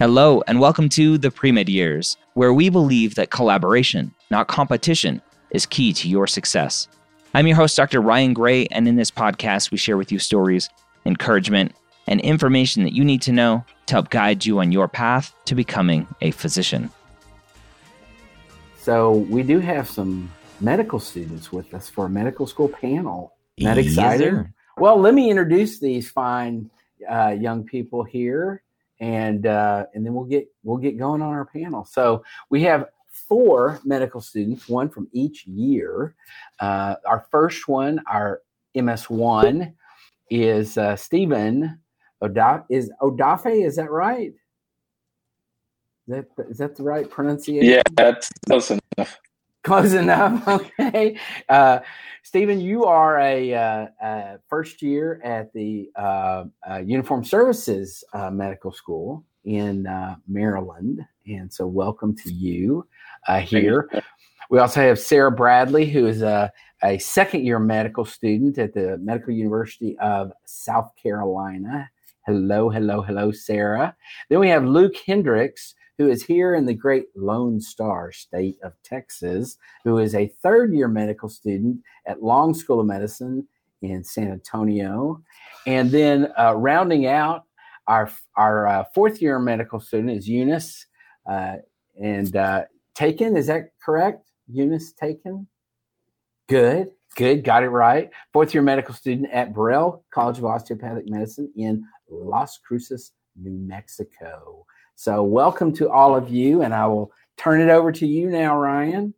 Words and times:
Hello, 0.00 0.42
and 0.46 0.60
welcome 0.60 0.88
to 0.88 1.18
the 1.18 1.30
Pre-Med 1.30 1.68
Years, 1.68 2.16
where 2.32 2.54
we 2.54 2.70
believe 2.70 3.16
that 3.16 3.30
collaboration, 3.30 4.14
not 4.30 4.48
competition, 4.48 5.20
is 5.50 5.66
key 5.66 5.92
to 5.92 6.08
your 6.08 6.26
success. 6.26 6.88
I'm 7.34 7.46
your 7.46 7.56
host, 7.56 7.76
Dr. 7.76 8.00
Ryan 8.00 8.32
Gray, 8.32 8.64
and 8.68 8.88
in 8.88 8.96
this 8.96 9.10
podcast, 9.10 9.70
we 9.70 9.76
share 9.76 9.98
with 9.98 10.10
you 10.10 10.18
stories, 10.18 10.70
encouragement, 11.04 11.74
and 12.06 12.18
information 12.22 12.82
that 12.84 12.94
you 12.94 13.04
need 13.04 13.20
to 13.20 13.32
know 13.32 13.62
to 13.88 13.94
help 13.96 14.08
guide 14.08 14.46
you 14.46 14.60
on 14.60 14.72
your 14.72 14.88
path 14.88 15.34
to 15.44 15.54
becoming 15.54 16.06
a 16.22 16.30
physician. 16.30 16.90
So, 18.78 19.12
we 19.12 19.42
do 19.42 19.58
have 19.58 19.86
some 19.86 20.32
medical 20.62 20.98
students 20.98 21.52
with 21.52 21.74
us 21.74 21.90
for 21.90 22.06
a 22.06 22.08
medical 22.08 22.46
school 22.46 22.68
panel. 22.70 23.34
Isn't 23.58 23.74
that 23.74 23.76
exciting? 23.76 24.34
Yes, 24.34 24.46
well, 24.78 24.98
let 24.98 25.12
me 25.12 25.28
introduce 25.28 25.78
these 25.78 26.10
fine 26.10 26.70
uh, 27.06 27.36
young 27.38 27.64
people 27.64 28.02
here 28.02 28.62
and 29.00 29.46
uh, 29.46 29.86
and 29.94 30.04
then 30.04 30.14
we'll 30.14 30.24
get 30.24 30.48
we'll 30.62 30.76
get 30.76 30.98
going 30.98 31.22
on 31.22 31.32
our 31.32 31.46
panel. 31.46 31.84
So 31.84 32.22
we 32.50 32.62
have 32.62 32.86
four 33.08 33.80
medical 33.84 34.20
students, 34.20 34.68
one 34.68 34.88
from 34.88 35.08
each 35.12 35.46
year. 35.46 36.14
Uh, 36.58 36.96
our 37.06 37.26
first 37.30 37.66
one, 37.68 38.00
our 38.06 38.42
MS 38.74 39.08
one, 39.10 39.74
is 40.30 40.78
uh, 40.78 40.96
Stephen 40.96 41.80
Oda- 42.20 42.64
is 42.68 42.90
Odafe. 43.00 43.64
Is 43.64 43.76
that 43.76 43.90
right? 43.90 44.32
Is 46.06 46.14
that 46.14 46.26
is 46.50 46.58
that 46.58 46.76
the 46.76 46.82
right 46.82 47.08
pronunciation? 47.10 47.70
Yeah, 47.70 47.82
that's 47.94 48.30
enough. 48.96 49.18
Close 49.70 49.92
enough. 49.92 50.42
Okay. 50.80 51.16
Uh, 51.48 51.78
Stephen, 52.24 52.60
you 52.60 52.86
are 52.86 53.20
a, 53.20 53.54
uh, 53.54 53.86
a, 54.02 54.38
first 54.48 54.82
year 54.82 55.20
at 55.22 55.52
the 55.52 55.88
uh, 55.94 56.44
uh 56.68 56.78
Uniform 56.78 57.22
Services 57.22 58.02
uh, 58.12 58.32
Medical 58.32 58.72
School 58.72 59.24
in 59.44 59.86
uh, 59.86 60.16
Maryland. 60.26 61.06
And 61.28 61.52
so, 61.52 61.68
welcome 61.68 62.16
to 62.16 62.32
you 62.32 62.84
here. 63.42 63.88
We 64.50 64.58
also 64.58 64.80
have 64.80 64.98
Sarah 64.98 65.30
Bradley, 65.30 65.86
who 65.86 66.08
is 66.08 66.22
a, 66.22 66.50
a 66.82 66.98
second 66.98 67.46
year 67.46 67.60
medical 67.60 68.04
student 68.04 68.58
at 68.58 68.74
the 68.74 68.98
Medical 68.98 69.34
University 69.34 69.96
of 70.00 70.32
South 70.46 70.90
Carolina. 71.00 71.88
Hello, 72.26 72.70
hello, 72.70 73.02
hello, 73.02 73.30
Sarah. 73.30 73.94
Then 74.30 74.40
we 74.40 74.48
have 74.48 74.64
Luke 74.64 74.96
Hendrix, 75.06 75.76
who 76.00 76.08
is 76.08 76.24
here 76.24 76.54
in 76.54 76.64
the 76.64 76.72
great 76.72 77.08
Lone 77.14 77.60
Star 77.60 78.10
state 78.10 78.56
of 78.62 78.72
Texas, 78.82 79.58
who 79.84 79.98
is 79.98 80.14
a 80.14 80.32
third 80.42 80.72
year 80.72 80.88
medical 80.88 81.28
student 81.28 81.82
at 82.06 82.22
Long 82.22 82.54
School 82.54 82.80
of 82.80 82.86
Medicine 82.86 83.46
in 83.82 84.02
San 84.02 84.32
Antonio. 84.32 85.22
And 85.66 85.90
then 85.90 86.32
uh, 86.38 86.54
rounding 86.56 87.04
out 87.06 87.44
our, 87.86 88.10
our 88.34 88.66
uh, 88.66 88.84
fourth 88.94 89.20
year 89.20 89.38
medical 89.38 89.78
student 89.78 90.16
is 90.16 90.26
Yunus 90.26 90.86
uh, 91.30 91.56
and 92.02 92.34
uh, 92.34 92.62
Tekin. 92.94 93.36
Is 93.36 93.48
that 93.48 93.72
correct? 93.84 94.26
Yunus 94.50 94.94
Tekin? 94.94 95.46
Good, 96.48 96.92
good, 97.14 97.44
got 97.44 97.62
it 97.62 97.68
right. 97.68 98.08
Fourth 98.32 98.54
year 98.54 98.62
medical 98.62 98.94
student 98.94 99.28
at 99.34 99.52
Burrell 99.52 100.02
College 100.10 100.38
of 100.38 100.46
Osteopathic 100.46 101.10
Medicine 101.10 101.52
in 101.56 101.84
Las 102.08 102.56
Cruces, 102.56 103.12
New 103.36 103.58
Mexico. 103.58 104.64
So, 105.02 105.22
welcome 105.22 105.72
to 105.76 105.88
all 105.88 106.14
of 106.14 106.28
you, 106.28 106.60
and 106.60 106.74
I 106.74 106.86
will 106.86 107.10
turn 107.38 107.62
it 107.62 107.70
over 107.70 107.90
to 107.90 108.06
you 108.06 108.28
now, 108.28 108.58
Ryan. 108.58 109.14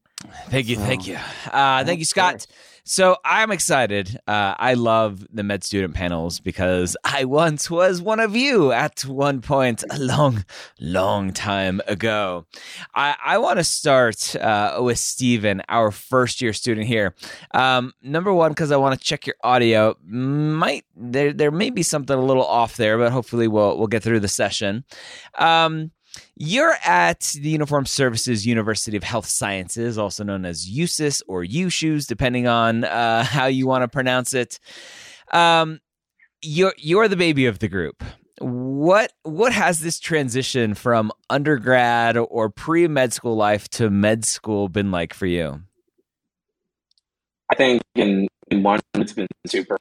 Thank 0.46 0.68
you, 0.68 0.76
so, 0.76 0.82
thank 0.82 1.08
you, 1.08 1.18
uh, 1.50 1.84
thank 1.84 1.98
you, 1.98 2.04
Scott. 2.04 2.46
So 2.84 3.16
I'm 3.24 3.52
excited. 3.52 4.18
Uh, 4.26 4.54
I 4.58 4.74
love 4.74 5.24
the 5.32 5.44
med 5.44 5.62
student 5.62 5.94
panels 5.94 6.40
because 6.40 6.96
I 7.04 7.24
once 7.24 7.70
was 7.70 8.02
one 8.02 8.18
of 8.18 8.34
you 8.34 8.72
at 8.72 9.02
one 9.02 9.40
point 9.40 9.84
a 9.88 9.98
long, 10.00 10.44
long 10.80 11.32
time 11.32 11.80
ago. 11.86 12.46
I, 12.92 13.14
I 13.24 13.38
want 13.38 13.58
to 13.58 13.64
start 13.64 14.34
uh, 14.34 14.80
with 14.82 14.98
Stephen, 14.98 15.62
our 15.68 15.92
first 15.92 16.42
year 16.42 16.52
student 16.52 16.88
here. 16.88 17.14
Um, 17.54 17.92
number 18.02 18.34
one, 18.34 18.50
because 18.50 18.72
I 18.72 18.76
want 18.78 18.98
to 18.98 19.04
check 19.04 19.28
your 19.28 19.36
audio. 19.44 19.96
Might 20.04 20.84
there 20.96 21.32
there 21.32 21.52
may 21.52 21.70
be 21.70 21.84
something 21.84 22.18
a 22.18 22.24
little 22.24 22.44
off 22.44 22.76
there, 22.76 22.98
but 22.98 23.12
hopefully 23.12 23.46
we'll 23.46 23.78
we'll 23.78 23.86
get 23.86 24.02
through 24.02 24.20
the 24.20 24.28
session. 24.28 24.84
Um, 25.38 25.92
you're 26.36 26.74
at 26.84 27.20
the 27.20 27.50
Uniform 27.50 27.86
Services 27.86 28.46
University 28.46 28.96
of 28.96 29.02
Health 29.02 29.26
Sciences, 29.26 29.98
also 29.98 30.24
known 30.24 30.44
as 30.44 30.68
USIS 30.68 31.22
or 31.26 31.44
UShoes, 31.44 32.06
depending 32.06 32.46
on 32.46 32.84
uh, 32.84 33.24
how 33.24 33.46
you 33.46 33.66
want 33.66 33.82
to 33.82 33.88
pronounce 33.88 34.34
it. 34.34 34.58
Um, 35.32 35.80
you're 36.42 36.74
you're 36.76 37.08
the 37.08 37.16
baby 37.16 37.46
of 37.46 37.60
the 37.60 37.68
group. 37.68 38.02
What 38.40 39.12
what 39.22 39.52
has 39.52 39.80
this 39.80 40.00
transition 40.00 40.74
from 40.74 41.12
undergrad 41.30 42.16
or 42.16 42.50
pre 42.50 42.88
med 42.88 43.12
school 43.12 43.36
life 43.36 43.68
to 43.70 43.88
med 43.88 44.24
school 44.24 44.68
been 44.68 44.90
like 44.90 45.14
for 45.14 45.26
you? 45.26 45.62
I 47.50 47.54
think 47.54 47.82
in, 47.94 48.08
in 48.08 48.28
one 48.60 48.80
it's 48.94 49.12
been 49.12 49.28
super 49.46 49.78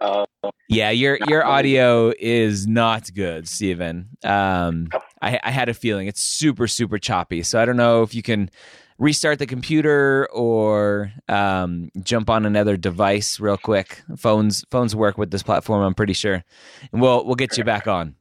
uh, 0.00 0.26
yeah, 0.68 0.90
your 0.90 1.18
your 1.28 1.44
audio 1.44 2.12
is 2.18 2.66
not 2.66 3.12
good, 3.14 3.48
Stephen. 3.48 4.08
Um, 4.24 4.88
I, 5.20 5.38
I 5.42 5.50
had 5.50 5.68
a 5.68 5.74
feeling 5.74 6.06
it's 6.06 6.22
super 6.22 6.66
super 6.66 6.98
choppy. 6.98 7.42
So 7.42 7.60
I 7.60 7.64
don't 7.64 7.76
know 7.76 8.02
if 8.02 8.14
you 8.14 8.22
can 8.22 8.50
restart 8.98 9.38
the 9.38 9.46
computer 9.46 10.28
or 10.32 11.12
um, 11.28 11.90
jump 12.02 12.30
on 12.30 12.46
another 12.46 12.76
device 12.76 13.40
real 13.40 13.56
quick. 13.56 14.02
Phones 14.16 14.64
phones 14.70 14.96
work 14.96 15.18
with 15.18 15.30
this 15.30 15.42
platform, 15.42 15.82
I'm 15.82 15.94
pretty 15.94 16.14
sure. 16.14 16.42
And 16.92 17.00
we'll 17.00 17.24
we'll 17.24 17.36
get 17.36 17.56
you 17.58 17.64
back 17.64 17.86
on. 17.86 18.16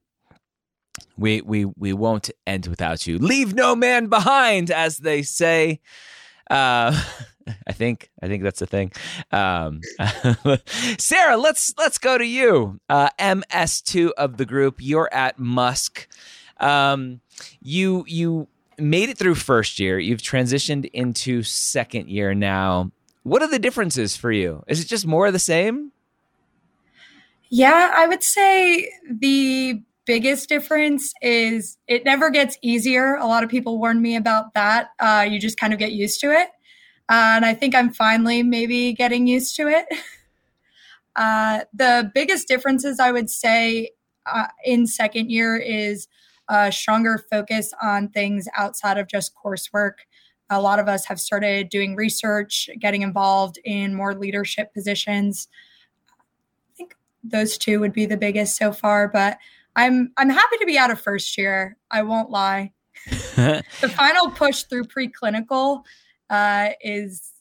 We 1.18 1.41
we 1.41 1.66
we 1.66 1.94
won't 1.94 2.30
end 2.46 2.68
without 2.68 3.08
you. 3.08 3.18
Leave 3.18 3.53
no 3.53 3.75
man 3.75 4.08
behind, 4.08 4.72
as 4.72 4.97
they 4.97 5.22
say. 5.22 5.80
Uh, 6.50 7.00
I 7.68 7.74
think 7.74 8.09
I 8.22 8.28
think 8.28 8.44
that's 8.44 8.59
the 8.59 8.68
thing. 8.68 8.91
Um, 9.31 9.81
Sarah, 10.97 11.38
let's 11.38 11.74
let's 11.78 11.97
go 11.97 12.18
to 12.18 12.25
you. 12.25 12.79
Uh, 12.90 13.09
MS 13.19 13.81
two 13.81 14.13
of 14.18 14.38
the 14.38 14.46
group. 14.46 14.75
You're 14.79 15.09
at 15.13 15.38
MUSC. 15.38 16.07
Um, 16.59 17.22
you 17.62 18.05
you 18.08 18.47
made 18.78 19.09
it 19.09 19.17
through 19.17 19.35
first 19.35 19.79
year. 19.79 19.99
You've 19.99 20.22
transitioned 20.22 20.90
into 20.93 21.43
second 21.43 22.09
year 22.09 22.34
now. 22.34 22.91
What 23.23 23.41
are 23.41 23.47
the 23.47 23.59
differences 23.59 24.16
for 24.16 24.32
you? 24.32 24.64
Is 24.67 24.82
it 24.82 24.88
just 24.88 25.05
more 25.05 25.28
of 25.28 25.34
the 25.34 25.40
same? 25.40 25.91
Yeah, 27.49 27.91
I 27.93 28.08
would 28.08 28.23
say 28.23 28.90
the 29.09 29.84
biggest 30.05 30.49
difference 30.49 31.14
is 31.22 31.78
it 31.88 32.05
never 32.05 32.29
gets 32.29 32.58
easier. 32.61 33.16
A 33.16 33.26
lot 33.26 33.43
of 33.43 33.49
people 33.49 33.78
warn 33.78 34.02
me 34.02 34.16
about 34.16 34.53
that. 34.53 34.90
Uh, 34.99 35.28
you 35.29 35.40
just 35.40 35.59
kind 35.59 35.73
of 35.73 35.79
get 35.79 35.91
used 35.91 36.20
to 36.22 36.32
it. 36.32 36.49
Uh, 37.11 37.35
and 37.35 37.46
I 37.46 37.53
think 37.53 37.75
I'm 37.75 37.91
finally 37.91 38.41
maybe 38.41 38.93
getting 38.93 39.28
used 39.28 39.55
to 39.58 39.67
it. 39.67 39.85
Uh, 41.17 41.66
the 41.73 42.09
biggest 42.16 42.47
differences 42.47 42.97
I 42.97 43.11
would 43.11 43.29
say 43.29 43.90
uh, 44.25 44.47
in 44.63 44.87
second 44.87 45.29
year 45.29 45.58
is 45.58 46.08
a 46.47 46.72
stronger 46.72 47.17
focus 47.29 47.73
on 47.84 48.08
things 48.08 48.47
outside 48.55 48.97
of 48.97 49.09
just 49.09 49.34
coursework. 49.35 49.96
A 50.49 50.61
lot 50.61 50.79
of 50.79 50.87
us 50.87 51.03
have 51.08 51.19
started 51.19 51.67
doing 51.67 51.97
research, 51.97 52.69
getting 52.79 53.02
involved 53.02 53.59
in 53.66 53.93
more 53.93 54.16
leadership 54.16 54.73
positions. 54.73 55.49
I 56.09 56.78
think 56.78 56.96
those 57.25 57.57
two 57.57 57.81
would 57.81 57.91
be 57.91 58.05
the 58.05 58.16
biggest 58.16 58.55
so 58.55 58.72
far, 58.72 59.09
but 59.09 59.37
I'm 59.75 60.14
I'm 60.16 60.29
happy 60.29 60.57
to 60.59 60.66
be 60.66 60.78
out 60.78 60.91
of 60.91 61.02
first 61.02 61.37
year. 61.37 61.75
I 61.91 62.03
won't 62.03 62.29
lie. 62.29 62.72
the 63.35 63.93
final 63.97 64.31
push 64.31 64.64
through 64.64 64.85
preclinical 64.85 65.84
uh, 66.31 66.69
is 66.81 67.31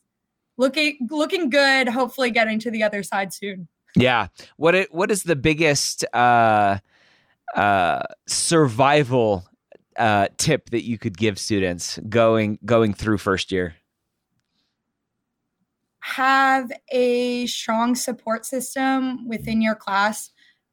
looking 0.58 1.08
looking 1.10 1.48
good. 1.48 1.88
Hopefully, 1.88 2.30
getting 2.30 2.58
to 2.58 2.70
the 2.70 2.82
other 2.82 3.02
side 3.02 3.32
soon. 3.32 3.68
Yeah. 3.96 4.26
What 4.56 4.74
it 4.74 4.92
what 4.92 5.10
is 5.10 5.22
the 5.22 5.36
biggest 5.36 6.04
uh, 6.12 6.78
uh, 7.54 8.02
survival 8.26 9.46
uh, 9.96 10.28
tip 10.36 10.70
that 10.70 10.84
you 10.84 10.98
could 10.98 11.16
give 11.16 11.38
students 11.38 11.98
going 12.08 12.58
going 12.64 12.92
through 12.92 13.18
first 13.18 13.50
year? 13.52 13.76
Have 16.00 16.72
a 16.90 17.46
strong 17.46 17.94
support 17.94 18.44
system 18.44 19.28
within 19.28 19.62
your 19.62 19.74
class. 19.74 20.30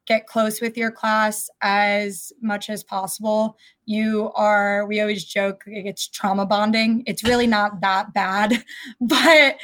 Get 0.08 0.26
close 0.26 0.62
with 0.62 0.78
your 0.78 0.90
class 0.90 1.50
as 1.60 2.32
much 2.40 2.70
as 2.70 2.82
possible. 2.82 3.58
You 3.84 4.32
are, 4.34 4.86
we 4.86 5.02
always 5.02 5.22
joke, 5.22 5.64
it's 5.66 6.08
trauma 6.08 6.46
bonding. 6.46 7.02
It's 7.06 7.22
really 7.22 7.46
not 7.46 7.82
that 7.82 8.14
bad, 8.14 8.64
but 9.02 9.56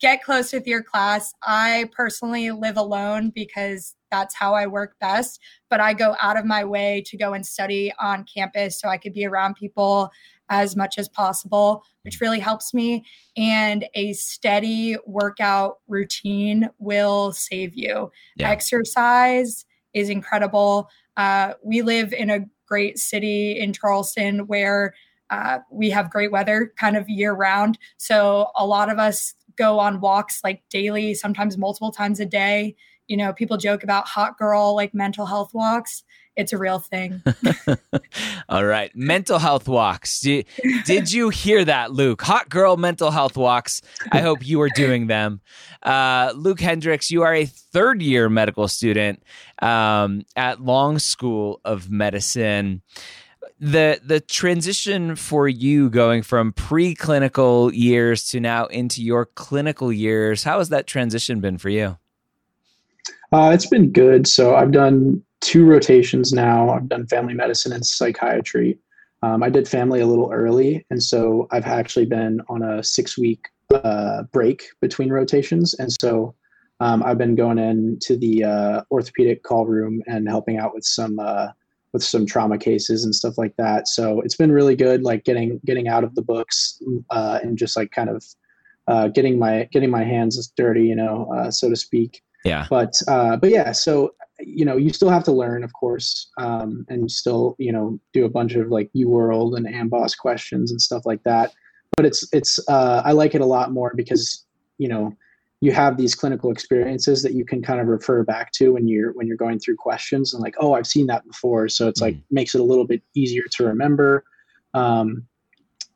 get 0.00 0.24
close 0.24 0.52
with 0.52 0.66
your 0.66 0.82
class. 0.82 1.32
I 1.44 1.88
personally 1.96 2.50
live 2.50 2.76
alone 2.76 3.30
because 3.30 3.94
that's 4.10 4.34
how 4.34 4.54
I 4.54 4.66
work 4.66 4.96
best, 5.00 5.38
but 5.70 5.78
I 5.78 5.92
go 5.92 6.16
out 6.20 6.36
of 6.36 6.44
my 6.44 6.64
way 6.64 7.04
to 7.06 7.16
go 7.16 7.32
and 7.32 7.46
study 7.46 7.92
on 8.00 8.24
campus 8.24 8.80
so 8.80 8.88
I 8.88 8.98
could 8.98 9.12
be 9.12 9.24
around 9.24 9.54
people 9.54 10.10
as 10.48 10.74
much 10.74 10.98
as 10.98 11.08
possible, 11.08 11.84
which 12.02 12.20
really 12.20 12.40
helps 12.40 12.74
me. 12.74 13.04
And 13.36 13.86
a 13.94 14.14
steady 14.14 14.96
workout 15.06 15.78
routine 15.86 16.70
will 16.80 17.30
save 17.32 17.74
you. 17.76 18.10
Yeah. 18.36 18.50
Exercise 18.50 19.64
is 19.96 20.10
incredible. 20.10 20.90
Uh, 21.16 21.54
we 21.64 21.82
live 21.82 22.12
in 22.12 22.28
a 22.28 22.40
great 22.68 22.98
city 22.98 23.58
in 23.58 23.72
Charleston 23.72 24.46
where 24.46 24.94
uh, 25.30 25.58
we 25.70 25.90
have 25.90 26.10
great 26.10 26.30
weather 26.30 26.72
kind 26.78 26.96
of 26.96 27.08
year 27.08 27.32
round. 27.32 27.78
So 27.96 28.50
a 28.54 28.66
lot 28.66 28.90
of 28.90 28.98
us 28.98 29.34
go 29.56 29.78
on 29.78 30.00
walks 30.00 30.44
like 30.44 30.62
daily, 30.68 31.14
sometimes 31.14 31.56
multiple 31.56 31.90
times 31.90 32.20
a 32.20 32.26
day. 32.26 32.76
You 33.08 33.16
know, 33.16 33.32
people 33.32 33.56
joke 33.56 33.82
about 33.82 34.06
hot 34.06 34.36
girl 34.36 34.74
like 34.76 34.92
mental 34.94 35.26
health 35.26 35.54
walks. 35.54 36.04
It's 36.36 36.52
a 36.52 36.58
real 36.58 36.78
thing. 36.78 37.22
All 38.48 38.64
right. 38.64 38.94
Mental 38.94 39.38
health 39.38 39.66
walks. 39.66 40.20
Did, 40.20 40.46
did 40.84 41.10
you 41.10 41.30
hear 41.30 41.64
that, 41.64 41.92
Luke? 41.92 42.20
Hot 42.22 42.50
girl 42.50 42.76
mental 42.76 43.10
health 43.10 43.38
walks. 43.38 43.80
I 44.12 44.20
hope 44.20 44.46
you 44.46 44.60
are 44.60 44.68
doing 44.68 45.06
them. 45.06 45.40
Uh, 45.82 46.32
Luke 46.36 46.60
Hendrix, 46.60 47.10
you 47.10 47.22
are 47.22 47.34
a 47.34 47.46
third 47.46 48.02
year 48.02 48.28
medical 48.28 48.68
student 48.68 49.22
um, 49.62 50.22
at 50.36 50.60
Long 50.60 50.98
School 50.98 51.60
of 51.64 51.90
Medicine 51.90 52.82
the 53.58 53.98
the 54.04 54.20
transition 54.20 55.16
for 55.16 55.48
you 55.48 55.88
going 55.88 56.22
from 56.22 56.52
preclinical 56.52 57.72
years 57.72 58.28
to 58.28 58.38
now 58.38 58.66
into 58.66 59.02
your 59.02 59.24
clinical 59.24 59.90
years 59.90 60.42
how 60.42 60.58
has 60.58 60.68
that 60.68 60.86
transition 60.86 61.40
been 61.40 61.56
for 61.56 61.70
you 61.70 61.96
uh, 63.32 63.50
it's 63.54 63.64
been 63.64 63.90
good 63.90 64.26
so 64.28 64.54
i've 64.54 64.72
done 64.72 65.22
two 65.46 65.64
rotations 65.64 66.32
now 66.32 66.70
i've 66.70 66.88
done 66.88 67.06
family 67.06 67.32
medicine 67.32 67.72
and 67.72 67.86
psychiatry 67.86 68.76
um, 69.22 69.42
i 69.44 69.48
did 69.48 69.68
family 69.68 70.00
a 70.00 70.06
little 70.06 70.30
early 70.32 70.84
and 70.90 71.00
so 71.00 71.46
i've 71.52 71.66
actually 71.66 72.04
been 72.06 72.40
on 72.48 72.62
a 72.62 72.82
six 72.82 73.16
week 73.16 73.46
uh, 73.72 74.24
break 74.32 74.64
between 74.80 75.08
rotations 75.08 75.74
and 75.78 75.88
so 76.00 76.34
um, 76.80 77.00
i've 77.04 77.18
been 77.18 77.36
going 77.36 77.58
into 77.58 78.16
the 78.16 78.42
uh, 78.42 78.82
orthopedic 78.90 79.44
call 79.44 79.66
room 79.66 80.02
and 80.08 80.28
helping 80.28 80.58
out 80.58 80.74
with 80.74 80.84
some 80.84 81.16
uh, 81.20 81.46
with 81.92 82.02
some 82.02 82.26
trauma 82.26 82.58
cases 82.58 83.04
and 83.04 83.14
stuff 83.14 83.38
like 83.38 83.56
that. 83.56 83.88
So 83.88 84.20
it's 84.20 84.36
been 84.36 84.52
really 84.52 84.76
good, 84.76 85.02
like 85.02 85.24
getting 85.24 85.58
getting 85.64 85.88
out 85.88 86.04
of 86.04 86.14
the 86.14 86.20
books 86.20 86.78
uh, 87.08 87.38
and 87.42 87.56
just 87.56 87.74
like 87.74 87.90
kind 87.90 88.10
of 88.10 88.22
uh, 88.86 89.08
getting 89.08 89.38
my 89.38 89.66
getting 89.72 89.90
my 89.90 90.04
hands 90.04 90.52
dirty, 90.58 90.82
you 90.82 90.94
know, 90.94 91.32
uh, 91.34 91.50
so 91.50 91.70
to 91.70 91.76
speak. 91.76 92.22
Yeah. 92.44 92.66
But 92.68 92.92
uh, 93.08 93.36
but 93.36 93.48
yeah, 93.48 93.72
so 93.72 94.14
you 94.40 94.64
know, 94.64 94.76
you 94.76 94.92
still 94.92 95.08
have 95.08 95.24
to 95.24 95.32
learn, 95.32 95.64
of 95.64 95.72
course, 95.72 96.30
um, 96.38 96.84
and 96.88 97.10
still 97.10 97.56
you 97.58 97.72
know 97.72 97.98
do 98.12 98.24
a 98.24 98.30
bunch 98.30 98.54
of 98.54 98.68
like 98.68 98.90
UWorld 98.96 99.56
and 99.56 99.66
AMBOSS 99.66 100.16
questions 100.18 100.70
and 100.70 100.80
stuff 100.80 101.06
like 101.06 101.22
that. 101.24 101.52
But 101.96 102.06
it's 102.06 102.28
it's 102.32 102.58
uh, 102.68 103.02
I 103.04 103.12
like 103.12 103.34
it 103.34 103.40
a 103.40 103.46
lot 103.46 103.72
more 103.72 103.92
because 103.94 104.44
you 104.78 104.88
know 104.88 105.16
you 105.60 105.72
have 105.72 105.96
these 105.96 106.14
clinical 106.14 106.50
experiences 106.50 107.22
that 107.22 107.32
you 107.32 107.44
can 107.44 107.62
kind 107.62 107.80
of 107.80 107.86
refer 107.86 108.22
back 108.22 108.52
to 108.52 108.74
when 108.74 108.86
you're 108.86 109.12
when 109.12 109.26
you're 109.26 109.36
going 109.36 109.58
through 109.58 109.76
questions 109.76 110.34
and 110.34 110.42
like 110.42 110.54
oh 110.60 110.74
i've 110.74 110.86
seen 110.86 111.06
that 111.06 111.26
before 111.26 111.68
so 111.68 111.88
it's 111.88 112.00
mm-hmm. 112.00 112.16
like 112.16 112.24
makes 112.30 112.54
it 112.54 112.60
a 112.60 112.64
little 112.64 112.86
bit 112.86 113.02
easier 113.14 113.44
to 113.50 113.64
remember 113.64 114.24
um, 114.74 115.24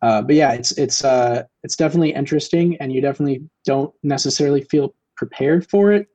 uh, 0.03 0.23
but 0.23 0.35
yeah 0.35 0.53
it's 0.53 0.73
it's 0.73 1.05
uh, 1.05 1.43
it's 1.63 1.77
definitely 1.77 2.13
interesting 2.13 2.77
and 2.79 2.93
you 2.93 3.01
definitely 3.01 3.43
don't 3.65 3.93
necessarily 4.03 4.63
feel 4.65 4.95
prepared 5.21 5.69
for 5.69 5.93
it 5.93 6.09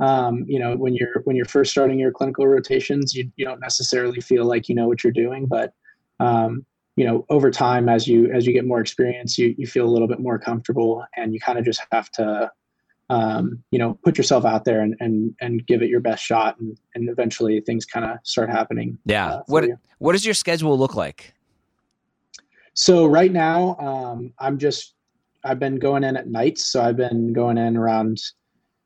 um, 0.00 0.46
you 0.48 0.58
know 0.58 0.74
when 0.76 0.94
you're 0.94 1.20
when 1.24 1.36
you're 1.36 1.44
first 1.44 1.70
starting 1.70 1.98
your 1.98 2.10
clinical 2.10 2.46
rotations 2.46 3.14
you, 3.14 3.30
you 3.36 3.44
don't 3.44 3.60
necessarily 3.60 4.18
feel 4.18 4.46
like 4.46 4.66
you 4.66 4.74
know 4.74 4.88
what 4.88 5.04
you're 5.04 5.12
doing 5.12 5.44
but 5.46 5.74
um, 6.20 6.64
you 6.96 7.04
know 7.04 7.26
over 7.28 7.50
time 7.50 7.86
as 7.86 8.08
you 8.08 8.32
as 8.32 8.46
you 8.46 8.54
get 8.54 8.66
more 8.66 8.80
experience 8.80 9.36
you, 9.36 9.54
you 9.58 9.66
feel 9.66 9.84
a 9.84 9.92
little 9.92 10.08
bit 10.08 10.20
more 10.20 10.38
comfortable 10.38 11.04
and 11.18 11.34
you 11.34 11.38
kind 11.38 11.58
of 11.58 11.66
just 11.66 11.82
have 11.92 12.10
to 12.12 12.50
um, 13.08 13.62
you 13.70 13.78
know, 13.78 13.98
put 14.04 14.18
yourself 14.18 14.44
out 14.44 14.64
there 14.64 14.80
and 14.80 14.96
and 14.98 15.32
and 15.40 15.64
give 15.68 15.80
it 15.80 15.88
your 15.88 16.00
best 16.00 16.24
shot, 16.24 16.58
and 16.58 16.76
and 16.94 17.08
eventually 17.08 17.60
things 17.60 17.84
kind 17.84 18.04
of 18.04 18.18
start 18.24 18.50
happening. 18.50 18.98
Yeah. 19.04 19.28
Uh, 19.28 19.42
what 19.46 19.62
you. 19.64 19.78
what 19.98 20.12
does 20.12 20.24
your 20.24 20.34
schedule 20.34 20.76
look 20.76 20.96
like? 20.96 21.32
So 22.74 23.06
right 23.06 23.32
now, 23.32 23.76
um, 23.76 24.32
I'm 24.38 24.58
just 24.58 24.94
I've 25.44 25.58
been 25.58 25.78
going 25.78 26.04
in 26.04 26.16
at 26.16 26.28
nights, 26.28 26.66
so 26.66 26.82
I've 26.82 26.96
been 26.96 27.32
going 27.32 27.58
in 27.58 27.76
around 27.76 28.20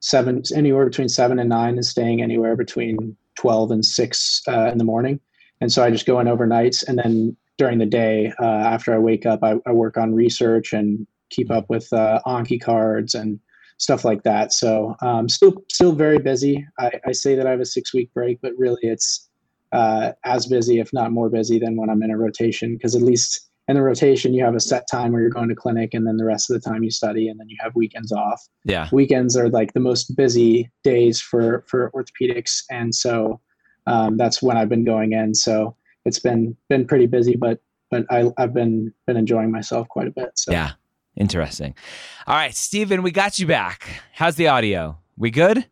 seven, 0.00 0.42
anywhere 0.54 0.84
between 0.84 1.08
seven 1.08 1.38
and 1.38 1.48
nine, 1.48 1.74
and 1.74 1.84
staying 1.84 2.22
anywhere 2.22 2.56
between 2.56 3.16
twelve 3.36 3.70
and 3.70 3.84
six 3.84 4.42
uh, 4.48 4.70
in 4.72 4.78
the 4.78 4.84
morning. 4.84 5.20
And 5.60 5.72
so 5.72 5.84
I 5.84 5.90
just 5.90 6.06
go 6.06 6.20
in 6.20 6.26
overnights, 6.26 6.86
and 6.86 6.98
then 6.98 7.36
during 7.60 7.78
the 7.78 7.86
day, 7.86 8.32
uh, 8.40 8.44
after 8.44 8.94
I 8.94 8.98
wake 8.98 9.26
up, 9.26 9.40
I, 9.42 9.56
I, 9.66 9.72
work 9.72 9.98
on 9.98 10.14
research 10.14 10.72
and 10.72 11.06
keep 11.28 11.50
up 11.50 11.68
with 11.68 11.92
uh, 11.92 12.18
Anki 12.26 12.58
cards 12.58 13.14
and 13.14 13.38
stuff 13.76 14.02
like 14.02 14.22
that. 14.22 14.54
So 14.54 14.96
um, 15.02 15.28
still 15.28 15.62
still 15.70 15.92
very 15.92 16.18
busy. 16.18 16.66
I, 16.78 16.92
I, 17.06 17.12
say 17.12 17.34
that 17.34 17.46
I 17.46 17.50
have 17.50 17.60
a 17.60 17.66
six 17.66 17.92
week 17.92 18.14
break, 18.14 18.40
but 18.40 18.52
really 18.56 18.80
it's 18.82 19.28
uh, 19.72 20.12
as 20.24 20.46
busy, 20.46 20.80
if 20.80 20.90
not 20.94 21.12
more 21.12 21.28
busy, 21.28 21.58
than 21.58 21.76
when 21.76 21.90
I'm 21.90 22.02
in 22.02 22.10
a 22.10 22.16
rotation. 22.16 22.72
Because 22.72 22.96
at 22.96 23.02
least 23.02 23.49
in 23.70 23.76
the 23.76 23.82
rotation, 23.82 24.34
you 24.34 24.44
have 24.44 24.56
a 24.56 24.60
set 24.60 24.88
time 24.90 25.12
where 25.12 25.20
you're 25.22 25.30
going 25.30 25.48
to 25.48 25.54
clinic, 25.54 25.94
and 25.94 26.06
then 26.06 26.16
the 26.16 26.24
rest 26.24 26.50
of 26.50 26.60
the 26.60 26.68
time 26.68 26.82
you 26.82 26.90
study, 26.90 27.28
and 27.28 27.38
then 27.38 27.48
you 27.48 27.56
have 27.60 27.74
weekends 27.76 28.10
off. 28.10 28.42
Yeah, 28.64 28.88
weekends 28.90 29.36
are 29.36 29.48
like 29.48 29.72
the 29.74 29.80
most 29.80 30.16
busy 30.16 30.70
days 30.82 31.20
for 31.20 31.64
for 31.68 31.90
orthopedics, 31.92 32.62
and 32.70 32.94
so 32.94 33.40
um, 33.86 34.16
that's 34.16 34.42
when 34.42 34.56
I've 34.56 34.68
been 34.68 34.84
going 34.84 35.12
in. 35.12 35.34
So 35.34 35.76
it's 36.04 36.18
been 36.18 36.56
been 36.68 36.84
pretty 36.84 37.06
busy, 37.06 37.36
but 37.36 37.60
but 37.92 38.04
I, 38.10 38.30
I've 38.38 38.52
been 38.52 38.92
been 39.06 39.16
enjoying 39.16 39.52
myself 39.52 39.88
quite 39.88 40.08
a 40.08 40.10
bit. 40.10 40.32
So 40.34 40.50
yeah, 40.50 40.72
Interesting. 41.16 41.74
All 42.26 42.34
right, 42.34 42.54
Stephen, 42.54 43.02
we 43.02 43.10
got 43.10 43.38
you 43.38 43.46
back. 43.46 43.86
How's 44.14 44.36
the 44.36 44.48
audio? 44.48 44.98
We 45.16 45.30
good? 45.30 45.66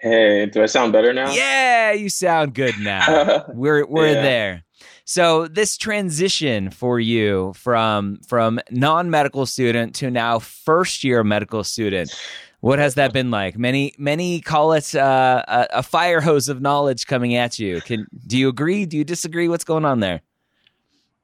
Hey, 0.00 0.46
do 0.46 0.62
I 0.62 0.66
sound 0.66 0.92
better 0.92 1.12
now? 1.12 1.32
Yeah, 1.32 1.92
you 1.92 2.08
sound 2.08 2.54
good 2.54 2.78
now. 2.80 3.44
we're 3.54 3.86
we're 3.86 4.12
yeah. 4.12 4.22
there. 4.22 4.64
So 5.08 5.48
this 5.48 5.78
transition 5.78 6.68
for 6.68 7.00
you 7.00 7.54
from 7.56 8.18
from 8.26 8.60
non-medical 8.70 9.46
student 9.46 9.94
to 9.94 10.10
now 10.10 10.38
first 10.38 11.02
year 11.02 11.24
medical 11.24 11.64
student, 11.64 12.14
what 12.60 12.78
has 12.78 12.96
that 12.96 13.14
been 13.14 13.30
like? 13.30 13.56
Many 13.56 13.94
many 13.96 14.42
call 14.42 14.74
it 14.74 14.94
uh, 14.94 15.42
a, 15.48 15.66
a 15.78 15.82
fire 15.82 16.20
hose 16.20 16.50
of 16.50 16.60
knowledge 16.60 17.06
coming 17.06 17.34
at 17.36 17.58
you. 17.58 17.80
Can 17.80 18.06
do 18.26 18.36
you 18.36 18.50
agree? 18.50 18.84
Do 18.84 18.98
you 18.98 19.04
disagree? 19.04 19.48
What's 19.48 19.64
going 19.64 19.86
on 19.86 20.00
there? 20.00 20.20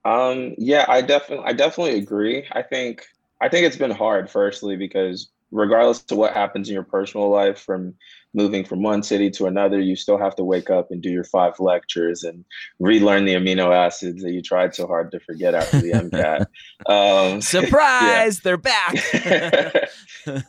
Um, 0.07 0.55
yeah, 0.57 0.87
I 0.89 1.03
definitely 1.03 1.45
I 1.45 1.53
definitely 1.53 1.99
agree. 1.99 2.47
I 2.53 2.63
think 2.63 3.05
I 3.43 3.51
think 3.51 3.67
it's 3.67 3.77
been 3.77 3.91
hard, 3.91 4.31
firstly, 4.31 4.77
because 4.77 5.29
regardless 5.53 6.11
of 6.11 6.17
what 6.17 6.33
happens 6.33 6.71
in 6.71 6.75
your 6.75 6.85
personal 6.85 7.29
life, 7.29 7.59
from 7.59 7.93
moving 8.35 8.65
from 8.65 8.83
one 8.83 9.03
city 9.03 9.31
to 9.31 9.47
another, 9.47 9.81
you 9.81 9.97
still 9.97 10.19
have 10.19 10.35
to 10.37 10.45
wake 10.45 10.69
up 10.69 10.91
and 10.91 11.01
do 11.01 11.11
your 11.11 11.25
five 11.25 11.59
lectures 11.61 12.25
and 12.25 12.45
relearn 12.81 13.25
the 13.25 13.35
amino 13.35 13.75
acids 13.75 14.23
that 14.23 14.33
you 14.33 14.43
tried 14.43 14.75
so 14.75 14.87
hard 14.87 15.13
to 15.13 15.21
forget 15.21 15.55
after 15.55 15.81
the 15.81 15.93
MCAT. 15.93 16.47
Um, 16.87 17.41
Surprise! 17.41 18.41
They're 18.41 18.57
back. 18.57 18.95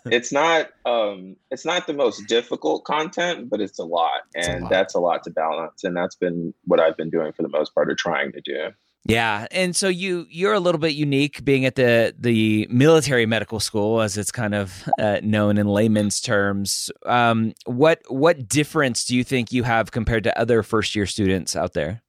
it's 0.05 0.31
not 0.31 0.69
um, 0.85 1.35
it's 1.51 1.65
not 1.65 1.87
the 1.87 1.93
most 1.93 2.27
difficult 2.27 2.83
content, 2.85 3.49
but 3.49 3.61
it's 3.61 3.79
a 3.79 3.85
lot, 3.85 4.21
and 4.35 4.59
a 4.59 4.63
lot. 4.63 4.69
that's 4.69 4.95
a 4.95 4.99
lot 4.99 5.23
to 5.23 5.29
balance. 5.29 5.83
And 5.83 5.95
that's 5.95 6.15
been 6.15 6.53
what 6.65 6.79
I've 6.79 6.97
been 6.97 7.09
doing 7.09 7.31
for 7.33 7.43
the 7.43 7.49
most 7.49 7.73
part, 7.75 7.89
or 7.89 7.95
trying 7.95 8.31
to 8.33 8.41
do. 8.41 8.71
Yeah, 9.07 9.45
and 9.51 9.75
so 9.75 9.87
you 9.87 10.25
you're 10.31 10.53
a 10.53 10.59
little 10.59 10.79
bit 10.79 10.95
unique 10.95 11.45
being 11.45 11.63
at 11.65 11.75
the 11.75 12.15
the 12.17 12.67
military 12.71 13.27
medical 13.27 13.59
school, 13.59 14.01
as 14.01 14.17
it's 14.17 14.31
kind 14.31 14.55
of 14.55 14.89
uh, 14.99 15.19
known 15.21 15.59
in 15.59 15.67
layman's 15.67 16.19
terms. 16.19 16.89
Um, 17.05 17.53
what 17.65 18.01
what 18.07 18.47
difference 18.47 19.05
do 19.05 19.15
you 19.15 19.23
think 19.23 19.51
you 19.51 19.61
have 19.61 19.91
compared 19.91 20.23
to 20.23 20.39
other 20.39 20.63
first 20.63 20.95
year 20.95 21.05
students 21.05 21.55
out 21.55 21.73
there? 21.73 22.01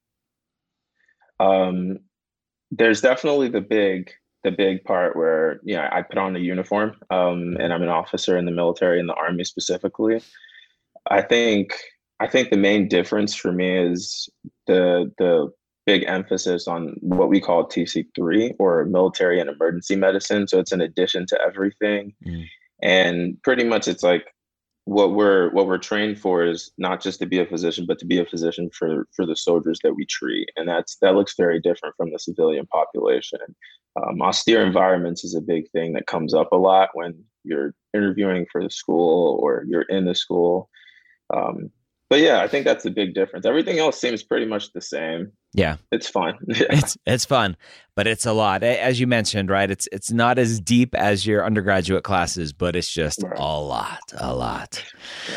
Um, 1.38 1.98
there's 2.70 3.02
definitely 3.02 3.48
the 3.48 3.60
big 3.60 4.10
the 4.42 4.50
big 4.50 4.82
part 4.84 5.16
where 5.16 5.60
you 5.64 5.76
know 5.76 5.86
I 5.92 6.00
put 6.00 6.16
on 6.16 6.34
a 6.34 6.38
uniform 6.38 6.96
um, 7.10 7.58
and 7.60 7.74
I'm 7.74 7.82
an 7.82 7.90
officer 7.90 8.38
in 8.38 8.46
the 8.46 8.52
military 8.52 9.00
in 9.00 9.06
the 9.06 9.14
army 9.14 9.44
specifically. 9.44 10.22
I 11.10 11.20
think 11.20 11.78
I 12.20 12.26
think 12.26 12.48
the 12.48 12.56
main 12.56 12.88
difference 12.88 13.34
for 13.34 13.52
me 13.52 13.76
is 13.76 14.30
the 14.66 15.12
the 15.18 15.52
big 15.86 16.04
emphasis 16.08 16.66
on 16.66 16.96
what 17.00 17.28
we 17.28 17.40
call 17.40 17.64
TC3 17.64 18.56
or 18.58 18.84
military 18.84 19.40
and 19.40 19.48
emergency 19.48 19.96
medicine. 19.96 20.48
So 20.48 20.58
it's 20.58 20.72
an 20.72 20.80
addition 20.80 21.26
to 21.28 21.40
everything. 21.40 22.12
Mm. 22.26 22.44
And 22.82 23.42
pretty 23.42 23.64
much 23.64 23.88
it's 23.88 24.02
like 24.02 24.26
what 24.84 25.14
we're 25.14 25.50
what 25.50 25.66
we're 25.66 25.78
trained 25.78 26.20
for 26.20 26.44
is 26.44 26.70
not 26.76 27.02
just 27.02 27.18
to 27.20 27.26
be 27.26 27.40
a 27.40 27.46
physician, 27.46 27.86
but 27.86 27.98
to 28.00 28.06
be 28.06 28.18
a 28.18 28.26
physician 28.26 28.70
for 28.70 29.06
for 29.14 29.24
the 29.24 29.36
soldiers 29.36 29.80
that 29.82 29.94
we 29.94 30.04
treat. 30.06 30.48
And 30.56 30.68
that's 30.68 30.96
that 31.02 31.14
looks 31.14 31.34
very 31.36 31.60
different 31.60 31.94
from 31.96 32.10
the 32.12 32.18
civilian 32.18 32.66
population. 32.66 33.38
Um, 33.96 34.20
austere 34.20 34.64
environments 34.64 35.24
is 35.24 35.34
a 35.34 35.40
big 35.40 35.70
thing 35.70 35.94
that 35.94 36.06
comes 36.06 36.34
up 36.34 36.52
a 36.52 36.56
lot 36.56 36.90
when 36.94 37.24
you're 37.44 37.74
interviewing 37.94 38.46
for 38.52 38.62
the 38.62 38.70
school 38.70 39.38
or 39.42 39.64
you're 39.68 39.82
in 39.82 40.04
the 40.04 40.14
school. 40.14 40.68
Um, 41.34 41.70
but 42.08 42.20
yeah, 42.20 42.40
I 42.40 42.46
think 42.46 42.64
that's 42.64 42.84
a 42.84 42.90
big 42.90 43.14
difference. 43.14 43.46
Everything 43.46 43.78
else 43.78 44.00
seems 44.00 44.22
pretty 44.22 44.46
much 44.46 44.72
the 44.72 44.80
same. 44.80 45.32
Yeah, 45.52 45.76
it's 45.90 46.08
fun. 46.08 46.34
It's 46.48 46.96
it's 47.04 47.25
fun, 47.25 47.56
but 47.96 48.06
it's 48.06 48.26
a 48.26 48.32
lot. 48.32 48.62
As 48.62 49.00
you 49.00 49.06
mentioned, 49.06 49.50
right? 49.50 49.68
It's 49.70 49.88
it's 49.90 50.12
not 50.12 50.38
as 50.38 50.60
deep 50.60 50.94
as 50.94 51.26
your 51.26 51.44
undergraduate 51.44 52.04
classes, 52.04 52.52
but 52.52 52.76
it's 52.76 52.92
just 52.92 53.22
right. 53.22 53.38
a 53.38 53.60
lot, 53.60 54.00
a 54.18 54.34
lot. 54.34 54.84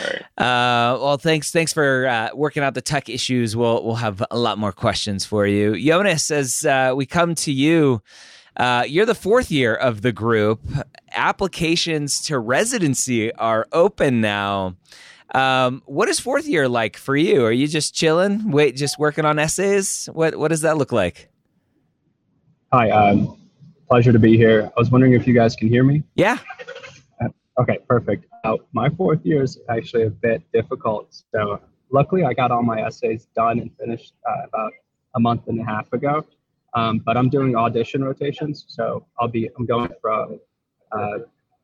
Right. 0.03 0.21
Uh, 0.37 0.99
well, 0.99 1.17
thanks 1.17 1.51
thanks 1.51 1.73
for 1.73 2.07
uh, 2.07 2.29
working 2.35 2.61
out 2.61 2.75
the 2.75 2.81
tech 2.81 3.09
issues. 3.09 3.55
We'll 3.55 3.83
we'll 3.83 3.95
have 3.95 4.23
a 4.29 4.37
lot 4.37 4.59
more 4.59 4.71
questions 4.71 5.25
for 5.25 5.47
you, 5.47 5.73
Yunus. 5.73 6.29
As 6.29 6.65
uh, 6.65 6.93
we 6.95 7.05
come 7.05 7.33
to 7.35 7.51
you. 7.51 8.01
Uh, 8.57 8.83
you're 8.85 9.05
the 9.05 9.15
fourth 9.15 9.49
year 9.49 9.73
of 9.73 10.01
the 10.01 10.11
group. 10.11 10.59
Applications 11.13 12.19
to 12.19 12.37
residency 12.37 13.33
are 13.35 13.65
open 13.71 14.19
now. 14.19 14.75
Um, 15.33 15.83
what 15.85 16.09
is 16.09 16.19
fourth 16.19 16.47
year 16.47 16.67
like 16.67 16.97
for 16.97 17.15
you? 17.15 17.45
Are 17.45 17.51
you 17.51 17.67
just 17.67 17.93
chilling, 17.93 18.49
wait, 18.51 18.75
just 18.75 18.97
working 18.97 19.25
on 19.25 19.37
essays? 19.37 20.09
What 20.11 20.35
What 20.35 20.47
does 20.47 20.61
that 20.61 20.77
look 20.77 20.91
like? 20.91 21.29
Hi, 22.73 22.89
um, 22.89 23.37
pleasure 23.87 24.11
to 24.11 24.19
be 24.19 24.37
here. 24.37 24.71
I 24.75 24.79
was 24.79 24.89
wondering 24.89 25.13
if 25.13 25.27
you 25.27 25.33
guys 25.33 25.55
can 25.55 25.67
hear 25.67 25.83
me. 25.83 26.03
Yeah. 26.15 26.37
Uh, 27.21 27.29
okay, 27.59 27.79
perfect. 27.87 28.25
Uh, 28.43 28.57
my 28.73 28.89
fourth 28.89 29.19
year 29.23 29.43
is 29.43 29.59
actually 29.69 30.03
a 30.03 30.09
bit 30.09 30.43
difficult. 30.51 31.21
So 31.31 31.59
luckily, 31.91 32.23
I 32.23 32.33
got 32.33 32.51
all 32.51 32.63
my 32.63 32.81
essays 32.81 33.27
done 33.35 33.59
and 33.59 33.71
finished 33.79 34.13
uh, 34.27 34.47
about 34.47 34.73
a 35.15 35.19
month 35.19 35.47
and 35.47 35.59
a 35.59 35.63
half 35.63 35.91
ago. 35.93 36.25
Um, 36.75 36.99
but 36.99 37.17
I'm 37.17 37.29
doing 37.29 37.55
audition 37.55 38.03
rotations, 38.03 38.65
so 38.67 39.05
I'll 39.19 39.27
be 39.27 39.49
I'm 39.57 39.65
going 39.65 39.91
from 40.01 40.39
uh, 40.91 41.19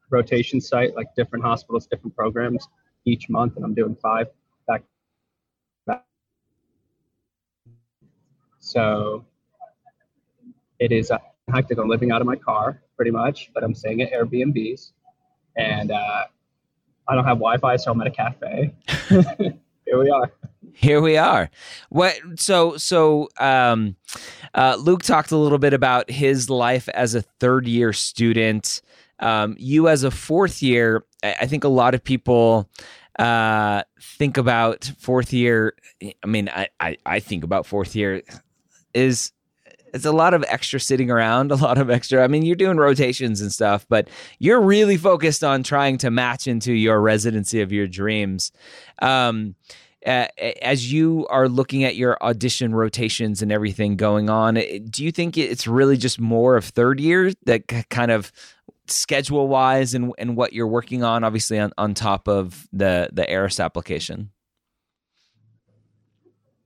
rotation 0.10 0.62
site 0.62 0.96
like 0.96 1.08
different 1.16 1.44
hospitals, 1.44 1.88
different 1.88 2.16
programs 2.16 2.68
each 3.06 3.30
month, 3.30 3.56
and 3.56 3.66
I'm 3.66 3.74
doing 3.74 3.96
five 3.96 4.28
back. 4.68 4.84
back. 5.86 6.06
So 8.60 9.26
it 10.80 10.92
is 10.92 11.12
uh, 11.12 11.18
hectic. 11.54 11.78
I'm 11.78 11.88
living 11.88 12.12
out 12.12 12.22
of 12.22 12.28
my 12.28 12.36
car 12.36 12.82
pretty 12.96 13.12
much, 13.12 13.52
but 13.54 13.64
I'm 13.64 13.76
staying 13.76 14.02
at 14.02 14.12
Airbnbs, 14.12 14.92
and 15.58 15.92
uh, 15.92 16.24
I 17.08 17.16
don't 17.16 17.26
have 17.26 17.38
Wi-Fi, 17.38 17.76
so 17.78 17.92
I'm 17.92 18.02
at 18.02 18.08
a 18.08 18.12
cafe. 18.12 18.74
Here 19.86 20.00
we 20.00 20.10
are. 20.10 20.32
Here 20.74 21.00
we 21.00 21.16
are. 21.16 21.50
What? 21.90 22.16
So 22.38 22.76
so 22.78 23.30
um, 23.40 23.96
uh, 24.54 24.78
Luke 24.80 25.04
talked 25.04 25.32
a 25.32 25.38
little 25.38 25.60
bit 25.60 25.74
about 25.74 26.10
his 26.10 26.50
life 26.50 26.90
as 26.90 27.16
a 27.16 27.22
third 27.22 27.68
year 27.68 27.94
student. 27.94 28.82
Um, 29.20 29.56
you 29.58 29.88
as 29.88 30.04
a 30.04 30.12
fourth 30.12 30.62
year, 30.62 31.06
I 31.24 31.46
think 31.48 31.64
a 31.64 31.70
lot 31.70 31.96
of 31.96 32.04
people 32.04 32.70
uh, 33.18 33.84
think 34.00 34.38
about 34.38 34.92
fourth 35.00 35.32
year. 35.34 35.76
I 36.02 36.28
mean, 36.28 36.50
I, 36.50 36.68
I, 36.80 36.98
I 37.06 37.20
think 37.20 37.44
about 37.44 37.66
fourth 37.66 37.96
year 37.96 38.22
is 38.94 39.32
it's 39.94 40.06
a 40.06 40.12
lot 40.12 40.34
of 40.34 40.44
extra 40.50 40.80
sitting 40.80 41.10
around, 41.10 41.52
a 41.54 41.56
lot 41.56 41.78
of 41.78 41.90
extra. 41.90 42.24
I 42.24 42.28
mean, 42.28 42.44
you're 42.44 42.56
doing 42.56 42.78
rotations 42.78 43.42
and 43.42 43.52
stuff, 43.52 43.86
but 43.90 44.10
you're 44.40 44.62
really 44.62 44.98
focused 44.98 45.44
on 45.44 45.64
trying 45.64 45.98
to 46.00 46.12
match 46.12 46.48
into 46.48 46.74
your 46.74 47.00
residency 47.02 47.62
of 47.62 47.72
your 47.72 47.88
dreams. 47.88 48.52
Um, 49.02 49.56
uh, 50.06 50.28
as 50.62 50.94
you 50.94 51.26
are 51.32 51.50
looking 51.50 51.84
at 51.84 51.96
your 51.96 52.16
audition 52.22 52.76
rotations 52.76 53.42
and 53.42 53.52
everything 53.52 53.96
going 53.96 54.30
on, 54.30 54.54
do 54.54 55.04
you 55.04 55.12
think 55.12 55.36
it's 55.36 55.66
really 55.66 55.98
just 55.98 56.20
more 56.20 56.56
of 56.56 56.66
third 56.66 57.00
year 57.00 57.32
that 57.46 57.90
kind 57.90 58.12
of 58.12 58.32
schedule 58.88 59.48
wise 59.48 59.94
and 59.94 60.14
and 60.18 60.36
what 60.36 60.54
you're 60.54 60.68
working 60.68 61.04
on 61.04 61.24
obviously 61.24 61.60
on, 61.60 61.72
on 61.78 61.94
top 61.94 62.28
of 62.28 62.68
the 62.72 63.10
the 63.12 63.30
ERAS 63.30 63.60
application? 63.60 64.32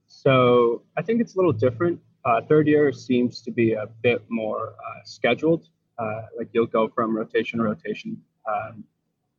So 0.07 0.83
i 0.97 1.01
think 1.01 1.21
it's 1.21 1.35
a 1.35 1.37
little 1.37 1.53
different. 1.53 1.99
Uh, 2.25 2.41
third 2.41 2.67
year 2.67 2.91
seems 2.91 3.41
to 3.41 3.51
be 3.51 3.73
a 3.73 3.87
bit 4.03 4.21
more 4.29 4.73
uh, 4.85 4.99
scheduled. 5.05 5.69
Uh, 5.97 6.21
like 6.37 6.49
you'll 6.53 6.65
go 6.65 6.87
from 6.87 7.15
rotation 7.15 7.59
to 7.59 7.65
rotation 7.65 8.21
um, 8.49 8.83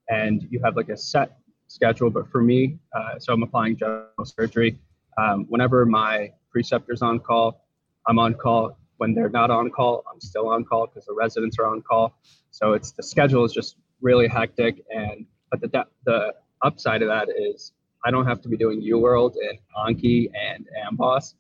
and 0.09 0.47
you 0.51 0.61
have 0.65 0.77
like 0.77 0.89
a 0.89 0.97
set 0.97 1.39
schedule. 1.69 2.11
But 2.11 2.29
for 2.31 2.43
me 2.43 2.79
uh, 2.95 3.19
so 3.19 3.33
i'm 3.33 3.43
applying 3.43 3.77
general 3.77 4.25
surgery. 4.25 4.79
Um, 5.19 5.45
whenever 5.49 5.85
my 5.85 6.33
preceptor's 6.51 7.03
on 7.03 7.21
call 7.21 7.65
i'm 8.07 8.19
on 8.19 8.35
call. 8.35 8.77
When 8.97 9.15
they're 9.15 9.31
not 9.31 9.51
on 9.51 9.71
call, 9.71 10.05
I'm 10.13 10.21
still 10.21 10.49
on 10.49 10.65
call 10.65 10.87
because 10.87 11.07
the 11.07 11.15
residents 11.15 11.59
are 11.59 11.67
on 11.67 11.81
call. 11.81 12.15
So 12.63 12.73
it's 12.73 12.93
the 12.93 13.03
schedule 13.03 13.45
is 13.45 13.53
just 13.53 13.77
really 14.01 14.29
hectic. 14.29 14.85
And 14.91 15.27
but 15.51 15.61
the 15.61 15.87
the 16.05 16.35
upside 16.63 17.03
of 17.03 17.09
that 17.09 17.29
is 17.37 17.73
I 18.05 18.11
don't 18.11 18.27
have 18.27 18.41
to 18.43 18.49
be 18.49 18.57
doing 18.57 18.83
UWorld 18.83 19.35
and 19.35 19.59
Anki 19.77 20.31
and 20.35 20.67
Amboss 20.87 21.35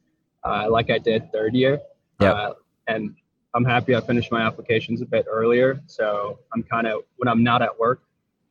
uh, 0.45 0.67
like 0.71 0.91
I 0.91 0.99
did 0.99 1.33
third 1.33 1.55
year. 1.55 1.81
Yeah. 2.21 2.33
Uh, 2.33 2.55
and 2.87 3.15
I'm 3.55 3.65
happy 3.65 3.95
I 3.95 4.01
finished 4.01 4.31
my 4.31 4.43
applications 4.43 5.01
a 5.03 5.07
bit 5.07 5.27
earlier. 5.29 5.81
So 5.87 6.39
I'm 6.55 6.63
kind 6.63 6.87
of 6.87 7.03
when 7.17 7.29
I'm 7.29 7.43
not 7.43 7.63
at 7.63 7.79
work, 7.79 8.03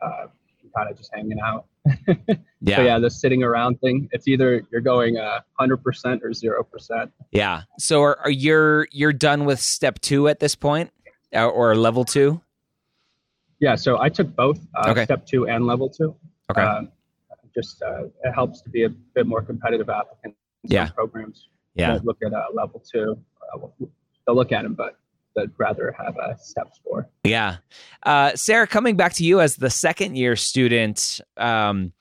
uh, 0.02 0.28
I'm 0.28 0.70
kind 0.76 0.90
of 0.90 0.98
just 0.98 1.12
hanging 1.14 1.40
out. 1.40 1.66
yeah. 2.62 2.76
So 2.76 2.82
yeah, 2.82 3.00
the 3.00 3.10
sitting 3.10 3.44
around 3.44 3.80
thing, 3.80 4.10
it's 4.12 4.28
either 4.28 4.66
you're 4.72 4.82
going 4.82 5.18
a 5.18 5.44
hundred 5.54 5.78
percent 5.78 6.22
or 6.24 6.34
zero 6.34 6.64
percent. 6.64 7.12
Yeah. 7.32 7.64
So 7.80 8.02
are, 8.02 8.20
are 8.20 8.32
you 8.32 8.86
you're 8.92 9.14
done 9.14 9.46
with 9.46 9.60
step 9.60 10.00
two 10.00 10.28
at 10.28 10.40
this 10.40 10.56
point, 10.56 10.92
or, 11.34 11.42
uh, 11.42 11.48
or 11.48 11.76
level 11.76 12.06
two? 12.06 12.42
Yeah. 13.60 13.76
So 13.76 14.00
I 14.00 14.10
took 14.10 14.36
both 14.36 14.60
uh, 14.76 14.92
okay. 14.92 15.06
step 15.06 15.26
two 15.26 15.48
and 15.48 15.66
level 15.66 15.90
two. 15.90 16.16
Okay. 16.52 16.62
Um, 16.62 16.92
just 17.54 17.82
uh, 17.82 18.06
it 18.24 18.32
helps 18.34 18.62
to 18.62 18.70
be 18.70 18.84
a 18.84 18.90
bit 18.90 19.26
more 19.26 19.42
competitive 19.42 19.90
applicant. 19.90 20.36
Yeah. 20.64 20.90
Programs. 20.90 21.48
Yeah. 21.76 22.00
Look 22.04 22.18
at 22.26 22.34
uh, 22.34 22.46
level 22.54 22.84
two. 22.92 23.18
Uh, 23.54 23.68
they'll 24.26 24.36
look 24.36 24.52
at 24.52 24.64
them, 24.64 24.74
but 24.74 24.98
they'd 25.36 25.52
rather 25.58 25.94
have 25.98 26.18
a 26.18 26.38
step 26.38 26.70
four. 26.84 27.10
Yeah. 27.24 27.58
Uh, 28.04 28.36
Sarah, 28.36 28.68
coming 28.68 28.96
back 28.96 29.14
to 29.14 29.24
you 29.24 29.40
as 29.40 29.56
the 29.56 29.70
second 29.70 30.16
year 30.16 30.36
student, 30.36 31.22
um, 31.38 31.94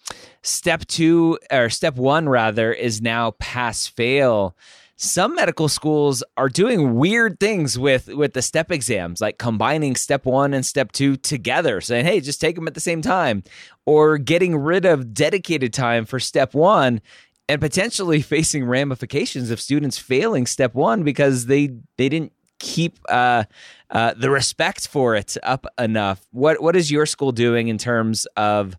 step 0.43 0.87
two 0.87 1.39
or 1.51 1.71
step 1.71 1.97
one 1.97 2.29
rather 2.29 2.73
is 2.73 3.01
now 3.01 3.33
pass 3.33 3.87
fail. 3.87 4.57
Some 5.01 5.37
medical 5.37 5.69
schools 5.69 6.25
are 6.37 6.49
doing 6.49 6.97
weird 6.97 7.39
things 7.39 7.79
with 7.79 8.09
with 8.09 8.33
the 8.33 8.43
step 8.43 8.73
exams, 8.73 9.21
like 9.21 9.39
combining 9.39 9.95
step 9.95 10.27
one 10.27 10.53
and 10.53 10.67
step 10.67 10.91
two 10.91 11.15
together, 11.15 11.81
saying, 11.81 12.05
"Hey, 12.05 12.19
just 12.21 12.41
take 12.41 12.57
them 12.57 12.67
at 12.67 12.75
the 12.75 12.81
same 12.81 13.01
time," 13.01 13.45
or 13.87 14.19
getting 14.19 14.57
rid 14.57 14.85
of 14.85 15.15
dedicated 15.15 15.73
time 15.73 16.05
for 16.05 16.19
step 16.19 16.53
one 16.53 17.01
and 17.49 17.61
potentially 17.61 18.21
facing 18.35 18.65
ramifications 18.65 19.53
of 19.53 19.61
students 19.61 19.99
failing 19.99 20.47
step 20.47 20.75
one 20.75 21.05
because 21.05 21.47
they 21.47 21.71
they 21.97 22.09
didn't 22.09 22.33
keep 22.59 22.99
uh, 23.09 23.45
uh, 23.91 24.15
the 24.17 24.31
respect 24.31 24.89
for 24.89 25.15
it 25.15 25.37
up 25.45 25.65
enough. 25.79 26.27
What 26.33 26.61
what 26.61 26.75
is 26.75 26.91
your 26.91 27.07
school 27.07 27.31
doing 27.31 27.69
in 27.69 27.79
terms 27.79 28.27
of 28.37 28.77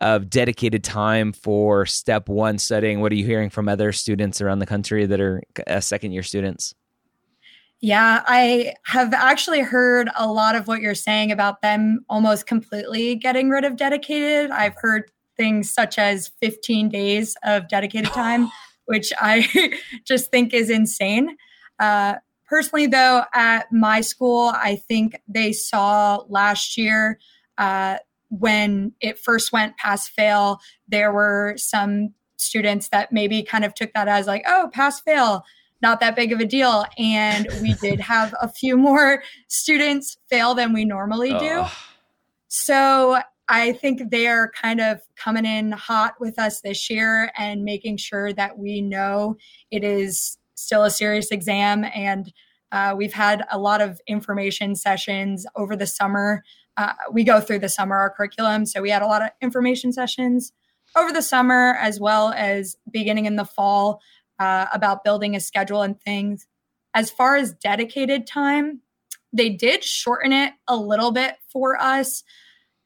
of 0.00 0.28
dedicated 0.28 0.84
time 0.84 1.32
for 1.32 1.86
step 1.86 2.28
one 2.28 2.58
studying? 2.58 3.00
What 3.00 3.12
are 3.12 3.16
you 3.16 3.24
hearing 3.24 3.50
from 3.50 3.68
other 3.68 3.92
students 3.92 4.40
around 4.40 4.58
the 4.58 4.66
country 4.66 5.06
that 5.06 5.20
are 5.20 5.42
uh, 5.66 5.80
second 5.80 6.12
year 6.12 6.22
students? 6.22 6.74
Yeah, 7.80 8.22
I 8.26 8.74
have 8.86 9.12
actually 9.12 9.60
heard 9.60 10.08
a 10.16 10.26
lot 10.26 10.56
of 10.56 10.66
what 10.66 10.80
you're 10.80 10.94
saying 10.94 11.30
about 11.30 11.60
them 11.60 12.04
almost 12.08 12.46
completely 12.46 13.16
getting 13.16 13.50
rid 13.50 13.64
of 13.64 13.76
dedicated. 13.76 14.50
I've 14.50 14.76
heard 14.76 15.10
things 15.36 15.70
such 15.70 15.98
as 15.98 16.30
15 16.40 16.88
days 16.88 17.36
of 17.42 17.68
dedicated 17.68 18.10
time, 18.12 18.50
which 18.86 19.12
I 19.20 19.72
just 20.06 20.30
think 20.30 20.54
is 20.54 20.70
insane. 20.70 21.36
Uh, 21.78 22.14
personally, 22.48 22.86
though, 22.86 23.24
at 23.34 23.70
my 23.70 24.00
school, 24.00 24.52
I 24.54 24.76
think 24.76 25.20
they 25.28 25.52
saw 25.52 26.24
last 26.28 26.78
year 26.78 27.18
uh, 27.58 27.98
when 28.28 28.92
it 29.00 29.18
first 29.18 29.52
went 29.52 29.76
pass 29.76 30.08
fail, 30.08 30.60
there 30.88 31.12
were 31.12 31.54
some 31.56 32.14
students 32.36 32.88
that 32.88 33.12
maybe 33.12 33.42
kind 33.42 33.64
of 33.64 33.74
took 33.74 33.92
that 33.94 34.08
as 34.08 34.26
like, 34.26 34.44
oh, 34.46 34.68
pass 34.72 35.00
fail, 35.00 35.44
not 35.82 36.00
that 36.00 36.16
big 36.16 36.32
of 36.32 36.40
a 36.40 36.44
deal. 36.44 36.84
And 36.98 37.48
we 37.62 37.74
did 37.80 38.00
have 38.00 38.34
a 38.40 38.48
few 38.48 38.76
more 38.76 39.22
students 39.48 40.16
fail 40.28 40.54
than 40.54 40.72
we 40.72 40.84
normally 40.84 41.30
do. 41.38 41.64
So 42.48 43.20
I 43.48 43.72
think 43.72 44.10
they're 44.10 44.50
kind 44.60 44.80
of 44.80 45.00
coming 45.16 45.44
in 45.44 45.72
hot 45.72 46.14
with 46.18 46.38
us 46.38 46.60
this 46.60 46.90
year 46.90 47.30
and 47.38 47.62
making 47.62 47.98
sure 47.98 48.32
that 48.32 48.58
we 48.58 48.80
know 48.80 49.36
it 49.70 49.84
is 49.84 50.38
still 50.56 50.82
a 50.82 50.90
serious 50.90 51.30
exam. 51.30 51.84
And 51.94 52.32
uh, 52.72 52.94
we've 52.96 53.12
had 53.12 53.44
a 53.50 53.58
lot 53.58 53.80
of 53.80 54.00
information 54.08 54.74
sessions 54.74 55.46
over 55.54 55.76
the 55.76 55.86
summer. 55.86 56.42
Uh, 56.76 56.92
we 57.10 57.24
go 57.24 57.40
through 57.40 57.58
the 57.58 57.68
summer 57.68 57.96
our 57.96 58.10
curriculum, 58.10 58.66
so 58.66 58.82
we 58.82 58.90
had 58.90 59.02
a 59.02 59.06
lot 59.06 59.22
of 59.22 59.30
information 59.40 59.92
sessions 59.92 60.52
over 60.96 61.12
the 61.12 61.22
summer 61.22 61.76
as 61.80 62.00
well 62.00 62.32
as 62.36 62.76
beginning 62.90 63.26
in 63.26 63.36
the 63.36 63.44
fall 63.44 64.00
uh, 64.38 64.66
about 64.72 65.04
building 65.04 65.34
a 65.34 65.40
schedule 65.40 65.82
and 65.82 66.00
things. 66.00 66.46
As 66.94 67.10
far 67.10 67.36
as 67.36 67.52
dedicated 67.54 68.26
time, 68.26 68.80
they 69.32 69.50
did 69.50 69.84
shorten 69.84 70.32
it 70.32 70.54
a 70.66 70.76
little 70.76 71.10
bit 71.10 71.36
for 71.50 71.80
us. 71.80 72.22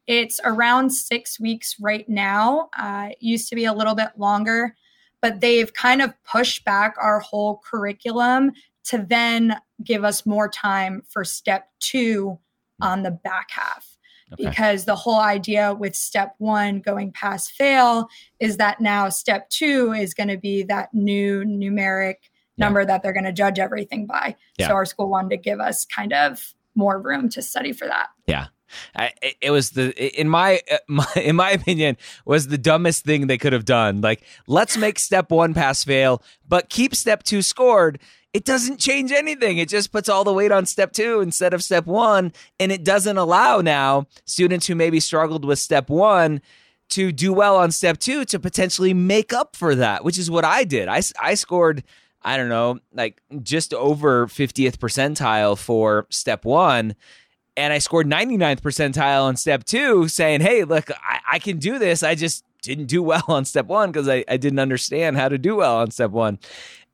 It's 0.06 0.40
around 0.44 0.90
six 0.90 1.38
weeks 1.38 1.76
right 1.80 2.08
now. 2.08 2.70
Uh, 2.76 3.10
used 3.20 3.48
to 3.50 3.54
be 3.54 3.64
a 3.64 3.72
little 3.72 3.94
bit 3.94 4.08
longer, 4.16 4.74
but 5.22 5.40
they've 5.40 5.72
kind 5.72 6.02
of 6.02 6.12
pushed 6.24 6.64
back 6.64 6.96
our 7.00 7.20
whole 7.20 7.60
curriculum 7.64 8.52
to 8.84 8.98
then 8.98 9.56
give 9.84 10.04
us 10.04 10.26
more 10.26 10.48
time 10.48 11.02
for 11.08 11.24
step 11.24 11.68
two 11.78 12.38
on 12.82 13.02
the 13.02 13.10
back 13.10 13.50
half. 13.50 13.96
Okay. 14.32 14.48
Because 14.48 14.84
the 14.84 14.94
whole 14.94 15.18
idea 15.18 15.74
with 15.74 15.96
step 15.96 16.34
one 16.38 16.80
going 16.80 17.12
past 17.12 17.50
fail 17.50 18.08
is 18.38 18.58
that 18.58 18.80
now 18.80 19.08
step 19.08 19.50
two 19.50 19.92
is 19.92 20.14
going 20.14 20.28
to 20.28 20.38
be 20.38 20.62
that 20.64 20.94
new 20.94 21.42
numeric 21.44 22.14
yeah. 22.56 22.64
number 22.64 22.84
that 22.84 23.02
they're 23.02 23.12
going 23.12 23.24
to 23.24 23.32
judge 23.32 23.58
everything 23.58 24.06
by. 24.06 24.36
Yeah. 24.56 24.68
So 24.68 24.74
our 24.74 24.84
school 24.84 25.08
wanted 25.08 25.30
to 25.30 25.36
give 25.36 25.58
us 25.58 25.84
kind 25.84 26.12
of 26.12 26.54
more 26.76 27.00
room 27.00 27.28
to 27.30 27.42
study 27.42 27.72
for 27.72 27.88
that. 27.88 28.08
Yeah. 28.26 28.46
I, 28.94 29.12
it 29.40 29.50
was 29.50 29.70
the 29.70 29.92
in 30.20 30.28
my, 30.28 30.60
uh, 30.70 30.78
my 30.88 31.06
in 31.16 31.36
my 31.36 31.50
opinion 31.50 31.96
was 32.24 32.48
the 32.48 32.58
dumbest 32.58 33.04
thing 33.04 33.26
they 33.26 33.38
could 33.38 33.52
have 33.52 33.64
done. 33.64 34.00
Like, 34.00 34.22
let's 34.46 34.76
make 34.76 34.98
step 34.98 35.30
one 35.30 35.54
pass 35.54 35.84
fail, 35.84 36.22
but 36.48 36.68
keep 36.68 36.94
step 36.94 37.22
two 37.22 37.42
scored. 37.42 38.00
It 38.32 38.44
doesn't 38.44 38.78
change 38.78 39.10
anything. 39.10 39.58
It 39.58 39.68
just 39.68 39.90
puts 39.90 40.08
all 40.08 40.22
the 40.22 40.32
weight 40.32 40.52
on 40.52 40.66
step 40.66 40.92
two 40.92 41.20
instead 41.20 41.52
of 41.52 41.64
step 41.64 41.86
one, 41.86 42.32
and 42.60 42.70
it 42.70 42.84
doesn't 42.84 43.18
allow 43.18 43.60
now 43.60 44.06
students 44.24 44.66
who 44.66 44.74
maybe 44.74 45.00
struggled 45.00 45.44
with 45.44 45.58
step 45.58 45.90
one 45.90 46.40
to 46.90 47.12
do 47.12 47.32
well 47.32 47.56
on 47.56 47.72
step 47.72 47.98
two 47.98 48.24
to 48.26 48.38
potentially 48.38 48.94
make 48.94 49.32
up 49.32 49.56
for 49.56 49.74
that, 49.74 50.04
which 50.04 50.18
is 50.18 50.30
what 50.30 50.44
I 50.44 50.64
did. 50.64 50.88
I 50.88 51.02
I 51.20 51.34
scored. 51.34 51.82
I 52.22 52.36
don't 52.36 52.50
know, 52.50 52.78
like 52.92 53.22
just 53.42 53.72
over 53.72 54.26
50th 54.26 54.76
percentile 54.76 55.56
for 55.56 56.06
step 56.10 56.44
one 56.44 56.94
and 57.56 57.72
I 57.72 57.78
scored 57.78 58.06
99th 58.06 58.60
percentile 58.60 59.24
on 59.24 59.36
step 59.36 59.64
two, 59.64 60.08
saying, 60.08 60.40
Hey, 60.40 60.64
look, 60.64 60.90
I, 60.90 61.20
I 61.32 61.38
can 61.38 61.58
do 61.58 61.78
this. 61.78 62.02
I 62.02 62.14
just 62.14 62.44
didn't 62.62 62.86
do 62.86 63.02
well 63.02 63.24
on 63.28 63.44
step 63.44 63.66
one 63.66 63.90
because 63.90 64.08
I, 64.08 64.24
I 64.28 64.36
didn't 64.36 64.58
understand 64.58 65.16
how 65.16 65.28
to 65.28 65.38
do 65.38 65.56
well 65.56 65.78
on 65.78 65.90
step 65.90 66.10
one. 66.10 66.38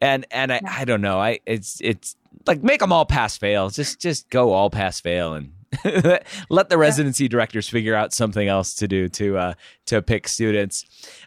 And 0.00 0.26
and 0.30 0.52
I, 0.52 0.60
I 0.66 0.84
don't 0.84 1.00
know. 1.00 1.18
I 1.18 1.40
it's 1.46 1.80
it's 1.80 2.16
like 2.46 2.62
make 2.62 2.80
them 2.80 2.92
all 2.92 3.06
pass 3.06 3.36
fail. 3.36 3.70
Just 3.70 4.00
just 4.00 4.28
go 4.30 4.52
all 4.52 4.70
pass 4.70 5.00
fail 5.00 5.34
and 5.34 5.52
let 6.50 6.68
the 6.68 6.78
residency 6.78 7.28
directors 7.28 7.68
figure 7.68 7.94
out 7.94 8.12
something 8.12 8.48
else 8.48 8.74
to 8.74 8.88
do 8.88 9.08
to 9.08 9.38
uh, 9.38 9.54
to 9.86 10.02
pick 10.02 10.28
students. 10.28 10.84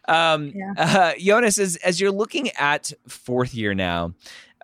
Um, 0.08 0.53
yeah. 0.55 0.74
uh, 0.77 1.13
Yunus, 1.17 1.60
as 1.60 1.75
as 1.77 2.00
you're 2.00 2.12
looking 2.12 2.50
at 2.51 2.91
fourth 3.08 3.53
year 3.53 3.74
now, 3.74 4.13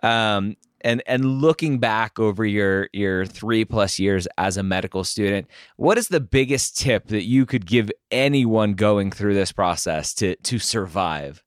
um, 0.02 0.56
and 0.86 1.02
and 1.06 1.40
looking 1.40 1.78
back 1.78 2.18
over 2.18 2.46
your 2.46 2.88
your 2.92 3.26
three 3.26 3.64
plus 3.64 3.98
years 3.98 4.28
as 4.38 4.56
a 4.56 4.62
medical 4.62 5.02
student 5.02 5.48
what 5.76 5.98
is 5.98 6.08
the 6.08 6.20
biggest 6.20 6.78
tip 6.78 7.08
that 7.08 7.24
you 7.24 7.44
could 7.44 7.66
give 7.66 7.90
anyone 8.10 8.74
going 8.74 9.10
through 9.10 9.34
this 9.34 9.52
process 9.52 10.14
to 10.14 10.36
to 10.36 10.58
survive? 10.58 11.42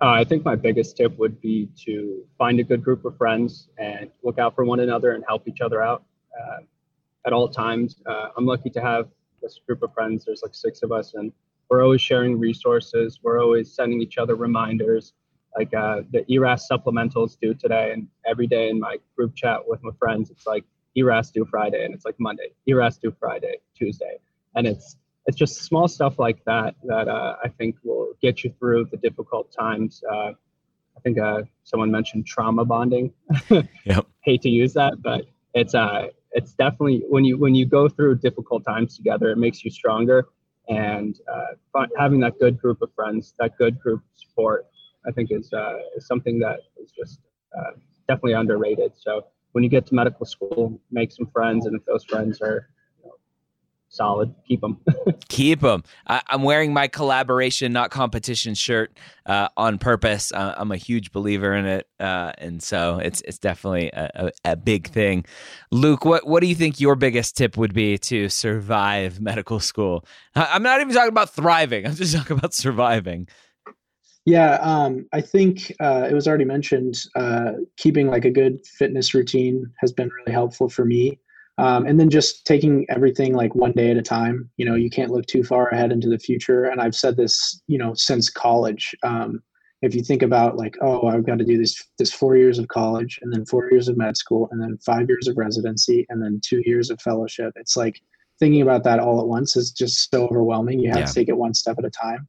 Uh, 0.00 0.08
i 0.08 0.24
think 0.24 0.44
my 0.44 0.56
biggest 0.56 0.96
tip 0.96 1.16
would 1.18 1.40
be 1.40 1.68
to 1.76 2.24
find 2.38 2.58
a 2.58 2.64
good 2.64 2.82
group 2.82 3.04
of 3.04 3.16
friends 3.16 3.68
and 3.78 4.10
look 4.22 4.38
out 4.38 4.54
for 4.54 4.64
one 4.64 4.80
another 4.80 5.12
and 5.12 5.22
help 5.28 5.46
each 5.46 5.60
other 5.60 5.82
out 5.82 6.04
uh, 6.38 6.58
at 7.26 7.32
all 7.32 7.48
times. 7.48 8.00
Uh, 8.06 8.28
i'm 8.36 8.46
lucky 8.46 8.70
to 8.70 8.80
have 8.80 9.08
this 9.42 9.60
group 9.66 9.82
of 9.82 9.92
friends. 9.92 10.24
There's 10.24 10.42
like 10.42 10.54
six 10.54 10.82
of 10.82 10.90
us 10.90 11.14
and 11.14 11.30
we're 11.68 11.82
always 11.82 12.00
sharing 12.00 12.38
resources. 12.38 13.18
We're 13.22 13.42
always 13.42 13.72
sending 13.72 14.00
each 14.00 14.18
other 14.18 14.36
reminders 14.36 15.12
like 15.56 15.72
uh, 15.74 16.02
the 16.12 16.24
ERAS 16.30 16.68
supplementals 16.70 17.38
due 17.40 17.54
today, 17.54 17.92
and 17.92 18.08
every 18.26 18.46
day 18.46 18.68
in 18.68 18.78
my 18.78 18.96
group 19.16 19.34
chat 19.34 19.60
with 19.66 19.82
my 19.82 19.92
friends, 19.98 20.30
it's 20.30 20.46
like 20.46 20.64
ERAS 20.96 21.30
due 21.30 21.44
Friday, 21.44 21.84
and 21.84 21.94
it's 21.94 22.04
like 22.04 22.16
Monday, 22.18 22.50
ERAS 22.66 22.98
due 22.98 23.14
Friday, 23.18 23.56
Tuesday, 23.74 24.18
and 24.54 24.66
it's 24.66 24.96
it's 25.26 25.36
just 25.36 25.62
small 25.62 25.88
stuff 25.88 26.18
like 26.18 26.44
that 26.44 26.74
that 26.84 27.08
uh, 27.08 27.36
I 27.42 27.48
think 27.48 27.76
will 27.84 28.12
get 28.22 28.44
you 28.44 28.52
through 28.58 28.86
the 28.90 28.96
difficult 28.96 29.52
times. 29.52 30.02
Uh, 30.10 30.32
I 30.96 31.00
think 31.02 31.18
uh, 31.18 31.42
someone 31.64 31.90
mentioned 31.90 32.26
trauma 32.26 32.64
bonding. 32.64 33.12
yep. 33.50 34.06
Hate 34.22 34.42
to 34.42 34.48
use 34.48 34.72
that, 34.74 35.02
but 35.02 35.26
it's 35.54 35.74
uh 35.74 36.08
it's 36.32 36.52
definitely 36.52 37.02
when 37.08 37.24
you 37.24 37.38
when 37.38 37.54
you 37.54 37.66
go 37.66 37.88
through 37.88 38.16
difficult 38.16 38.64
times 38.64 38.96
together, 38.96 39.30
it 39.30 39.38
makes 39.38 39.64
you 39.64 39.70
stronger. 39.70 40.28
And 40.68 41.18
uh, 41.32 41.86
having 41.96 42.20
that 42.20 42.38
good 42.40 42.60
group 42.60 42.82
of 42.82 42.92
friends, 42.94 43.34
that 43.38 43.56
good 43.56 43.78
group 43.80 44.02
support, 44.16 44.66
I 45.06 45.12
think 45.12 45.30
is 45.30 45.52
uh, 45.52 45.78
is 45.96 46.06
something 46.06 46.38
that 46.40 46.60
is 46.82 46.90
just 46.90 47.20
uh, 47.56 47.72
definitely 48.08 48.32
underrated. 48.32 48.92
So 48.96 49.26
when 49.52 49.64
you 49.64 49.70
get 49.70 49.86
to 49.86 49.94
medical 49.94 50.26
school, 50.26 50.80
make 50.90 51.12
some 51.12 51.26
friends, 51.26 51.66
and 51.66 51.76
if 51.76 51.84
those 51.86 52.04
friends 52.04 52.40
are 52.40 52.68
solid. 53.88 54.34
Keep 54.46 54.60
them. 54.60 54.78
Keep 55.28 55.60
them. 55.60 55.82
I, 56.06 56.22
am 56.28 56.42
wearing 56.42 56.72
my 56.72 56.88
collaboration, 56.88 57.72
not 57.72 57.90
competition 57.90 58.54
shirt 58.54 58.96
uh, 59.24 59.48
on 59.56 59.78
purpose. 59.78 60.32
I'm 60.34 60.70
a 60.70 60.76
huge 60.76 61.12
believer 61.12 61.54
in 61.54 61.66
it, 61.66 61.88
uh, 61.98 62.32
and 62.38 62.62
so 62.62 62.98
it's 62.98 63.22
it's 63.22 63.38
definitely 63.38 63.90
a, 63.92 64.10
a, 64.44 64.52
a, 64.52 64.56
big 64.56 64.88
thing. 64.88 65.24
Luke, 65.70 66.04
what 66.04 66.26
what 66.26 66.40
do 66.40 66.46
you 66.46 66.54
think 66.54 66.80
your 66.80 66.94
biggest 66.94 67.36
tip 67.36 67.56
would 67.56 67.74
be 67.74 67.98
to 67.98 68.28
survive 68.28 69.20
medical 69.20 69.60
school? 69.60 70.04
I'm 70.34 70.62
not 70.62 70.80
even 70.80 70.94
talking 70.94 71.08
about 71.08 71.30
thriving. 71.30 71.86
I'm 71.86 71.94
just 71.94 72.14
talking 72.14 72.36
about 72.36 72.54
surviving. 72.54 73.28
Yeah, 74.26 74.56
um, 74.56 75.06
I 75.12 75.20
think 75.20 75.72
uh, 75.80 76.08
it 76.10 76.12
was 76.12 76.26
already 76.26 76.44
mentioned. 76.44 77.00
Uh, 77.14 77.52
keeping 77.76 78.08
like 78.08 78.24
a 78.24 78.30
good 78.30 78.66
fitness 78.66 79.14
routine 79.14 79.72
has 79.78 79.92
been 79.92 80.10
really 80.10 80.32
helpful 80.32 80.68
for 80.68 80.84
me, 80.84 81.20
um, 81.58 81.86
and 81.86 82.00
then 82.00 82.10
just 82.10 82.44
taking 82.44 82.86
everything 82.88 83.34
like 83.34 83.54
one 83.54 83.70
day 83.70 83.88
at 83.92 83.96
a 83.96 84.02
time. 84.02 84.50
You 84.56 84.66
know, 84.66 84.74
you 84.74 84.90
can't 84.90 85.12
look 85.12 85.26
too 85.26 85.44
far 85.44 85.68
ahead 85.68 85.92
into 85.92 86.08
the 86.08 86.18
future. 86.18 86.64
And 86.64 86.80
I've 86.80 86.96
said 86.96 87.16
this, 87.16 87.62
you 87.68 87.78
know, 87.78 87.94
since 87.94 88.28
college. 88.28 88.96
Um, 89.04 89.42
if 89.82 89.94
you 89.94 90.02
think 90.02 90.22
about 90.22 90.56
like, 90.56 90.76
oh, 90.82 91.06
I've 91.06 91.24
got 91.24 91.38
to 91.38 91.44
do 91.44 91.56
this 91.56 91.80
this 91.96 92.12
four 92.12 92.36
years 92.36 92.58
of 92.58 92.66
college, 92.66 93.20
and 93.22 93.32
then 93.32 93.46
four 93.46 93.70
years 93.70 93.86
of 93.86 93.96
med 93.96 94.16
school, 94.16 94.48
and 94.50 94.60
then 94.60 94.76
five 94.84 95.08
years 95.08 95.28
of 95.28 95.36
residency, 95.36 96.04
and 96.08 96.20
then 96.20 96.40
two 96.44 96.62
years 96.64 96.90
of 96.90 97.00
fellowship. 97.00 97.52
It's 97.54 97.76
like 97.76 98.00
thinking 98.40 98.62
about 98.62 98.82
that 98.84 98.98
all 98.98 99.20
at 99.20 99.28
once 99.28 99.54
is 99.54 99.70
just 99.70 100.10
so 100.10 100.26
overwhelming. 100.26 100.80
You 100.80 100.88
have 100.88 100.98
yeah. 100.98 101.06
to 101.06 101.14
take 101.14 101.28
it 101.28 101.36
one 101.36 101.54
step 101.54 101.78
at 101.78 101.84
a 101.84 101.90
time. 101.90 102.26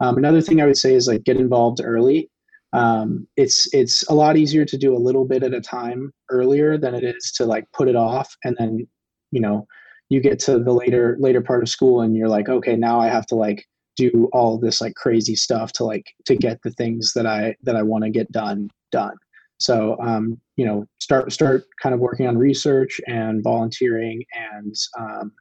Um, 0.00 0.16
another 0.16 0.40
thing 0.40 0.60
I 0.60 0.66
would 0.66 0.76
say 0.76 0.94
is 0.94 1.08
like 1.08 1.24
get 1.24 1.36
involved 1.36 1.80
early. 1.82 2.30
Um, 2.72 3.26
it's 3.36 3.72
it's 3.72 4.02
a 4.08 4.14
lot 4.14 4.36
easier 4.36 4.64
to 4.64 4.76
do 4.76 4.94
a 4.94 4.98
little 4.98 5.24
bit 5.24 5.42
at 5.42 5.54
a 5.54 5.60
time 5.60 6.12
earlier 6.30 6.76
than 6.76 6.94
it 6.94 7.02
is 7.02 7.32
to 7.36 7.46
like 7.46 7.64
put 7.72 7.88
it 7.88 7.96
off 7.96 8.34
and 8.44 8.54
then 8.58 8.86
you 9.30 9.40
know 9.40 9.66
you 10.10 10.20
get 10.20 10.38
to 10.40 10.58
the 10.58 10.72
later 10.72 11.16
later 11.18 11.40
part 11.40 11.62
of 11.62 11.68
school 11.70 12.02
and 12.02 12.14
you're 12.14 12.28
like 12.28 12.48
okay 12.50 12.76
now 12.76 13.00
I 13.00 13.08
have 13.08 13.24
to 13.26 13.34
like 13.34 13.64
do 13.96 14.28
all 14.32 14.58
this 14.58 14.80
like 14.80 14.94
crazy 14.94 15.34
stuff 15.34 15.72
to 15.72 15.84
like 15.84 16.06
to 16.26 16.36
get 16.36 16.60
the 16.62 16.70
things 16.70 17.12
that 17.14 17.26
I 17.26 17.56
that 17.64 17.74
I 17.74 17.82
want 17.82 18.04
to 18.04 18.10
get 18.10 18.30
done 18.30 18.70
done. 18.92 19.16
So 19.58 19.96
um, 20.00 20.40
you 20.56 20.64
know 20.64 20.86
start 21.00 21.32
start 21.32 21.64
kind 21.82 21.94
of 21.94 22.00
working 22.00 22.26
on 22.26 22.38
research 22.38 23.00
and 23.06 23.42
volunteering 23.42 24.24
and 24.34 24.74
um, 24.98 25.32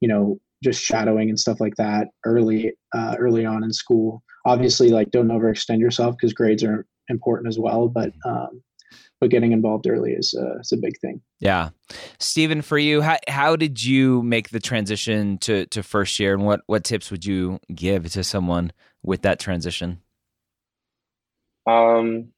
you 0.00 0.08
know 0.08 0.40
just 0.62 0.82
shadowing 0.82 1.28
and 1.28 1.38
stuff 1.38 1.60
like 1.60 1.76
that 1.76 2.08
early 2.24 2.72
uh, 2.94 3.16
early 3.18 3.44
on 3.44 3.64
in 3.64 3.72
school. 3.72 4.22
Obviously, 4.46 4.90
like 4.90 5.10
don't 5.10 5.28
overextend 5.28 5.80
yourself 5.80 6.16
because 6.16 6.32
grades 6.32 6.64
are 6.64 6.86
important 7.08 7.48
as 7.48 7.58
well. 7.58 7.88
But 7.88 8.12
um, 8.24 8.62
but 9.20 9.30
getting 9.30 9.52
involved 9.52 9.86
early 9.86 10.12
is 10.12 10.34
uh, 10.34 10.58
is 10.60 10.72
a 10.72 10.76
big 10.76 10.98
thing. 11.00 11.20
Yeah, 11.40 11.70
Stephen, 12.18 12.62
for 12.62 12.78
you, 12.78 13.02
how 13.02 13.18
how 13.28 13.56
did 13.56 13.82
you 13.82 14.22
make 14.22 14.50
the 14.50 14.60
transition 14.60 15.38
to 15.38 15.66
to 15.66 15.82
first 15.82 16.18
year, 16.18 16.34
and 16.34 16.44
what 16.44 16.62
what 16.66 16.84
tips 16.84 17.10
would 17.10 17.24
you 17.24 17.60
give 17.74 18.10
to 18.12 18.24
someone 18.24 18.72
with 19.02 19.22
that 19.22 19.38
transition? 19.38 20.00
Um, 21.66 22.28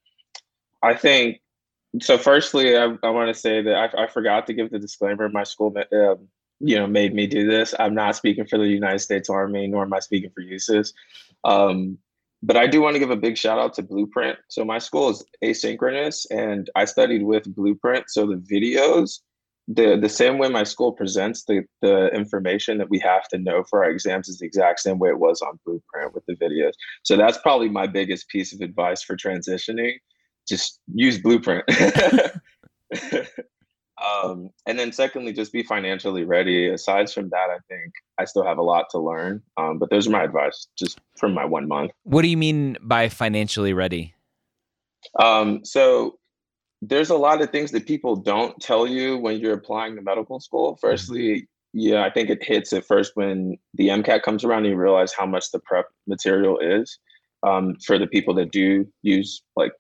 I 0.83 0.95
think 0.95 1.41
so. 2.01 2.19
Firstly, 2.19 2.77
I, 2.77 2.97
I 3.03 3.11
want 3.11 3.35
to 3.35 3.41
say 3.41 3.63
that 3.63 3.75
I, 3.75 4.05
I, 4.05 4.07
forgot 4.09 4.47
to 4.49 4.53
give 4.53 4.71
the 4.71 4.79
disclaimer. 4.79 5.29
My 5.29 5.45
school, 5.45 5.75
um, 5.93 6.29
you 6.63 6.77
know, 6.77 6.87
made 6.87 7.15
me 7.15 7.27
do 7.27 7.47
this. 7.47 7.75
I'm 7.79 7.95
not 7.95 8.17
speaking 8.17 8.47
for 8.47 8.59
the 8.59 8.67
United 8.67 9.01
States 9.01 9.29
Army, 9.29 9.67
nor 9.67 9.83
am 9.83 9.93
I 9.93 9.99
speaking 9.99 10.31
for 10.31 10.43
USUHS. 10.43 10.93
Um, 11.45 11.99
but 12.43 12.57
I 12.57 12.67
do 12.67 12.81
want 12.81 12.95
to 12.95 13.01
give 13.01 13.11
a 13.11 13.17
big 13.17 13.37
shout 13.37 13.59
out 13.59 13.75
to 13.75 13.83
Blueprint. 13.83 14.39
So 14.49 14.65
my 14.65 14.79
school 14.79 15.11
is 15.11 15.25
asynchronous, 15.45 16.27
and 16.31 16.71
I 16.75 16.85
studied 16.87 17.23
with 17.23 17.55
Blueprint. 17.55 18.07
So 18.09 18.27
the 18.27 18.37
videos 18.37 19.21
the 19.69 19.97
the 19.97 20.09
same 20.09 20.39
way 20.39 20.49
my 20.49 20.65
school 20.65 20.93
presents 20.93 21.45
the 21.45 21.65
the 21.81 22.09
information 22.09 22.79
that 22.79 22.91
we 22.91 22.99
have 22.99 23.29
to 23.29 23.39
know 23.39 23.63
for 23.63 23.85
our 23.85 23.91
exams 23.91 24.29
is 24.29 24.39
the 24.39 24.47
exact 24.47 24.81
same 24.81 24.99
way 24.99 25.09
it 25.09 25.19
was 25.19 25.41
on 25.41 25.59
blueprint 25.65 26.13
with 26.15 26.25
the 26.27 26.35
videos 26.35 26.73
so 27.05 27.17
that's 27.17 27.39
probably 27.39 27.69
my 27.69 27.87
biggest 27.87 28.29
piece 28.29 28.53
of 28.53 28.61
advice 28.61 29.03
for 29.03 29.17
transitioning 29.17 29.95
just 30.49 30.81
use 30.93 31.21
blueprint 31.21 31.65
um, 34.03 34.51
and 34.67 34.79
then 34.79 34.93
secondly 34.93 35.33
just 35.33 35.53
be 35.53 35.63
financially 35.63 36.25
ready 36.25 36.69
aside 36.69 37.11
from 37.11 37.29
that 37.31 37.49
i 37.51 37.59
think 37.69 37.93
i 38.19 38.25
still 38.25 38.45
have 38.45 38.59
a 38.59 38.63
lot 38.63 38.87
to 38.91 38.99
learn 38.99 39.43
um, 39.57 39.79
but 39.79 39.91
those 39.91 40.07
are 40.07 40.11
my 40.11 40.23
advice 40.23 40.69
just 40.79 41.01
from 41.19 41.35
my 41.35 41.45
one 41.45 41.69
month 41.69 41.91
what 42.05 42.23
do 42.23 42.29
you 42.29 42.37
mean 42.37 42.77
by 42.83 43.09
financially 43.09 43.73
ready 43.73 44.15
um, 45.19 45.65
so 45.65 46.19
there's 46.83 47.11
a 47.11 47.17
lot 47.17 47.41
of 47.41 47.51
things 47.51 47.71
that 47.71 47.87
people 47.87 48.17
don't 48.17 48.61
tell 48.61 48.87
you 48.87 49.17
when 49.17 49.39
you're 49.39 49.55
applying 49.55 49.95
to 49.97 50.03
medical 50.03 50.41
school. 50.41 50.73
Mm-hmm. 50.73 50.87
Firstly, 50.87 51.49
yeah, 51.73 52.05
I 52.05 52.11
think 52.11 52.29
it 52.29 52.45
hits 52.45 52.73
at 52.73 52.85
first 52.85 53.13
when 53.15 53.57
the 53.75 53.89
MCAT 53.89 54.23
comes 54.23 54.45
around 54.45 54.65
and 54.65 54.73
you 54.73 54.77
realize 54.77 55.13
how 55.17 55.25
much 55.25 55.51
the 55.53 55.61
prep 55.61 55.87
material 56.07 56.59
is 56.59 56.99
um, 57.45 57.77
for 57.87 57.99
the 57.99 58.07
people 58.07 58.35
that 58.35 58.51
do 58.51 58.87
use 59.03 59.43
like 59.57 59.73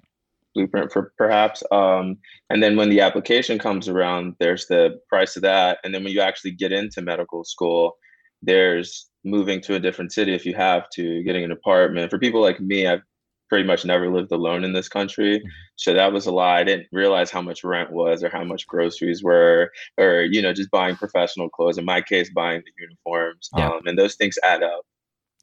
Blueprint 0.54 0.92
for 0.92 1.12
perhaps. 1.16 1.62
Um, 1.72 2.16
and 2.50 2.62
then 2.62 2.76
when 2.76 2.90
the 2.90 3.00
application 3.00 3.58
comes 3.58 3.88
around, 3.88 4.34
there's 4.38 4.66
the 4.66 4.98
price 5.08 5.36
of 5.36 5.42
that. 5.42 5.78
And 5.82 5.94
then 5.94 6.04
when 6.04 6.12
you 6.12 6.20
actually 6.20 6.52
get 6.52 6.72
into 6.72 7.02
medical 7.02 7.44
school, 7.44 7.96
there's 8.42 9.08
moving 9.24 9.60
to 9.62 9.74
a 9.74 9.80
different 9.80 10.12
city 10.12 10.34
if 10.34 10.44
you 10.44 10.54
have 10.54 10.88
to, 10.94 11.22
getting 11.22 11.44
an 11.44 11.52
apartment. 11.52 12.10
For 12.10 12.18
people 12.18 12.40
like 12.40 12.60
me, 12.60 12.86
I've 12.86 13.02
pretty 13.48 13.66
much 13.66 13.84
never 13.84 14.10
lived 14.10 14.32
alone 14.32 14.64
in 14.64 14.72
this 14.72 14.88
country. 14.88 15.38
Mm-hmm. 15.38 15.48
So 15.76 15.92
that 15.92 16.12
was 16.12 16.26
a 16.26 16.32
lot. 16.32 16.56
I 16.56 16.64
didn't 16.64 16.86
realize 16.90 17.30
how 17.30 17.42
much 17.42 17.62
rent 17.62 17.92
was 17.92 18.24
or 18.24 18.30
how 18.30 18.44
much 18.44 18.66
groceries 18.66 19.22
were, 19.22 19.70
or, 19.98 20.22
you 20.22 20.40
know, 20.40 20.54
just 20.54 20.70
buying 20.70 20.96
professional 20.96 21.50
clothes. 21.50 21.76
In 21.76 21.84
my 21.84 22.00
case, 22.00 22.30
buying 22.34 22.62
the 22.64 22.72
uniforms. 22.82 23.50
Yeah. 23.56 23.68
Um, 23.68 23.86
and 23.86 23.98
those 23.98 24.14
things 24.14 24.38
add 24.42 24.62
up. 24.62 24.82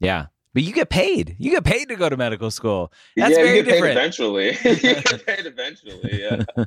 Yeah. 0.00 0.26
But 0.52 0.64
you 0.64 0.72
get 0.72 0.90
paid. 0.90 1.36
You 1.38 1.52
get 1.52 1.64
paid 1.64 1.88
to 1.88 1.96
go 1.96 2.08
to 2.08 2.16
medical 2.16 2.50
school. 2.50 2.92
That's 3.16 3.36
yeah, 3.36 3.44
very 3.44 3.48
you 3.58 3.62
get 3.62 3.72
different. 3.72 3.94
paid 3.94 4.00
eventually. 4.00 4.46
you 4.64 4.76
get 4.76 5.26
paid 5.26 5.46
eventually. 5.46 6.22
Yeah. 6.22 6.64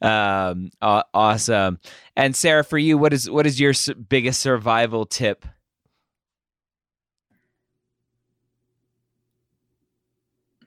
um, 0.50 0.70
awesome. 1.12 1.80
And 2.14 2.36
Sarah, 2.36 2.62
for 2.62 2.78
you, 2.78 2.96
what 2.98 3.12
is 3.12 3.28
what 3.28 3.46
is 3.46 3.58
your 3.58 3.72
biggest 4.08 4.40
survival 4.40 5.06
tip 5.06 5.44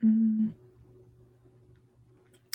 Mm. 0.03 0.53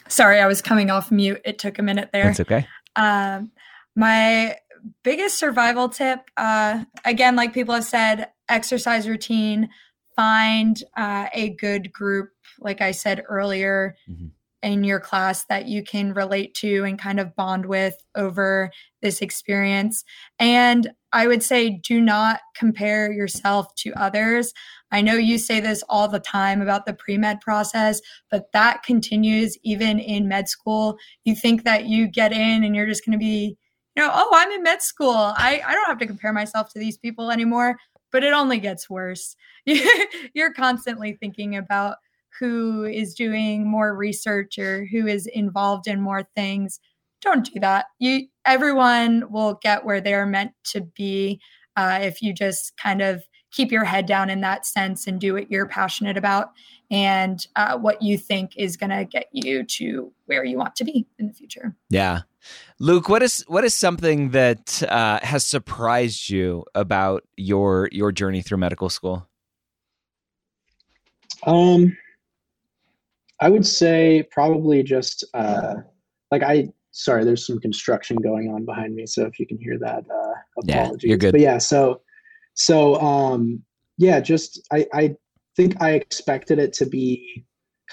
Sorry, 0.08 0.40
I 0.40 0.46
was 0.46 0.62
coming 0.62 0.90
off 0.90 1.10
mute. 1.10 1.40
It 1.44 1.58
took 1.58 1.78
a 1.78 1.82
minute 1.82 2.10
there. 2.12 2.24
That's 2.24 2.40
okay. 2.40 2.66
Um, 2.96 3.50
my 3.96 4.56
biggest 5.02 5.38
survival 5.38 5.88
tip, 5.88 6.20
uh, 6.36 6.84
again, 7.04 7.36
like 7.36 7.54
people 7.54 7.74
have 7.74 7.84
said, 7.84 8.30
exercise 8.48 9.08
routine, 9.08 9.70
find 10.16 10.82
uh, 10.96 11.26
a 11.32 11.50
good 11.50 11.92
group, 11.92 12.30
like 12.60 12.80
I 12.80 12.92
said 12.92 13.24
earlier, 13.28 13.96
mm-hmm. 14.08 14.26
in 14.62 14.84
your 14.84 15.00
class 15.00 15.44
that 15.46 15.66
you 15.66 15.82
can 15.82 16.14
relate 16.14 16.54
to 16.56 16.84
and 16.84 16.98
kind 16.98 17.20
of 17.20 17.34
bond 17.36 17.66
with 17.66 17.96
over 18.14 18.70
this 19.02 19.20
experience. 19.20 20.04
And 20.38 20.90
I 21.12 21.26
would 21.26 21.42
say 21.42 21.70
do 21.70 22.00
not 22.00 22.40
compare 22.56 23.12
yourself 23.12 23.74
to 23.76 23.92
others. 23.94 24.52
I 24.90 25.00
know 25.00 25.14
you 25.14 25.38
say 25.38 25.60
this 25.60 25.82
all 25.88 26.08
the 26.08 26.20
time 26.20 26.60
about 26.60 26.86
the 26.86 26.94
pre 26.94 27.18
med 27.18 27.40
process, 27.40 28.00
but 28.30 28.52
that 28.52 28.82
continues 28.82 29.56
even 29.62 29.98
in 29.98 30.28
med 30.28 30.48
school. 30.48 30.98
You 31.24 31.34
think 31.34 31.64
that 31.64 31.86
you 31.86 32.08
get 32.08 32.32
in 32.32 32.64
and 32.64 32.74
you're 32.76 32.86
just 32.86 33.04
going 33.04 33.18
to 33.18 33.18
be, 33.18 33.56
you 33.96 34.02
know, 34.02 34.10
oh, 34.12 34.30
I'm 34.32 34.50
in 34.50 34.62
med 34.62 34.82
school. 34.82 35.14
I, 35.14 35.60
I 35.66 35.72
don't 35.72 35.86
have 35.86 35.98
to 35.98 36.06
compare 36.06 36.32
myself 36.32 36.72
to 36.72 36.78
these 36.78 36.96
people 36.98 37.30
anymore, 37.30 37.76
but 38.14 38.22
it 38.22 38.32
only 38.32 38.58
gets 38.58 38.88
worse. 38.88 39.34
you're 40.34 40.54
constantly 40.54 41.14
thinking 41.14 41.56
about 41.56 41.96
who 42.38 42.84
is 42.84 43.12
doing 43.12 43.68
more 43.68 43.94
research 43.94 44.56
or 44.56 44.86
who 44.86 45.08
is 45.08 45.26
involved 45.26 45.86
in 45.86 46.00
more 46.00 46.22
things 46.34 46.80
don't 47.20 47.50
do 47.52 47.60
that 47.60 47.86
you 47.98 48.26
everyone 48.44 49.24
will 49.30 49.58
get 49.62 49.84
where 49.84 50.00
they're 50.00 50.26
meant 50.26 50.52
to 50.64 50.82
be 50.82 51.40
uh, 51.76 51.98
if 52.02 52.20
you 52.20 52.32
just 52.32 52.76
kind 52.76 53.00
of 53.00 53.24
keep 53.50 53.72
your 53.72 53.84
head 53.84 54.04
down 54.04 54.28
in 54.28 54.40
that 54.40 54.66
sense 54.66 55.06
and 55.06 55.20
do 55.20 55.32
what 55.32 55.50
you're 55.50 55.66
passionate 55.66 56.16
about 56.16 56.50
and 56.90 57.46
uh, 57.56 57.78
what 57.78 58.02
you 58.02 58.18
think 58.18 58.52
is 58.56 58.76
going 58.76 58.90
to 58.90 59.04
get 59.04 59.28
you 59.32 59.64
to 59.64 60.12
where 60.26 60.44
you 60.44 60.58
want 60.58 60.74
to 60.76 60.84
be 60.84 61.06
in 61.18 61.28
the 61.28 61.32
future. 61.32 61.74
Yeah. 61.88 62.22
Luke, 62.78 63.08
what 63.08 63.22
is 63.22 63.44
what 63.48 63.64
is 63.64 63.74
something 63.74 64.30
that 64.30 64.82
uh, 64.84 65.20
has 65.22 65.44
surprised 65.44 66.28
you 66.30 66.64
about 66.74 67.24
your 67.36 67.88
your 67.92 68.12
journey 68.12 68.42
through 68.42 68.58
medical 68.58 68.88
school? 68.88 69.28
Um, 71.46 71.96
I 73.40 73.48
would 73.48 73.66
say 73.66 74.26
probably 74.30 74.82
just 74.82 75.24
uh, 75.34 75.74
like 76.30 76.42
I. 76.42 76.68
Sorry, 76.96 77.24
there's 77.24 77.44
some 77.44 77.58
construction 77.58 78.16
going 78.18 78.52
on 78.54 78.64
behind 78.64 78.94
me, 78.94 79.04
so 79.04 79.24
if 79.24 79.40
you 79.40 79.48
can 79.48 79.58
hear 79.58 79.76
that, 79.80 80.04
uh, 80.08 80.62
apologies. 80.62 81.02
Yeah, 81.02 81.08
you're 81.08 81.18
good. 81.18 81.32
But 81.32 81.40
yeah, 81.40 81.58
so 81.58 82.02
so 82.54 83.00
um, 83.00 83.62
yeah, 83.98 84.20
just 84.20 84.66
I, 84.72 84.86
I 84.92 85.16
think 85.56 85.80
I 85.82 85.92
expected 85.92 86.58
it 86.58 86.72
to 86.74 86.86
be 86.86 87.44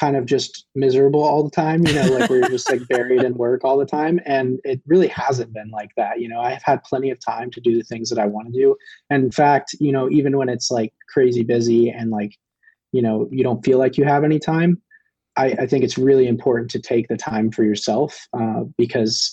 kind 0.01 0.17
of 0.17 0.25
just 0.25 0.65
miserable 0.73 1.23
all 1.23 1.43
the 1.43 1.51
time, 1.51 1.85
you 1.85 1.93
know, 1.93 2.07
like 2.07 2.27
you're 2.27 2.49
just 2.49 2.71
like 2.71 2.87
buried 2.87 3.21
in 3.21 3.35
work 3.35 3.63
all 3.63 3.77
the 3.77 3.85
time. 3.85 4.19
And 4.25 4.59
it 4.63 4.81
really 4.87 5.07
hasn't 5.09 5.53
been 5.53 5.69
like 5.69 5.91
that. 5.95 6.19
You 6.19 6.27
know, 6.27 6.41
I've 6.41 6.63
had 6.63 6.83
plenty 6.83 7.11
of 7.11 7.19
time 7.23 7.51
to 7.51 7.61
do 7.61 7.77
the 7.77 7.83
things 7.83 8.09
that 8.09 8.17
I 8.17 8.25
want 8.25 8.47
to 8.47 8.59
do. 8.59 8.75
And 9.11 9.25
in 9.25 9.31
fact, 9.31 9.75
you 9.79 9.91
know, 9.91 10.09
even 10.09 10.37
when 10.37 10.49
it's 10.49 10.71
like 10.71 10.91
crazy 11.07 11.43
busy 11.43 11.91
and 11.91 12.09
like, 12.09 12.35
you 12.91 13.03
know, 13.03 13.29
you 13.31 13.43
don't 13.43 13.63
feel 13.63 13.77
like 13.77 13.95
you 13.95 14.03
have 14.05 14.23
any 14.23 14.39
time, 14.39 14.81
I, 15.37 15.51
I 15.51 15.67
think 15.67 15.83
it's 15.83 15.99
really 15.99 16.27
important 16.27 16.71
to 16.71 16.79
take 16.79 17.07
the 17.07 17.15
time 17.15 17.51
for 17.51 17.63
yourself 17.63 18.27
uh, 18.33 18.63
because 18.79 19.31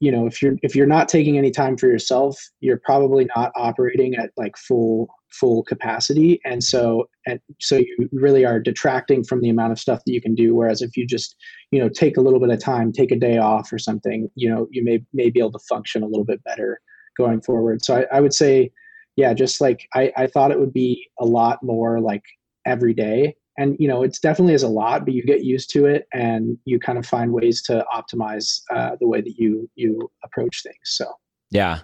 you 0.00 0.10
know 0.10 0.26
if 0.26 0.42
you're 0.42 0.54
if 0.62 0.74
you're 0.74 0.86
not 0.86 1.08
taking 1.08 1.38
any 1.38 1.50
time 1.50 1.76
for 1.76 1.86
yourself 1.86 2.38
you're 2.60 2.80
probably 2.84 3.26
not 3.36 3.52
operating 3.56 4.14
at 4.14 4.30
like 4.36 4.56
full 4.56 5.08
full 5.32 5.62
capacity. 5.64 6.40
And 6.44 6.62
so 6.62 7.08
and 7.26 7.40
so 7.60 7.78
you 7.78 8.08
really 8.12 8.44
are 8.44 8.60
detracting 8.60 9.24
from 9.24 9.40
the 9.40 9.48
amount 9.48 9.72
of 9.72 9.78
stuff 9.78 10.02
that 10.04 10.12
you 10.12 10.20
can 10.20 10.34
do. 10.34 10.54
Whereas 10.54 10.82
if 10.82 10.96
you 10.96 11.06
just 11.06 11.34
you 11.70 11.80
know 11.80 11.88
take 11.88 12.16
a 12.16 12.20
little 12.20 12.40
bit 12.40 12.50
of 12.50 12.60
time 12.60 12.92
take 12.92 13.10
a 13.10 13.18
day 13.18 13.38
off 13.38 13.72
or 13.72 13.78
something 13.78 14.28
you 14.34 14.48
know 14.48 14.68
you 14.70 14.84
may 14.84 15.02
may 15.12 15.30
be 15.30 15.40
able 15.40 15.52
to 15.52 15.58
function 15.68 16.02
a 16.02 16.06
little 16.06 16.24
bit 16.24 16.42
better 16.44 16.80
going 17.16 17.40
forward. 17.40 17.84
So 17.84 17.96
i, 17.96 18.16
I 18.16 18.20
would 18.20 18.34
say 18.34 18.70
yeah 19.16 19.34
just 19.34 19.60
like 19.60 19.88
I, 19.94 20.12
I 20.16 20.26
thought 20.26 20.50
it 20.50 20.60
would 20.60 20.72
be 20.72 21.08
a 21.18 21.24
lot 21.24 21.62
more 21.62 22.00
like 22.00 22.22
every 22.66 22.94
day 22.94 23.36
and 23.58 23.76
you 23.78 23.88
know 23.88 24.02
it's 24.02 24.18
definitely 24.18 24.54
is 24.54 24.62
a 24.62 24.68
lot 24.68 25.04
but 25.04 25.14
you 25.14 25.22
get 25.22 25.44
used 25.44 25.70
to 25.70 25.86
it 25.86 26.06
and 26.12 26.58
you 26.64 26.78
kind 26.78 26.98
of 26.98 27.06
find 27.06 27.32
ways 27.32 27.62
to 27.62 27.84
optimize 27.94 28.62
uh, 28.70 28.96
the 29.00 29.06
way 29.06 29.20
that 29.20 29.34
you 29.36 29.68
you 29.74 30.10
approach 30.24 30.62
things 30.62 30.76
so. 30.84 31.12
Yeah. 31.50 31.80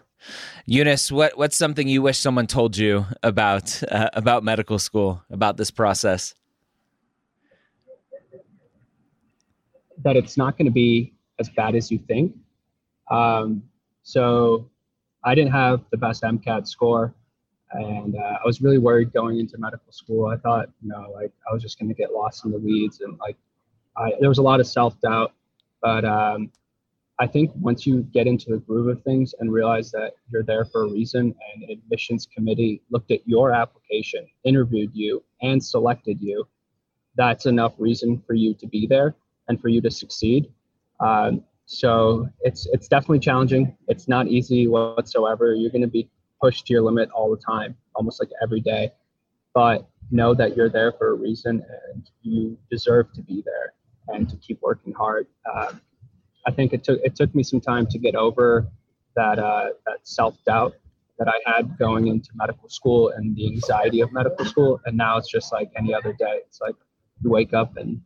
Yunus 0.67 1.13
what 1.13 1.37
what's 1.39 1.57
something 1.57 1.87
you 1.87 2.03
wish 2.03 2.19
someone 2.19 2.47
told 2.47 2.77
you 2.77 3.07
about 3.23 3.83
uh, 3.91 4.11
about 4.15 4.43
medical 4.43 4.79
school 4.79 5.23
about 5.31 5.57
this 5.57 5.71
process? 5.71 6.35
That 10.05 10.17
it's 10.17 10.37
not 10.37 10.57
going 10.57 10.67
to 10.67 10.73
be 10.73 11.15
as 11.39 11.49
bad 11.51 11.75
as 11.75 11.91
you 11.91 11.99
think. 11.99 12.35
Um, 13.11 13.63
so 14.09 14.71
i 15.25 15.35
didn't 15.35 15.53
have 15.53 15.83
the 15.91 15.97
best 15.97 16.23
mcat 16.23 16.67
score 16.67 17.15
and 17.73 18.17
uh, 18.17 18.39
I 18.43 18.47
was 18.47 18.61
really 18.61 18.79
worried 18.79 19.13
going 19.13 19.39
into 19.39 19.59
medical 19.59 19.93
school. 19.93 20.27
I 20.27 20.37
thought, 20.37 20.69
you 20.83 20.89
know, 20.89 21.11
like 21.15 21.33
I 21.49 21.53
was 21.53 21.63
just 21.63 21.79
going 21.79 21.89
to 21.89 21.95
get 21.95 22.13
lost 22.13 22.45
in 22.45 22.51
the 22.51 22.59
weeds, 22.59 23.01
and 23.01 23.19
like 23.19 23.37
I, 23.97 24.13
there 24.21 24.29
was 24.29 24.39
a 24.39 24.43
lot 24.43 24.61
of 24.61 24.67
self 24.67 25.01
doubt. 25.01 25.33
But 25.83 26.05
um, 26.05 26.51
I 27.19 27.27
think 27.27 27.51
once 27.55 27.87
you 27.87 28.03
get 28.15 28.27
into 28.27 28.51
the 28.51 28.59
groove 28.59 28.89
of 28.89 29.03
things 29.03 29.35
and 29.41 29.53
realize 29.53 29.91
that 29.93 30.15
you're 30.31 30.43
there 30.43 30.65
for 30.65 30.85
a 30.85 30.89
reason, 30.89 31.35
and 31.55 31.71
admissions 31.71 32.27
committee 32.35 32.83
looked 32.91 33.11
at 33.11 33.21
your 33.27 33.53
application, 33.53 34.27
interviewed 34.45 34.91
you, 34.95 35.23
and 35.43 35.63
selected 35.63 36.21
you, 36.21 36.47
that's 37.17 37.47
enough 37.47 37.75
reason 37.79 38.23
for 38.27 38.35
you 38.35 38.55
to 38.55 38.67
be 38.67 38.87
there 38.87 39.15
and 39.49 39.61
for 39.61 39.69
you 39.69 39.81
to 39.81 39.91
succeed. 39.91 40.51
Um, 41.01 41.45
so 41.67 42.29
it's 42.41 42.67
it's 42.73 42.89
definitely 42.89 43.19
challenging. 43.19 43.77
It's 43.89 44.09
not 44.09 44.27
easy 44.29 44.69
whatsoever. 44.69 45.55
You're 45.55 45.71
going 45.71 45.83
to 45.83 45.87
be 45.87 46.09
push 46.41 46.63
to 46.63 46.73
your 46.73 46.83
limit 46.83 47.11
all 47.11 47.31
the 47.31 47.43
time, 47.43 47.77
almost 47.95 48.21
like 48.21 48.31
every 48.43 48.61
day. 48.61 48.93
But 49.55 49.89
know 50.11 50.35
that 50.35 50.57
you're 50.57 50.71
there 50.71 50.93
for 50.93 51.11
a 51.11 51.15
reason 51.15 51.63
and 51.93 52.11
you 52.23 52.57
deserve 52.71 53.13
to 53.15 53.23
be 53.23 53.43
there. 53.45 53.75
and 54.09 54.29
to 54.29 54.37
keep 54.37 54.61
working 54.63 54.93
hard. 54.93 55.27
Uh, 55.45 55.73
I 56.47 56.51
think 56.51 56.73
it 56.73 56.83
took 56.85 57.01
it 57.05 57.15
took 57.15 57.35
me 57.35 57.43
some 57.43 57.61
time 57.61 57.87
to 57.89 57.99
get 57.99 58.15
over 58.15 58.67
that 59.17 59.39
uh, 59.39 59.71
that 59.87 59.99
self 60.05 60.37
doubt 60.45 60.75
that 61.19 61.29
I 61.29 61.39
had 61.51 61.77
going 61.79 62.07
into 62.07 62.31
medical 62.35 62.69
school 62.69 63.11
and 63.11 63.37
the 63.37 63.47
anxiety 63.47 64.01
of 64.01 64.13
medical 64.13 64.45
school, 64.45 64.81
and 64.87 64.97
now 64.97 65.19
it's 65.19 65.31
just 65.31 65.53
like 65.53 65.71
any 65.77 65.93
other 65.95 66.13
day. 66.13 66.41
It's 66.47 66.61
like 66.61 66.77
you 67.23 67.31
wake 67.31 67.53
up 67.53 67.77
and 67.77 68.01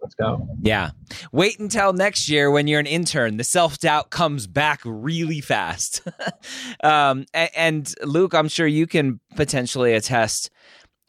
let's 0.00 0.14
go. 0.14 0.48
Yeah. 0.62 0.90
Wait 1.32 1.58
until 1.58 1.92
next 1.92 2.28
year 2.28 2.50
when 2.50 2.66
you're 2.66 2.80
an 2.80 2.86
intern. 2.86 3.36
The 3.36 3.44
self 3.44 3.78
doubt 3.78 4.10
comes 4.10 4.46
back 4.46 4.80
really 4.84 5.40
fast. 5.40 6.02
um, 6.82 7.26
and, 7.34 7.50
and, 7.56 7.94
Luke, 8.02 8.34
I'm 8.34 8.48
sure 8.48 8.66
you 8.66 8.86
can 8.86 9.20
potentially 9.36 9.92
attest 9.92 10.50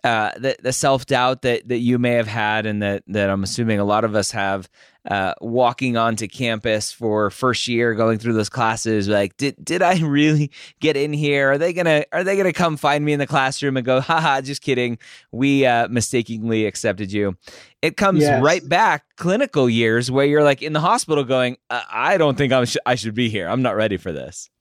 uh, 0.04 0.32
the 0.38 0.56
the 0.62 0.74
self 0.74 1.06
doubt 1.06 1.44
that 1.44 1.68
that 1.68 1.78
you 1.78 2.00
may 2.00 2.14
have 2.14 2.28
had, 2.28 2.66
and 2.66 2.82
that 2.82 3.04
that 3.08 3.30
I'm 3.30 3.44
assuming 3.44 3.80
a 3.80 3.86
lot 3.86 4.04
of 4.04 4.16
us 4.16 4.32
have. 4.32 4.70
Uh, 5.10 5.34
walking 5.42 5.98
onto 5.98 6.28
campus 6.28 6.92
for 6.92 7.32
first 7.32 7.68
year, 7.68 7.96
going 7.96 8.20
through 8.20 8.34
those 8.34 8.50
classes, 8.50 9.08
like, 9.08 9.36
did 9.38 9.56
did 9.64 9.82
I 9.82 10.00
really 10.04 10.52
get 10.80 10.96
in 10.96 11.12
here? 11.12 11.54
Are 11.54 11.58
they 11.58 11.74
gonna 11.74 12.06
Are 12.12 12.24
they 12.24 12.38
gonna 12.38 12.54
come 12.54 12.78
find 12.78 13.04
me 13.04 13.12
in 13.12 13.18
the 13.18 13.26
classroom 13.26 13.78
and 13.78 13.86
go, 13.86 14.00
haha, 14.00 14.42
just 14.42 14.62
kidding, 14.62 15.00
we 15.32 15.66
uh, 15.66 15.88
mistakenly 15.88 16.68
accepted 16.68 17.12
you? 17.12 17.36
It 17.82 17.98
comes 17.98 18.22
yes. 18.22 18.44
right 18.44 18.68
back 18.70 19.06
clinical 19.16 19.68
years 19.68 20.12
where 20.12 20.26
you're 20.26 20.44
like 20.44 20.62
in 20.62 20.74
the 20.74 20.80
hospital, 20.80 21.24
going, 21.24 21.58
I 21.70 22.18
don't 22.18 22.38
think 22.38 22.54
I'm 22.54 22.66
sh- 22.66 22.78
I 22.86 22.94
should 22.94 23.16
be 23.16 23.28
here. 23.28 23.48
I'm 23.48 23.64
not 23.64 23.76
ready 23.76 23.98
for 23.98 24.12
this. 24.12 24.52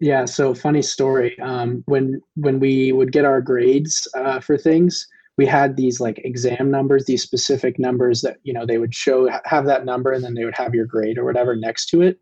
Yeah. 0.00 0.24
So 0.24 0.54
funny 0.54 0.82
story. 0.82 1.38
Um, 1.40 1.82
when 1.86 2.20
when 2.36 2.58
we 2.58 2.92
would 2.92 3.12
get 3.12 3.26
our 3.26 3.42
grades 3.42 4.08
uh, 4.14 4.40
for 4.40 4.56
things, 4.56 5.06
we 5.38 5.46
had 5.46 5.76
these 5.76 6.00
like 6.00 6.20
exam 6.24 6.70
numbers, 6.70 7.06
these 7.06 7.22
specific 7.22 7.78
numbers 7.78 8.20
that 8.22 8.38
you 8.42 8.52
know 8.52 8.66
they 8.66 8.78
would 8.78 8.94
show 8.94 9.28
have 9.44 9.66
that 9.66 9.84
number, 9.84 10.12
and 10.12 10.22
then 10.24 10.34
they 10.34 10.44
would 10.44 10.56
have 10.56 10.74
your 10.74 10.86
grade 10.86 11.18
or 11.18 11.24
whatever 11.24 11.56
next 11.56 11.86
to 11.86 12.02
it. 12.02 12.18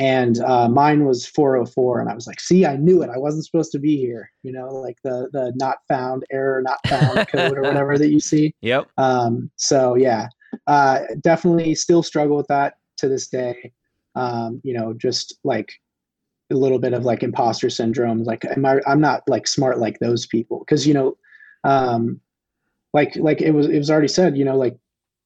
And 0.00 0.38
uh, 0.40 0.68
mine 0.68 1.04
was 1.04 1.26
404, 1.26 2.00
and 2.00 2.08
I 2.08 2.14
was 2.14 2.26
like, 2.26 2.40
"See, 2.40 2.64
I 2.64 2.76
knew 2.76 3.02
it. 3.02 3.10
I 3.10 3.18
wasn't 3.18 3.44
supposed 3.44 3.72
to 3.72 3.78
be 3.78 3.96
here." 3.96 4.30
You 4.42 4.52
know, 4.52 4.68
like 4.68 4.96
the 5.04 5.28
the 5.32 5.52
not 5.56 5.78
found 5.88 6.24
error, 6.30 6.62
not 6.62 6.78
found 6.86 7.28
code, 7.32 7.58
or 7.58 7.62
whatever 7.62 7.98
that 7.98 8.10
you 8.10 8.20
see. 8.20 8.54
Yep. 8.60 8.88
Um, 8.96 9.50
so 9.56 9.94
yeah, 9.96 10.28
uh, 10.66 11.00
definitely 11.20 11.74
still 11.74 12.02
struggle 12.02 12.36
with 12.36 12.48
that 12.48 12.74
to 12.98 13.08
this 13.08 13.28
day. 13.28 13.72
Um, 14.14 14.60
you 14.64 14.72
know, 14.72 14.94
just 14.94 15.38
like 15.44 15.72
a 16.50 16.54
little 16.54 16.78
bit 16.78 16.92
of 16.92 17.04
like 17.04 17.22
imposter 17.22 17.68
syndrome 17.68 18.24
like 18.24 18.44
am 18.46 18.64
I, 18.64 18.80
i'm 18.86 19.00
not 19.00 19.22
like 19.28 19.46
smart 19.46 19.78
like 19.78 19.98
those 19.98 20.26
people 20.26 20.60
because 20.60 20.86
you 20.86 20.94
know 20.94 21.16
um 21.64 22.20
like 22.94 23.16
like 23.16 23.40
it 23.40 23.52
was 23.52 23.66
it 23.68 23.78
was 23.78 23.90
already 23.90 24.08
said 24.08 24.36
you 24.36 24.44
know 24.44 24.56
like 24.56 24.76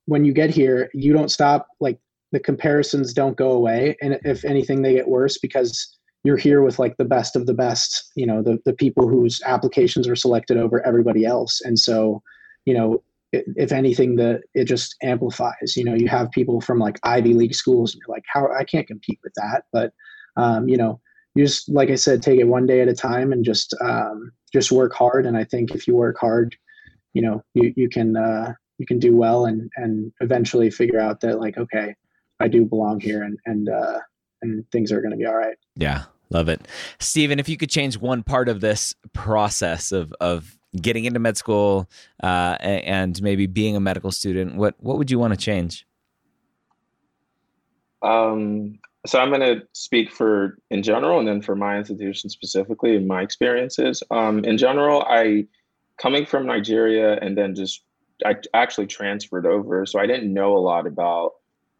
when 0.07 0.25
you 0.25 0.33
get 0.33 0.51
here 0.51 0.91
you 0.93 1.13
don't 1.13 1.31
stop 1.31 1.69
like 1.81 1.99
the 2.33 2.41
comparisons 2.41 3.13
don't 3.13 3.37
go 3.37 3.53
away. 3.53 3.97
And 4.01 4.19
if 4.25 4.45
anything 4.45 4.83
they 4.83 4.95
get 4.95 5.09
worse 5.09 5.39
because 5.39 5.99
you're 6.25 6.39
here 6.39 6.63
with 6.63 6.79
like 6.79 6.97
the 6.97 7.05
best 7.05 7.37
of 7.37 7.47
the 7.47 7.55
best 7.55 8.11
you 8.17 8.27
know 8.27 8.43
the, 8.43 8.59
the 8.65 8.73
people 8.73 9.09
whose 9.09 9.41
applications 9.45 10.09
are 10.09 10.17
selected 10.17 10.57
over 10.57 10.85
everybody 10.87 11.25
else. 11.25 11.61
And 11.61 11.79
so 11.79 12.23
you 12.65 12.75
know 12.75 13.03
if 13.33 13.73
anything 13.73 14.17
the 14.17 14.41
it 14.55 14.65
just 14.65 14.97
amplifies. 15.03 15.77
You 15.77 15.85
know 15.85 15.95
you 15.95 16.09
have 16.09 16.31
people 16.31 16.61
from 16.61 16.79
like 16.79 16.99
ivy 17.03 17.35
league 17.35 17.55
schools 17.55 17.93
and 17.93 18.01
you're 18.01 18.15
like 18.15 18.25
how 18.33 18.49
i 18.53 18.65
can't 18.65 18.87
compete 18.87 19.21
with 19.23 19.35
that. 19.37 19.65
But 19.73 19.93
um, 20.37 20.69
you 20.69 20.77
know 20.77 21.01
you 21.35 21.47
just 21.47 21.69
like 21.69 21.91
I 21.91 21.95
said, 21.95 22.23
take 22.23 22.41
it 22.41 22.45
one 22.45 22.67
day 22.67 22.81
at 22.81 22.89
a 22.89 22.95
time 22.95 23.33
and 23.33 23.45
just 23.45 23.75
um, 23.81 24.33
just 24.53 24.71
work 24.71 24.93
hard. 24.93 25.25
And 25.25 25.37
I 25.37 25.45
think 25.45 25.71
if 25.71 25.89
you 25.89 25.97
work 25.97 26.19
hard, 26.21 26.55
you 27.15 27.23
know, 27.23 27.43
you 27.55 27.73
you 27.77 27.89
can 27.89 28.17
uh, 28.17 28.55
you 28.79 28.87
can 28.87 28.99
do 28.99 29.17
well 29.17 29.47
and 29.47 29.71
and 29.77 30.13
eventually 30.21 30.71
figure 30.71 31.01
out 31.01 31.21
that 31.21 31.41
like 31.41 31.59
okay, 31.59 31.95
I 32.41 32.49
do 32.49 32.65
belong 32.65 33.01
here 33.01 33.23
and 33.23 33.39
and 33.47 33.69
uh, 33.69 34.01
and 34.43 34.65
things 34.73 34.93
are 34.93 35.01
going 35.01 35.13
to 35.13 35.17
be 35.17 35.27
all 35.27 35.37
right. 35.37 35.57
Yeah, 35.77 36.05
love 36.31 36.49
it, 36.49 36.67
Stephen. 36.99 37.39
If 37.39 37.49
you 37.49 37.57
could 37.57 37.71
change 37.71 37.99
one 37.99 38.23
part 38.23 38.49
of 38.49 38.61
this 38.61 38.95
process 39.13 39.93
of 39.93 40.13
of 40.21 40.59
getting 40.81 41.05
into 41.05 41.19
med 41.19 41.37
school 41.37 41.89
uh, 42.23 42.57
and 42.61 43.21
maybe 43.23 43.47
being 43.47 43.77
a 43.77 43.81
medical 43.81 44.11
student, 44.11 44.57
what 44.57 44.75
what 44.79 44.99
would 44.99 45.11
you 45.11 45.19
want 45.19 45.33
to 45.33 45.39
change? 45.39 45.87
Um, 48.03 48.79
so 49.07 49.19
I'm 49.19 49.29
going 49.29 49.41
to 49.41 49.67
speak 49.73 50.11
for 50.11 50.59
in 50.71 50.83
general, 50.83 51.19
and 51.19 51.27
then 51.27 51.43
for 51.43 51.57
my 51.57 51.77
institution 51.79 52.31
specifically, 52.31 52.97
and 52.97 53.07
my 53.07 53.23
experiences. 53.23 54.03
Um, 54.11 54.45
in 54.45 54.59
general, 54.59 55.05
I 55.09 55.47
coming 56.03 56.27
from 56.27 56.47
Nigeria, 56.47 57.17
and 57.23 57.39
then 57.39 57.55
just 57.55 57.85
I 58.27 58.35
actually 58.55 58.89
transferred 58.89 59.47
over, 59.47 59.87
so 59.87 60.01
I 60.01 60.07
didn't 60.07 60.35
know 60.35 60.57
a 60.57 60.59
lot 60.59 60.87
about 60.87 61.33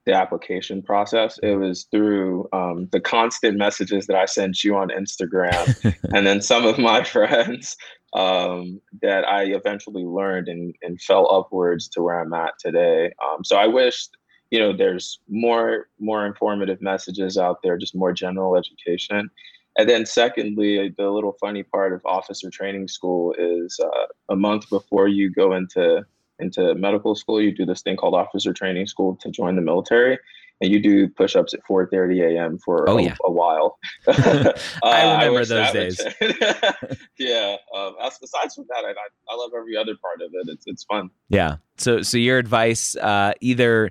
the 0.07 0.15
application 0.15 0.83
process. 0.83 1.39
It 1.43 1.57
was 1.57 1.85
through 1.91 2.49
um, 2.53 2.89
the 2.93 3.01
constant 3.01 3.59
messages 3.59 4.07
that 4.07 4.17
I 4.17 4.27
sent 4.27 4.63
you 4.63 4.77
on 4.77 4.89
Instagram, 4.89 5.95
and 6.15 6.27
then 6.27 6.41
some 6.41 6.65
of 6.65 6.79
my 6.79 7.03
friends 7.17 7.77
um, 8.15 8.81
that 9.01 9.27
I 9.27 9.45
eventually 9.45 10.05
learned 10.05 10.49
and, 10.49 10.75
and 10.83 11.01
fell 11.01 11.33
upwards 11.35 11.89
to 11.89 12.03
where 12.03 12.21
I'm 12.21 12.33
at 12.33 12.59
today. 12.61 13.13
Um, 13.25 13.45
so 13.45 13.57
I 13.57 13.67
wish 13.67 14.09
you 14.53 14.59
know 14.61 14.77
there's 14.77 15.19
more 15.29 15.89
more 15.99 16.27
informative 16.27 16.81
messages 16.81 17.39
out 17.39 17.63
there 17.63 17.77
just 17.77 17.95
more 17.95 18.13
general 18.13 18.57
education 18.57 19.31
and 19.79 19.89
then 19.89 20.07
secondly 20.07 20.95
the 20.97 21.11
little 21.11 21.37
funny 21.41 21.63
part 21.63 21.93
of 21.93 22.01
officer 22.05 22.51
training 22.51 22.89
school 22.89 23.35
is 23.39 23.79
uh, 23.83 24.07
a 24.29 24.37
month 24.37 24.69
before 24.71 25.09
you 25.09 25.31
go 25.31 25.55
into 25.55 26.05
into 26.39 26.75
medical 26.75 27.15
school 27.15 27.41
you 27.41 27.55
do 27.55 27.65
this 27.65 27.83
thing 27.83 27.97
called 27.97 28.15
officer 28.15 28.53
training 28.53 28.87
school 28.87 29.17
to 29.21 29.31
join 29.31 29.57
the 29.57 29.63
military 29.63 30.19
and 30.63 30.71
you 30.71 30.81
do 30.81 31.09
push-ups 31.09 31.53
at 31.53 31.61
4:30 31.69 32.37
a.m. 32.37 32.59
for 32.59 32.89
oh, 32.89 32.97
a, 32.97 33.03
yeah. 33.03 33.17
a 33.25 33.31
while. 33.31 33.79
uh, 34.07 34.53
I 34.85 35.25
remember 35.25 35.41
I 35.41 35.45
those 35.45 35.73
days. 35.73 36.01
yeah. 37.19 37.57
Um, 37.75 37.97
aside 38.01 38.53
from 38.55 38.67
that, 38.69 38.85
I, 38.85 38.95
I 39.29 39.35
love 39.35 39.51
every 39.57 39.77
other 39.77 39.97
part 40.01 40.23
of 40.23 40.31
it. 40.33 40.53
It's 40.53 40.65
it's 40.67 40.85
fun. 40.85 41.11
Yeah. 41.29 41.57
So 41.79 42.03
so 42.03 42.17
your 42.17 42.39
advice, 42.39 42.97
uh, 42.97 43.33
either 43.41 43.91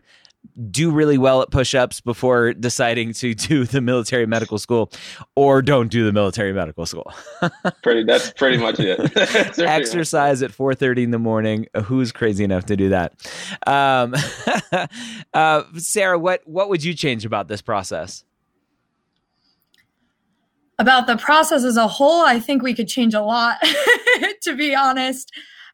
do 0.70 0.92
really 0.92 1.18
well 1.18 1.42
at 1.42 1.52
push-ups 1.52 2.02
before 2.02 2.54
deciding 2.54 3.14
to 3.14 3.34
do 3.36 3.66
the 3.66 3.82
military 3.82 4.26
medical 4.26 4.58
school 4.58 4.92
or 5.36 5.62
don't 5.62 5.90
do 5.90 6.06
the 6.06 6.12
military 6.12 6.54
medical 6.54 6.86
school. 6.86 7.12
Pretty 7.84 8.04
that's 8.04 8.32
pretty 8.32 8.58
much 8.58 8.80
it. 8.80 9.00
Exercise 9.60 10.42
at 10.42 10.52
4.30 10.52 11.04
in 11.04 11.12
the 11.12 11.20
morning. 11.20 11.68
Who's 11.86 12.12
crazy 12.12 12.44
enough 12.44 12.66
to 12.66 12.76
do 12.76 12.90
that? 12.90 13.14
Um, 13.68 14.16
uh, 15.34 15.64
sarah 15.78 16.20
what 16.20 16.42
what 16.46 16.70
would 16.70 16.84
you 16.84 16.94
change 16.94 17.26
about 17.26 17.48
this 17.48 17.62
process? 17.62 18.24
About 20.80 21.08
the 21.08 21.18
process 21.18 21.64
as 21.64 21.78
a 21.78 21.88
whole 21.88 22.22
i 22.26 22.40
think 22.40 22.64
we 22.64 22.74
could 22.74 22.88
change 22.88 23.14
a 23.14 23.22
lot 23.22 23.58
to 24.42 24.56
be 24.56 24.76
honest. 24.76 25.32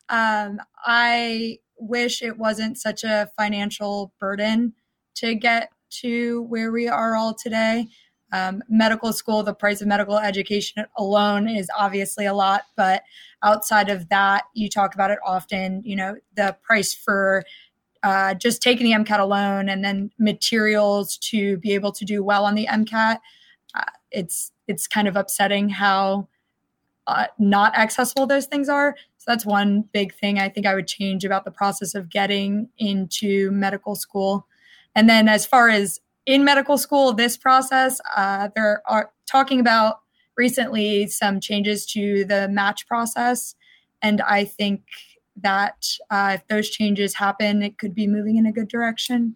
Um, 0.10 0.60
i 0.86 1.58
wish 1.80 2.22
it 2.22 2.38
wasn't 2.38 2.78
such 2.78 3.04
a 3.04 3.30
financial 3.38 4.14
burden 4.20 4.74
to 5.16 5.36
get 5.36 5.70
to 5.90 6.44
where 6.44 6.72
we 6.72 6.88
are 6.88 7.16
all 7.16 7.34
today. 7.34 7.88
Um, 8.34 8.62
medical 8.68 9.14
school, 9.14 9.42
the 9.42 9.54
price 9.54 9.82
of 9.82 9.88
medical 9.88 10.18
education 10.18 10.86
alone 10.98 11.48
is 11.48 11.70
obviously 11.78 12.26
a 12.26 12.34
lot, 12.34 12.64
but 12.76 13.04
outside 13.42 13.90
of 13.90 14.10
that, 14.10 14.44
you 14.54 14.70
talk 14.70 14.96
about 14.96 15.12
it 15.12 15.20
often. 15.26 15.82
You 15.86 15.96
know, 15.96 16.16
the 16.36 16.58
price 16.62 16.94
for 16.94 17.46
uh, 18.04 18.34
just 18.34 18.62
taking 18.62 18.86
the 18.86 18.92
MCAT 18.92 19.20
alone 19.20 19.70
and 19.70 19.84
then 19.84 20.12
materials 20.20 21.18
to 21.18 21.58
be 21.58 21.74
able 21.74 21.92
to 21.94 22.06
do 22.06 22.24
well 22.24 22.46
on 22.46 22.56
the 22.56 22.68
MCAT. 22.68 23.20
Uh, 23.74 23.84
it's 24.12 24.52
it's 24.68 24.88
kind 24.88 25.08
of 25.08 25.16
upsetting 25.16 25.70
how 25.70 26.28
uh, 27.08 27.28
not 27.40 27.76
accessible 27.76 28.28
those 28.28 28.46
things 28.46 28.68
are. 28.68 28.96
That's 29.28 29.46
one 29.46 29.84
big 29.94 30.14
thing 30.16 30.40
I 30.40 30.50
think 30.50 30.66
I 30.66 30.74
would 30.74 30.88
change 30.88 31.26
about 31.26 31.46
the 31.46 31.52
process 31.52 31.94
of 31.94 32.10
getting 32.10 32.70
into 32.78 33.52
medical 33.52 33.96
school. 33.96 34.48
And 34.96 35.08
then 35.08 35.28
as 35.28 35.46
far 35.46 35.70
as 35.70 36.00
in 36.26 36.44
medical 36.44 36.78
school, 36.78 37.14
this 37.14 37.38
process, 37.38 38.02
uh, 38.16 38.50
there 38.56 38.82
are 38.86 39.12
talking 39.30 39.60
about 39.60 40.00
recently 40.38 41.08
some 41.08 41.40
changes 41.40 41.86
to 41.88 42.26
the 42.26 42.48
match 42.48 42.88
process. 42.88 43.56
And 44.02 44.22
I 44.22 44.46
think 44.46 44.84
that 45.42 45.86
uh, 46.10 46.38
if 46.40 46.48
those 46.48 46.70
changes 46.70 47.16
happen, 47.16 47.62
it 47.62 47.78
could 47.78 47.94
be 47.94 48.08
moving 48.08 48.38
in 48.38 48.46
a 48.46 48.52
good 48.52 48.68
direction. 48.68 49.36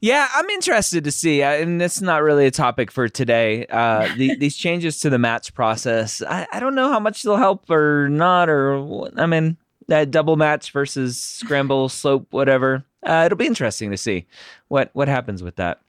Yeah, 0.00 0.28
I'm 0.34 0.48
interested 0.48 1.04
to 1.04 1.10
see, 1.10 1.42
uh, 1.42 1.50
and 1.50 1.82
it's 1.82 2.00
not 2.00 2.22
really 2.22 2.46
a 2.46 2.50
topic 2.50 2.90
for 2.90 3.08
today. 3.08 3.66
Uh, 3.66 4.08
the, 4.16 4.34
these 4.38 4.56
changes 4.56 5.00
to 5.00 5.10
the 5.10 5.18
match 5.18 5.52
process, 5.52 6.22
I, 6.22 6.46
I, 6.52 6.60
don't 6.60 6.74
know 6.74 6.88
how 6.88 6.98
much 6.98 7.22
they'll 7.22 7.36
help 7.36 7.68
or 7.70 8.08
not, 8.08 8.48
or 8.48 9.10
I 9.18 9.26
mean, 9.26 9.58
that 9.88 10.10
double 10.10 10.36
match 10.36 10.72
versus 10.72 11.20
scramble 11.20 11.90
slope, 11.90 12.28
whatever. 12.30 12.82
Uh, 13.04 13.24
it'll 13.26 13.36
be 13.36 13.46
interesting 13.46 13.90
to 13.90 13.96
see 13.98 14.26
what 14.68 14.90
what 14.94 15.08
happens 15.08 15.42
with 15.42 15.56
that. 15.56 15.80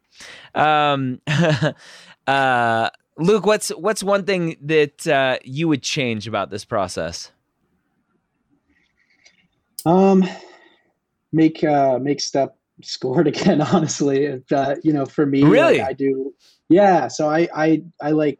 Um, 0.56 1.22
uh, 2.28 2.90
Luke, 3.18 3.46
what's 3.46 3.70
what's 3.70 4.04
one 4.04 4.26
thing 4.26 4.58
that 4.62 5.08
uh, 5.08 5.38
you 5.46 5.70
would 5.70 5.84
change 5.84 6.28
about 6.28 6.50
this 6.50 6.66
process? 6.66 7.32
Um, 9.86 10.26
make 11.32 11.64
uh, 11.64 11.98
make 12.00 12.20
step 12.20 12.58
scored 12.84 13.28
again. 13.34 13.62
Honestly, 13.62 14.26
if, 14.26 14.52
uh, 14.52 14.76
you 14.84 14.94
know, 14.94 15.06
for 15.06 15.26
me, 15.26 15.44
really, 15.44 15.80
like, 15.80 15.88
I 15.88 15.94
do. 15.94 16.34
Yeah, 16.70 17.08
so 17.08 17.30
I 17.30 17.48
I 17.54 17.84
I 18.02 18.12
like 18.12 18.40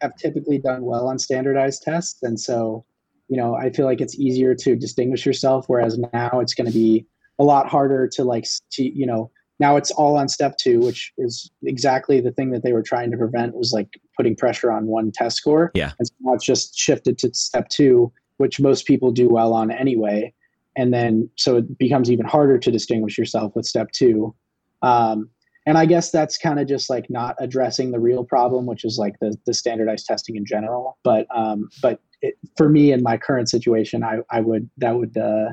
have 0.00 0.14
typically 0.16 0.58
done 0.58 0.84
well 0.84 1.08
on 1.08 1.18
standardized 1.18 1.82
tests, 1.82 2.22
and 2.22 2.38
so 2.38 2.84
you 3.28 3.36
know 3.36 3.54
I 3.54 3.70
feel 3.70 3.86
like 3.86 4.00
it's 4.00 4.18
easier 4.18 4.54
to 4.56 4.76
distinguish 4.76 5.24
yourself. 5.24 5.64
Whereas 5.68 5.98
now 6.12 6.40
it's 6.40 6.54
going 6.54 6.66
to 6.66 6.72
be 6.72 7.06
a 7.38 7.44
lot 7.44 7.68
harder 7.68 8.08
to 8.08 8.24
like 8.24 8.46
to 8.72 8.82
you 8.82 9.06
know 9.06 9.30
now 9.58 9.76
it's 9.76 9.90
all 9.90 10.16
on 10.16 10.28
step 10.28 10.56
two, 10.58 10.80
which 10.80 11.12
is 11.18 11.50
exactly 11.64 12.20
the 12.20 12.32
thing 12.32 12.50
that 12.50 12.62
they 12.62 12.72
were 12.72 12.82
trying 12.82 13.10
to 13.10 13.16
prevent 13.16 13.54
was 13.54 13.72
like 13.72 14.00
putting 14.16 14.36
pressure 14.36 14.70
on 14.70 14.86
one 14.86 15.10
test 15.12 15.36
score. 15.36 15.70
Yeah, 15.74 15.92
and 15.98 16.06
so 16.06 16.14
now 16.20 16.34
it's 16.34 16.44
just 16.44 16.78
shifted 16.78 17.18
to 17.18 17.32
step 17.32 17.68
two, 17.70 18.12
which 18.38 18.60
most 18.60 18.86
people 18.86 19.10
do 19.10 19.28
well 19.28 19.54
on 19.54 19.70
anyway 19.70 20.34
and 20.76 20.92
then 20.92 21.28
so 21.36 21.56
it 21.56 21.78
becomes 21.78 22.10
even 22.10 22.26
harder 22.26 22.58
to 22.58 22.70
distinguish 22.70 23.18
yourself 23.18 23.54
with 23.54 23.66
step 23.66 23.90
two. 23.92 24.34
Um, 24.82 25.30
and 25.66 25.76
i 25.76 25.84
guess 25.84 26.10
that's 26.10 26.38
kind 26.38 26.58
of 26.58 26.66
just 26.66 26.88
like 26.88 27.08
not 27.10 27.36
addressing 27.38 27.90
the 27.90 28.00
real 28.00 28.24
problem 28.24 28.66
which 28.66 28.84
is 28.84 28.98
like 28.98 29.14
the, 29.20 29.36
the 29.46 29.54
standardized 29.54 30.06
testing 30.06 30.36
in 30.36 30.44
general. 30.44 30.98
But 31.04 31.26
um, 31.34 31.68
but 31.82 32.00
it, 32.22 32.34
for 32.56 32.68
me 32.68 32.92
in 32.92 33.02
my 33.02 33.16
current 33.16 33.48
situation 33.48 34.02
i, 34.02 34.18
I 34.30 34.40
would 34.40 34.68
that 34.78 34.96
would 34.96 35.16
uh, 35.16 35.50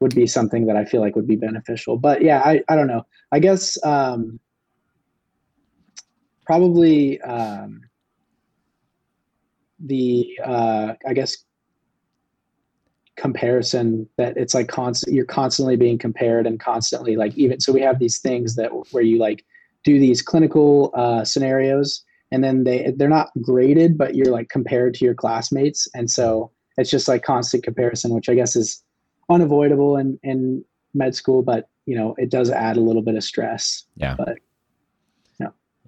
would 0.00 0.14
be 0.14 0.26
something 0.26 0.66
that 0.66 0.76
i 0.76 0.84
feel 0.84 1.00
like 1.00 1.16
would 1.16 1.26
be 1.26 1.36
beneficial. 1.36 1.96
But 1.96 2.22
yeah 2.22 2.40
i, 2.44 2.62
I 2.68 2.76
don't 2.76 2.86
know. 2.86 3.06
I 3.32 3.40
guess 3.40 3.82
um, 3.84 4.38
probably 6.46 7.20
um, 7.22 7.82
the 9.80 10.38
uh, 10.44 10.94
i 11.06 11.12
guess 11.14 11.36
comparison 13.18 14.08
that 14.16 14.36
it's 14.36 14.54
like 14.54 14.68
constant 14.68 15.14
you're 15.14 15.24
constantly 15.24 15.76
being 15.76 15.98
compared 15.98 16.46
and 16.46 16.60
constantly 16.60 17.16
like 17.16 17.36
even 17.36 17.58
so 17.58 17.72
we 17.72 17.80
have 17.80 17.98
these 17.98 18.18
things 18.18 18.54
that 18.54 18.70
where 18.92 19.02
you 19.02 19.18
like 19.18 19.44
do 19.84 19.98
these 19.98 20.22
clinical 20.22 20.92
uh, 20.94 21.24
scenarios 21.24 22.04
and 22.30 22.44
then 22.44 22.62
they 22.64 22.92
they're 22.96 23.08
not 23.08 23.30
graded 23.42 23.98
but 23.98 24.14
you're 24.14 24.32
like 24.32 24.48
compared 24.48 24.94
to 24.94 25.04
your 25.04 25.14
classmates. 25.14 25.88
And 25.94 26.10
so 26.10 26.52
it's 26.76 26.90
just 26.90 27.08
like 27.08 27.24
constant 27.24 27.64
comparison 27.64 28.14
which 28.14 28.28
i 28.28 28.34
guess 28.34 28.54
is 28.54 28.82
unavoidable 29.28 29.96
in 29.96 30.18
in 30.22 30.64
med 30.94 31.14
school 31.14 31.42
but 31.42 31.68
you 31.86 31.96
know 31.96 32.14
it 32.18 32.30
does 32.30 32.50
add 32.50 32.76
a 32.76 32.80
little 32.80 33.02
bit 33.02 33.16
of 33.16 33.24
stress. 33.24 33.84
Yeah. 33.96 34.14
But 34.16 34.38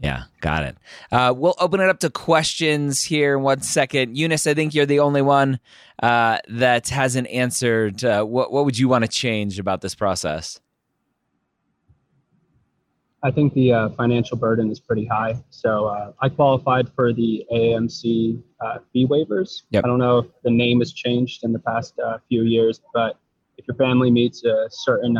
yeah, 0.00 0.24
got 0.40 0.62
it. 0.62 0.78
Uh, 1.12 1.34
we'll 1.36 1.54
open 1.58 1.80
it 1.80 1.88
up 1.88 1.98
to 2.00 2.10
questions 2.10 3.04
here 3.04 3.36
in 3.36 3.42
one 3.42 3.60
second. 3.60 4.16
Yunus, 4.16 4.46
I 4.46 4.54
think 4.54 4.74
you're 4.74 4.86
the 4.86 5.00
only 5.00 5.20
one 5.20 5.60
uh, 6.02 6.38
that 6.48 6.88
hasn't 6.88 7.28
answered. 7.28 8.02
Uh, 8.02 8.24
what 8.24 8.50
what 8.50 8.64
would 8.64 8.78
you 8.78 8.88
want 8.88 9.04
to 9.04 9.10
change 9.10 9.58
about 9.58 9.82
this 9.82 9.94
process? 9.94 10.58
I 13.22 13.30
think 13.30 13.52
the 13.52 13.74
uh, 13.74 13.88
financial 13.90 14.38
burden 14.38 14.70
is 14.70 14.80
pretty 14.80 15.04
high. 15.04 15.36
So 15.50 15.88
uh, 15.88 16.12
I 16.20 16.30
qualified 16.30 16.88
for 16.94 17.12
the 17.12 17.44
AAMC 17.52 18.42
uh, 18.64 18.78
fee 18.94 19.06
waivers. 19.06 19.64
Yep. 19.68 19.84
I 19.84 19.88
don't 19.88 19.98
know 19.98 20.18
if 20.18 20.26
the 20.42 20.50
name 20.50 20.78
has 20.78 20.94
changed 20.94 21.44
in 21.44 21.52
the 21.52 21.58
past 21.58 22.00
few 22.30 22.44
years, 22.44 22.80
but 22.94 23.18
if 23.58 23.68
your 23.68 23.76
family 23.76 24.10
meets 24.10 24.42
a 24.44 24.68
certain 24.70 25.18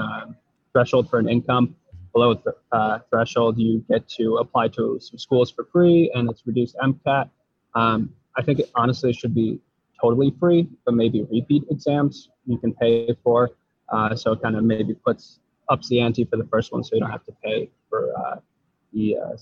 threshold 0.72 1.10
for 1.10 1.18
an 1.18 1.28
income, 1.28 1.76
below 2.12 2.35
the 2.35 2.55
uh, 2.73 2.99
threshold, 3.11 3.59
you 3.59 3.85
get 3.88 4.09
to 4.09 4.37
apply 4.37 4.68
to 4.68 4.99
some 5.01 5.18
schools 5.18 5.51
for 5.51 5.64
free, 5.73 6.11
and 6.14 6.31
it's 6.31 6.42
reduced 6.46 6.77
MCAT. 6.83 7.31
Um, 7.75 8.12
I 8.37 8.42
think 8.42 8.61
it, 8.61 8.70
honestly 8.75 9.11
it 9.11 9.16
should 9.16 9.35
be 9.35 9.61
totally 10.01 10.35
free, 10.38 10.68
but 10.85 10.94
maybe 10.94 11.27
repeat 11.31 11.64
exams 11.70 12.31
you 12.46 12.59
can 12.59 12.73
pay 12.75 13.14
for. 13.23 13.51
Uh, 13.90 14.14
so 14.14 14.33
it 14.33 14.42
kind 14.42 14.57
of 14.57 14.64
maybe 14.64 14.94
puts 14.94 15.40
ups 15.68 15.88
the 15.88 16.01
ante 16.01 16.25
for 16.25 16.37
the 16.37 16.46
first 16.46 16.73
one, 16.73 16.83
so 16.83 16.94
you 16.94 17.01
don't 17.01 17.11
have 17.11 17.25
to 17.27 17.33
pay 17.44 17.70
for 17.88 18.12
uh, 18.18 18.37
the 18.92 19.16
uh, 19.16 19.37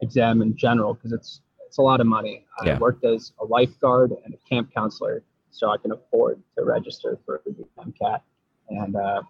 exam 0.00 0.42
in 0.42 0.56
general 0.56 0.94
because 0.94 1.12
it's 1.12 1.40
it's 1.66 1.78
a 1.78 1.82
lot 1.82 2.00
of 2.00 2.06
money. 2.06 2.44
Yeah. 2.64 2.74
I 2.74 2.78
worked 2.78 3.02
as 3.04 3.32
a 3.40 3.46
lifeguard 3.46 4.12
and 4.24 4.34
a 4.34 4.36
camp 4.46 4.70
counselor, 4.74 5.22
so 5.52 5.70
I 5.70 5.78
can 5.78 5.92
afford 5.92 6.42
to 6.58 6.64
register 6.64 7.18
for 7.24 7.40
the 7.46 7.64
MCAT. 7.78 8.20
And 8.68 8.94
uh, 8.94 9.22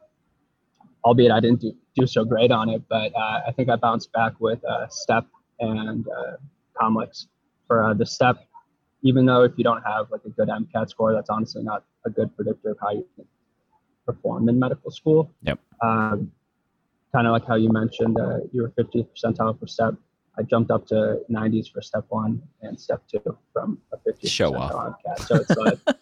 albeit 1.04 1.30
I 1.30 1.40
didn't 1.40 1.60
do, 1.60 1.72
do 1.94 2.06
so 2.06 2.24
great 2.24 2.50
on 2.50 2.68
it, 2.68 2.82
but 2.88 3.14
uh, 3.14 3.40
I 3.46 3.52
think 3.54 3.68
I 3.68 3.76
bounced 3.76 4.12
back 4.12 4.32
with 4.40 4.64
uh, 4.64 4.86
STEP 4.88 5.26
and 5.60 6.06
uh, 6.08 6.36
COMLEX 6.80 7.26
for 7.66 7.82
uh, 7.82 7.94
the 7.94 8.06
STEP. 8.06 8.36
Even 9.02 9.26
though 9.26 9.42
if 9.42 9.52
you 9.56 9.64
don't 9.64 9.82
have 9.82 10.10
like 10.10 10.22
a 10.24 10.30
good 10.30 10.48
MCAT 10.48 10.88
score, 10.88 11.12
that's 11.12 11.28
honestly 11.28 11.62
not 11.62 11.84
a 12.06 12.10
good 12.10 12.34
predictor 12.36 12.70
of 12.70 12.78
how 12.80 12.92
you 12.92 13.06
perform 14.06 14.48
in 14.48 14.58
medical 14.58 14.90
school. 14.90 15.30
Yep. 15.42 15.58
Um, 15.82 16.30
kind 17.12 17.26
of 17.26 17.32
like 17.32 17.46
how 17.46 17.56
you 17.56 17.70
mentioned, 17.70 18.18
uh, 18.18 18.38
you 18.52 18.62
were 18.62 18.70
50th 18.70 19.08
percentile 19.14 19.58
for 19.58 19.66
STEP. 19.66 19.94
I 20.38 20.42
jumped 20.42 20.70
up 20.70 20.86
to 20.86 21.20
90s 21.30 21.70
for 21.70 21.82
step 21.82 22.06
one 22.08 22.42
and 22.62 22.80
step 22.80 23.02
two 23.10 23.36
from 23.52 23.78
a 23.92 23.98
50 23.98 24.28
Show 24.28 24.52
percentile 24.52 24.74
off. 24.74 24.94
MCAT. 25.06 25.26
So 25.26 25.34
it's 25.36 25.56
like 25.56 25.78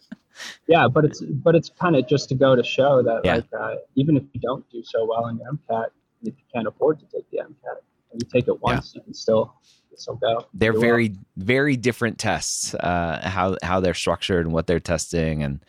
yeah, 0.66 0.88
but 0.88 1.04
it's 1.04 1.20
but 1.20 1.54
it's 1.54 1.68
kind 1.70 1.96
of 1.96 2.06
just 2.08 2.28
to 2.30 2.34
go 2.34 2.54
to 2.56 2.62
show 2.62 3.02
that 3.02 3.20
Yeah. 3.24 3.36
like 3.36 3.46
uh, 3.58 3.74
even 3.96 4.16
if 4.16 4.22
you 4.32 4.40
don't 4.40 4.68
do 4.70 4.82
so 4.84 5.04
well 5.04 5.26
in 5.28 5.38
your 5.38 5.52
MCAT, 5.52 5.86
if 6.22 6.34
you 6.36 6.44
can't 6.54 6.66
afford 6.68 7.00
to 7.00 7.06
take 7.06 7.28
the 7.30 7.38
MCAT, 7.38 7.76
and 8.12 8.22
you 8.22 8.28
take 8.30 8.48
it 8.48 8.60
once, 8.62 8.94
you 8.94 9.00
can 9.00 9.14
still 9.14 9.54
you 9.64 9.88
can 9.90 9.98
still 9.98 10.16
go. 10.16 10.46
They're 10.54 10.72
do 10.72 10.78
well. 10.80 10.88
very 10.88 11.16
very 11.36 11.76
different 11.76 12.18
tests. 12.18 12.74
Uh, 12.74 13.20
how 13.22 13.56
how 13.62 13.80
they're 13.80 13.94
structured 13.94 14.46
and 14.46 14.54
what 14.54 14.66
they're 14.66 14.80
testing, 14.80 15.42
and 15.42 15.60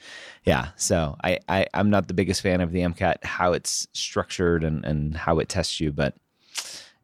yeah. 0.46 0.70
So 0.76 1.16
I, 1.24 1.40
I 1.48 1.68
I'm 1.74 1.90
not 1.90 2.08
the 2.08 2.14
biggest 2.14 2.42
fan 2.42 2.62
of 2.62 2.72
the 2.72 2.80
MCAT 2.80 3.24
how 3.24 3.54
it's 3.54 3.88
structured 3.94 4.64
and 4.64 4.86
and 4.86 5.16
how 5.16 5.40
it 5.40 5.50
tests 5.50 5.80
you, 5.80 5.92
but 5.92 6.16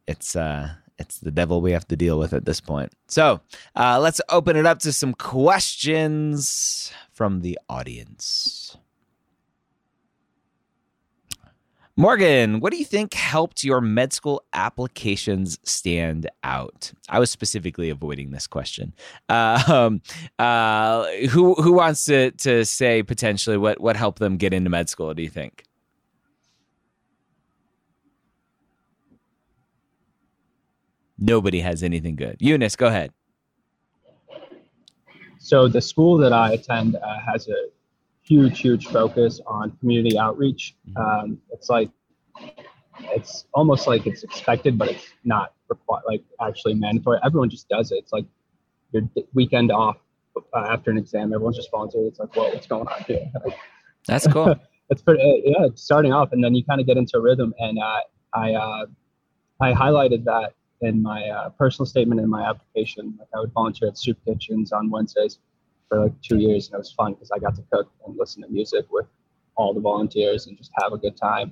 it's 0.08 0.36
uh 0.36 0.70
it's 0.99 1.19
the 1.19 1.31
devil 1.31 1.62
we 1.62 1.71
have 1.71 1.88
to 1.88 1.95
deal 1.95 2.19
with 2.19 2.33
at 2.33 2.45
this 2.45 2.62
point. 2.62 2.91
So 3.07 3.41
uh, 3.75 3.99
let's 3.99 4.21
open 4.29 4.55
it 4.55 4.65
up 4.65 4.79
to 4.79 4.91
some 4.91 5.13
questions 5.13 6.91
from 7.12 7.41
the 7.41 7.60
audience. 7.69 8.77
Morgan, 11.99 12.60
what 12.60 12.71
do 12.71 12.77
you 12.77 12.86
think 12.86 13.15
helped 13.15 13.63
your 13.63 13.81
med 13.81 14.13
school 14.13 14.43
applications 14.53 15.57
stand 15.63 16.29
out? 16.43 16.91
I 17.10 17.17
was 17.17 17.31
specifically 17.31 17.89
avoiding 17.89 18.29
this 18.29 18.45
question. 18.45 18.93
Uh, 19.27 19.63
um, 19.67 20.01
uh, 20.38 21.07
who 21.31 21.55
who 21.55 21.73
wants 21.73 22.05
to 22.05 22.29
to 22.31 22.65
say 22.65 23.01
potentially 23.01 23.57
what 23.57 23.81
what 23.81 23.95
helped 23.95 24.19
them 24.19 24.38
get 24.38 24.53
into 24.53 24.69
med 24.69 24.89
school? 24.89 25.12
Do 25.15 25.23
you 25.23 25.29
think? 25.29 25.63
Nobody 31.19 31.62
has 31.62 31.84
anything 31.84 32.15
good. 32.15 32.38
Yunus, 32.39 32.75
go 32.75 32.88
ahead. 32.88 33.12
So 35.39 35.67
the 35.67 35.82
school 35.82 36.17
that 36.17 36.34
I 36.34 36.53
attend 36.53 36.95
uh, 36.95 37.19
has 37.25 37.47
a 37.47 37.67
huge, 38.21 38.60
huge 38.60 38.88
focus 38.88 39.39
on 39.47 39.71
community 39.80 40.17
outreach. 40.17 40.75
Um, 40.95 41.39
it's 41.51 41.69
like 41.69 41.89
it's 42.99 43.45
almost 43.53 43.88
like 43.88 44.06
it's 44.06 44.23
expected, 44.23 44.77
but 44.77 44.89
it's 44.89 45.08
not 45.23 45.53
required, 45.69 46.03
like 46.08 46.23
actually 46.41 46.73
mandatory. 46.73 47.19
Everyone 47.23 47.49
just 47.49 47.69
does 47.69 47.91
it. 47.91 47.95
It's 47.95 48.12
like 48.12 48.25
your 48.91 49.03
weekend 49.34 49.71
off 49.71 49.97
uh, 50.53 50.65
after 50.69 50.91
an 50.91 50.97
exam. 50.97 51.34
Everyone's 51.34 51.58
just 51.58 51.71
volunteering. 51.71 52.08
It's 52.08 52.19
like, 52.19 52.36
whoa, 52.36 52.49
what's 52.49 52.67
going 52.67 52.88
on 52.88 53.03
here? 53.03 53.32
That's 54.08 54.27
cool. 54.27 54.56
it's 54.89 55.01
pretty 55.01 55.21
uh, 55.21 55.41
yeah 55.43 55.67
starting 55.75 56.13
off 56.13 56.32
and 56.32 56.43
then 56.43 56.56
you 56.56 56.63
kind 56.63 56.80
of 56.80 56.88
get 56.88 56.97
into 56.97 57.17
a 57.17 57.21
rhythm 57.21 57.53
and 57.60 57.80
uh, 57.80 57.99
i 58.34 58.53
uh, 58.53 58.86
i 59.60 59.73
highlighted 59.73 60.23
that 60.23 60.53
in 60.82 61.02
my 61.02 61.28
uh, 61.28 61.50
personal 61.50 61.86
statement 61.86 62.22
in 62.22 62.30
my 62.30 62.48
application 62.48 63.16
like 63.20 63.28
i 63.36 63.40
would 63.40 63.52
volunteer 63.54 63.88
at 63.88 63.98
soup 63.98 64.18
kitchens 64.26 64.72
on 64.72 64.90
wednesdays 64.90 65.40
for 65.90 66.04
like 66.04 66.22
two 66.22 66.38
years 66.38 66.68
and 66.68 66.76
it 66.76 66.78
was 66.78 66.92
fun 66.92 67.13
because 67.13 67.32
i 67.32 67.40
got 67.40 67.56
to 67.56 67.63
cook 67.72 67.92
and 68.06 68.16
listen 68.18 68.42
to 68.42 68.50
music 68.50 68.86
with 68.92 69.08
all 69.58 69.74
the 69.74 69.82
volunteers 69.82 70.48
and 70.48 70.58
just 70.58 70.72
have 70.82 70.94
a 70.94 70.98
good 70.98 71.18
time. 71.18 71.52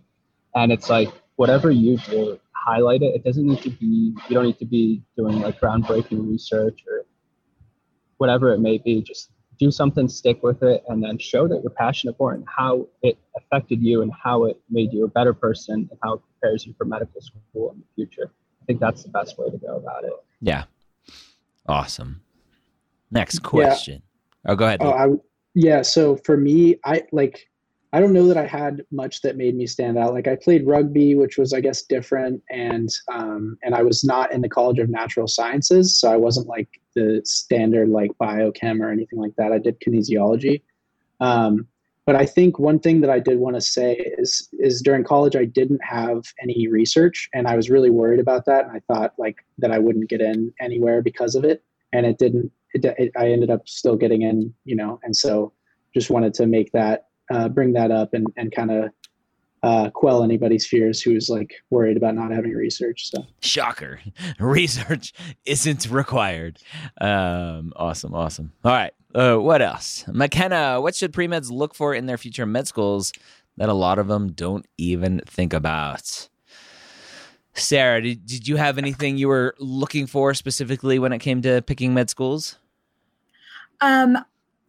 And 0.55 0.71
it's 0.71 0.89
like 0.89 1.09
whatever 1.35 1.71
you 1.71 1.97
do 1.97 2.39
highlight 2.53 3.01
it. 3.01 3.15
It 3.15 3.23
doesn't 3.23 3.45
need 3.45 3.61
to 3.63 3.69
be 3.69 4.15
you 4.29 4.33
don't 4.33 4.45
need 4.45 4.59
to 4.59 4.65
be 4.65 5.03
doing 5.17 5.41
like 5.41 5.59
groundbreaking 5.59 6.29
research 6.29 6.83
or 6.87 7.05
whatever 8.17 8.53
it 8.53 8.59
may 8.59 8.77
be. 8.77 9.01
Just 9.01 9.31
do 9.57 9.71
something, 9.71 10.07
stick 10.07 10.41
with 10.43 10.63
it, 10.63 10.83
and 10.87 11.03
then 11.03 11.17
show 11.17 11.47
that 11.47 11.61
you're 11.61 11.71
passionate 11.71 12.17
for 12.17 12.33
it 12.33 12.37
and 12.37 12.45
how 12.47 12.87
it 13.01 13.17
affected 13.37 13.81
you 13.81 14.01
and 14.01 14.11
how 14.11 14.45
it 14.45 14.59
made 14.69 14.93
you 14.93 15.03
a 15.05 15.07
better 15.07 15.33
person 15.33 15.87
and 15.89 15.99
how 16.03 16.13
it 16.13 16.21
prepares 16.39 16.65
you 16.65 16.73
for 16.77 16.85
medical 16.85 17.21
school 17.21 17.71
in 17.71 17.79
the 17.79 17.85
future. 17.95 18.31
I 18.65 18.67
think 18.67 18.79
that's 18.79 19.03
the 19.03 19.09
best 19.09 19.37
way 19.37 19.47
to 19.47 19.57
go 19.57 19.75
about 19.77 20.05
it. 20.05 20.13
Yeah. 20.41 20.63
Awesome. 21.67 22.21
Next 23.11 23.43
question. 23.43 24.01
Oh, 24.47 24.55
go 24.55 24.65
ahead. 24.65 24.79
Oh, 24.81 24.91
I 24.91 25.07
yeah. 25.53 25.83
So 25.83 26.17
for 26.17 26.35
me, 26.35 26.77
I 26.83 27.03
like. 27.11 27.47
I 27.93 27.99
don't 28.01 28.11
know 28.11 28.27
that 28.27 28.37
I 28.37 28.45
had 28.45 28.81
much 28.91 29.21
that 29.21 29.37
made 29.37 29.55
me 29.55 29.67
stand 29.67 29.97
out. 29.97 30.13
Like 30.13 30.27
I 30.27 30.35
played 30.35 30.65
rugby, 30.67 31.15
which 31.15 31.37
was 31.37 31.53
I 31.53 31.61
guess 31.61 31.83
different, 31.83 32.41
and 32.49 32.89
um, 33.13 33.55
and 33.61 33.75
I 33.75 33.83
was 33.83 34.03
not 34.03 34.33
in 34.33 34.41
the 34.41 34.49
College 34.49 34.79
of 34.79 34.89
Natural 34.89 35.27
Sciences, 35.27 35.97
so 35.97 36.11
I 36.11 36.17
wasn't 36.17 36.47
like 36.47 36.67
the 36.95 37.21
standard 37.23 37.89
like 37.89 38.11
biochem 38.19 38.81
or 38.81 38.89
anything 38.89 39.19
like 39.19 39.35
that. 39.37 39.51
I 39.51 39.59
did 39.59 39.79
kinesiology, 39.79 40.63
um, 41.19 41.67
but 42.05 42.15
I 42.15 42.25
think 42.25 42.59
one 42.59 42.79
thing 42.79 43.01
that 43.01 43.09
I 43.09 43.19
did 43.19 43.39
want 43.39 43.55
to 43.55 43.61
say 43.61 43.95
is 44.17 44.47
is 44.53 44.81
during 44.81 45.03
college 45.03 45.35
I 45.35 45.45
didn't 45.45 45.81
have 45.83 46.23
any 46.41 46.67
research, 46.67 47.29
and 47.33 47.47
I 47.47 47.55
was 47.55 47.69
really 47.69 47.89
worried 47.89 48.19
about 48.19 48.45
that, 48.45 48.65
and 48.65 48.71
I 48.75 48.81
thought 48.93 49.13
like 49.17 49.37
that 49.57 49.71
I 49.71 49.79
wouldn't 49.79 50.09
get 50.09 50.21
in 50.21 50.53
anywhere 50.59 51.01
because 51.01 51.35
of 51.35 51.43
it, 51.43 51.63
and 51.93 52.05
it 52.05 52.17
didn't. 52.17 52.51
It, 52.73 52.85
it, 52.85 53.11
I 53.17 53.31
ended 53.31 53.49
up 53.49 53.67
still 53.67 53.95
getting 53.95 54.21
in, 54.21 54.53
you 54.65 54.75
know, 54.75 54.99
and 55.03 55.15
so 55.15 55.53
just 55.93 56.09
wanted 56.09 56.33
to 56.35 56.45
make 56.45 56.71
that 56.73 57.07
uh, 57.33 57.49
bring 57.49 57.73
that 57.73 57.91
up 57.91 58.13
and 58.13 58.27
and 58.37 58.53
kind 58.53 58.71
of 58.71 58.91
uh, 59.63 59.89
quell 59.89 60.23
anybody's 60.23 60.67
fears 60.67 61.01
who's 61.01 61.27
like 61.27 61.55
worried 61.71 61.97
about 61.97 62.13
not 62.13 62.29
having 62.29 62.51
research. 62.51 63.09
So 63.09 63.25
shocker, 63.41 63.99
research 64.39 65.11
isn't 65.45 65.89
required. 65.89 66.59
Um, 67.01 67.73
awesome, 67.75 68.13
awesome. 68.13 68.51
All 68.63 68.71
right, 68.71 68.93
uh, 69.15 69.37
what 69.37 69.61
else, 69.61 70.03
McKenna? 70.07 70.81
What 70.81 70.93
should 70.93 71.13
pre 71.13 71.27
meds 71.27 71.49
look 71.49 71.73
for 71.73 71.95
in 71.95 72.05
their 72.05 72.17
future 72.17 72.45
med 72.45 72.67
schools 72.67 73.13
that 73.57 73.69
a 73.69 73.73
lot 73.73 73.97
of 73.97 74.07
them 74.07 74.33
don't 74.33 74.65
even 74.77 75.21
think 75.25 75.53
about? 75.53 76.27
Sarah, 77.53 78.01
did, 78.01 78.25
did 78.25 78.47
you 78.47 78.57
have 78.57 78.77
anything 78.77 79.17
you 79.17 79.29
were 79.29 79.55
looking 79.57 80.05
for 80.07 80.33
specifically 80.33 80.99
when 80.99 81.13
it 81.13 81.19
came 81.19 81.41
to 81.43 81.61
picking 81.61 81.93
med 81.93 82.09
schools? 82.09 82.57
Um, 83.79 84.17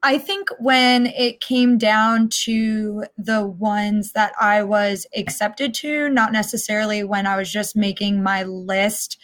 I 0.04 0.18
think 0.18 0.48
when 0.60 1.06
it 1.06 1.40
came 1.40 1.78
down 1.78 2.28
to 2.44 3.04
the 3.18 3.44
ones 3.44 4.12
that 4.12 4.32
I 4.40 4.62
was 4.62 5.06
accepted 5.16 5.74
to, 5.74 6.08
not 6.08 6.30
necessarily 6.30 7.02
when 7.02 7.26
I 7.26 7.36
was 7.36 7.50
just 7.50 7.74
making 7.74 8.22
my 8.22 8.44
list, 8.44 9.18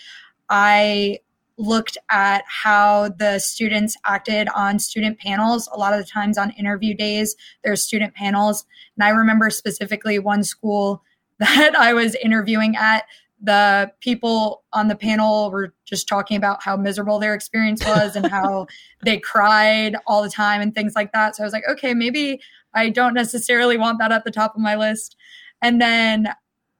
I 0.48 1.20
looked 1.62 1.96
at 2.10 2.44
how 2.46 3.08
the 3.08 3.38
students 3.38 3.96
acted 4.04 4.48
on 4.48 4.78
student 4.78 5.18
panels. 5.18 5.68
A 5.72 5.78
lot 5.78 5.92
of 5.94 6.00
the 6.00 6.10
times 6.10 6.36
on 6.36 6.50
interview 6.50 6.92
days, 6.92 7.36
there's 7.62 7.82
student 7.82 8.14
panels. 8.14 8.66
And 8.96 9.04
I 9.04 9.10
remember 9.10 9.48
specifically 9.48 10.18
one 10.18 10.42
school 10.42 11.02
that 11.38 11.74
I 11.76 11.92
was 11.92 12.14
interviewing 12.16 12.76
at 12.76 13.04
the 13.44 13.90
people 14.00 14.62
on 14.72 14.86
the 14.88 14.94
panel 14.94 15.50
were 15.50 15.74
just 15.84 16.06
talking 16.06 16.36
about 16.36 16.62
how 16.62 16.76
miserable 16.76 17.18
their 17.18 17.34
experience 17.34 17.84
was 17.86 18.14
and 18.14 18.26
how 18.26 18.66
they 19.04 19.18
cried 19.18 19.96
all 20.06 20.22
the 20.22 20.30
time 20.30 20.60
and 20.60 20.74
things 20.74 20.94
like 20.94 21.12
that. 21.12 21.36
So 21.36 21.42
I 21.42 21.46
was 21.46 21.52
like, 21.52 21.68
okay, 21.68 21.94
maybe 21.94 22.40
I 22.74 22.88
don't 22.88 23.14
necessarily 23.14 23.76
want 23.76 23.98
that 23.98 24.12
at 24.12 24.24
the 24.24 24.30
top 24.30 24.54
of 24.54 24.60
my 24.60 24.76
list. 24.76 25.16
And 25.60 25.80
then 25.80 26.28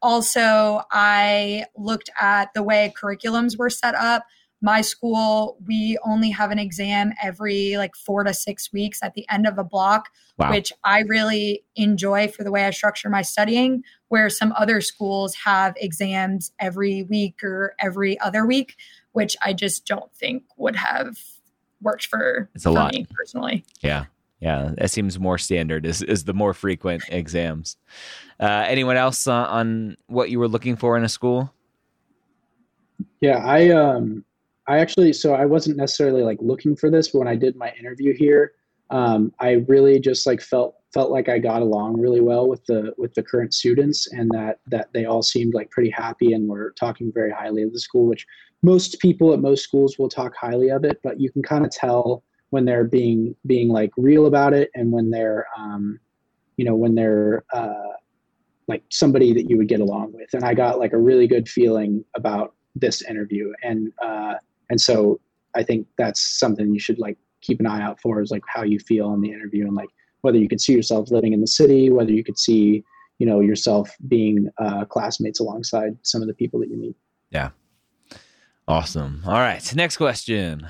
also, 0.01 0.83
I 0.91 1.67
looked 1.77 2.11
at 2.21 2.53
the 2.55 2.63
way 2.65 2.93
curriculums 3.01 3.57
were 3.57 3.71
set 3.71 3.95
up 3.95 4.25
my 4.63 4.81
school 4.81 5.59
we 5.67 5.99
only 6.05 6.31
have 6.31 6.51
an 6.51 6.59
exam 6.59 7.13
every 7.23 7.77
like 7.77 7.95
four 7.95 8.25
to 8.25 8.33
six 8.33 8.73
weeks 8.73 9.01
at 9.03 9.13
the 9.15 9.29
end 9.29 9.47
of 9.47 9.59
a 9.59 9.65
block 9.65 10.09
wow. 10.39 10.51
which 10.51 10.73
i 10.85 11.01
really 11.01 11.63
enjoy 11.77 12.27
for 12.27 12.43
the 12.45 12.51
way 12.51 12.65
i 12.65 12.71
structure 12.71 13.11
my 13.11 13.23
studying 13.23 13.83
where 14.09 14.31
some 14.31 14.55
other 14.57 14.81
schools 14.81 15.35
have 15.35 15.75
exams 15.77 16.53
every 16.59 17.03
week 17.03 17.43
or 17.45 17.75
every 17.79 18.19
other 18.21 18.47
week 18.47 18.77
which 19.13 19.37
i 19.43 19.53
just 19.53 19.85
don't 19.85 20.15
think 20.15 20.45
would 20.57 20.77
have 20.77 21.19
worked 21.83 22.07
for, 22.07 22.49
it's 22.55 22.65
a 22.65 22.69
for 22.69 22.75
lot. 22.75 22.95
me 22.95 23.07
personally. 23.11 23.65
Yeah. 23.81 24.07
Yeah. 24.41 24.73
That 24.77 24.91
seems 24.91 25.19
more 25.19 25.39
standard 25.39 25.87
is, 25.87 26.03
is 26.03 26.25
the 26.25 26.35
more 26.35 26.55
frequent 26.55 27.05
exams. 27.09 27.77
Uh, 28.41 28.65
anyone 28.67 28.97
else 28.97 29.27
uh, 29.27 29.33
on 29.33 29.97
what 30.07 30.31
you 30.31 30.39
were 30.39 30.49
looking 30.49 30.77
for 30.77 30.97
in 30.97 31.05
a 31.05 31.09
school? 31.09 31.53
Yeah 33.21 33.45
i 33.45 33.71
um 33.71 34.25
I 34.69 34.79
actually, 34.79 35.13
so 35.13 35.35
I 35.35 35.45
wasn't 35.45 35.77
necessarily 35.77 36.23
like 36.23 36.39
looking 36.41 36.77
for 36.77 36.91
this, 36.91 37.09
but 37.09 37.19
when 37.21 37.29
I 37.29 37.35
did 37.35 37.57
my 37.57 37.73
interview 37.79 38.15
here, 38.17 38.53
um, 38.91 39.33
I 39.41 39.65
really 39.69 39.99
just 39.99 40.27
like 40.27 40.41
felt 40.41 40.77
felt 40.93 41.11
like 41.11 41.29
I 41.29 41.39
got 41.39 41.63
along 41.63 41.99
really 41.99 42.21
well 42.21 42.47
with 42.47 42.65
the 42.67 42.93
with 42.99 43.15
the 43.15 43.23
current 43.23 43.55
students, 43.55 44.13
and 44.13 44.31
that 44.33 44.61
that 44.67 44.93
they 44.93 45.07
all 45.07 45.23
seemed 45.23 45.55
like 45.55 45.71
pretty 45.71 45.91
happy 45.91 46.35
and 46.35 46.49
were 46.49 46.75
talking 46.79 47.11
very 47.13 47.31
highly 47.31 47.63
of 47.63 47.73
the 47.73 47.81
school. 47.81 48.07
Which 48.07 48.27
most 48.63 49.01
people 49.01 49.33
at 49.33 49.41
most 49.41 49.65
schools 49.65 49.99
will 49.99 50.11
talk 50.11 50.35
highly 50.37 50.69
of 50.69 50.85
it, 50.85 51.01
but 51.03 51.19
you 51.19 51.33
can 51.33 51.43
kind 51.43 51.65
of 51.65 51.71
tell 51.71 52.23
when 52.51 52.67
they're 52.67 52.85
being 52.85 53.35
being 53.47 53.69
like 53.69 53.91
real 53.97 54.27
about 54.27 54.53
it, 54.53 54.71
and 54.75 54.93
when 54.93 55.11
they're 55.11 55.47
um, 55.57 55.99
you 56.57 56.65
know 56.67 56.77
when 56.77 56.95
they're 56.95 57.45
uh, 57.53 57.95
like 58.69 58.85
somebody 58.91 59.33
that 59.33 59.49
you 59.49 59.57
would 59.57 59.69
get 59.69 59.81
along 59.81 60.13
with. 60.13 60.29
And 60.35 60.45
I 60.45 60.53
got 60.53 60.79
like 60.79 60.93
a 60.93 60.99
really 60.99 61.27
good 61.27 61.49
feeling 61.49 62.05
about 62.15 62.55
this 62.77 63.03
interview, 63.03 63.53
and 63.63 63.91
uh, 64.05 64.35
and 64.73 64.81
so 64.81 65.21
I 65.55 65.63
think 65.63 65.87
that's 65.99 66.19
something 66.19 66.73
you 66.73 66.81
should 66.81 66.99
like 66.99 67.19
keep 67.43 67.61
an 67.61 67.67
eye 67.67 67.83
out 67.83 68.01
for 68.01 68.23
is 68.23 68.31
like 68.31 68.43
how 68.47 68.63
you 68.63 68.79
feel 68.79 69.13
in 69.13 69.21
the 69.21 69.31
interview 69.31 69.67
and 69.67 69.77
like 69.77 69.91
whether 70.23 70.39
you 70.39 70.49
could 70.49 70.63
see 70.63 70.73
yourself 70.73 71.11
living 71.11 71.35
in 71.35 71.43
the 71.43 71.47
city, 71.47 71.91
whether 71.91 72.11
you 72.11 72.25
could 72.25 72.39
see, 72.39 72.83
you 73.19 73.27
know, 73.27 73.41
yourself 73.41 73.95
being 74.09 74.49
uh, 74.57 74.87
classmates 74.87 75.41
alongside 75.41 75.95
some 76.01 76.23
of 76.23 76.27
the 76.27 76.33
people 76.33 76.59
that 76.61 76.71
you 76.71 76.77
meet. 76.79 76.97
Yeah. 77.29 77.51
Awesome. 78.67 79.23
All 79.27 79.35
right. 79.35 79.75
Next 79.77 79.99
question. 79.99 80.67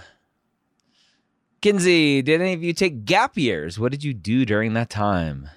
Kinsey, 1.61 2.23
did 2.23 2.41
any 2.41 2.55
of 2.55 2.63
you 2.65 2.73
take 2.73 3.05
gap 3.05 3.39
years? 3.39 3.79
What 3.79 3.93
did 3.93 4.03
you 4.03 4.13
do 4.13 4.45
during 4.45 4.75
that 4.75 4.91
time? 4.91 5.49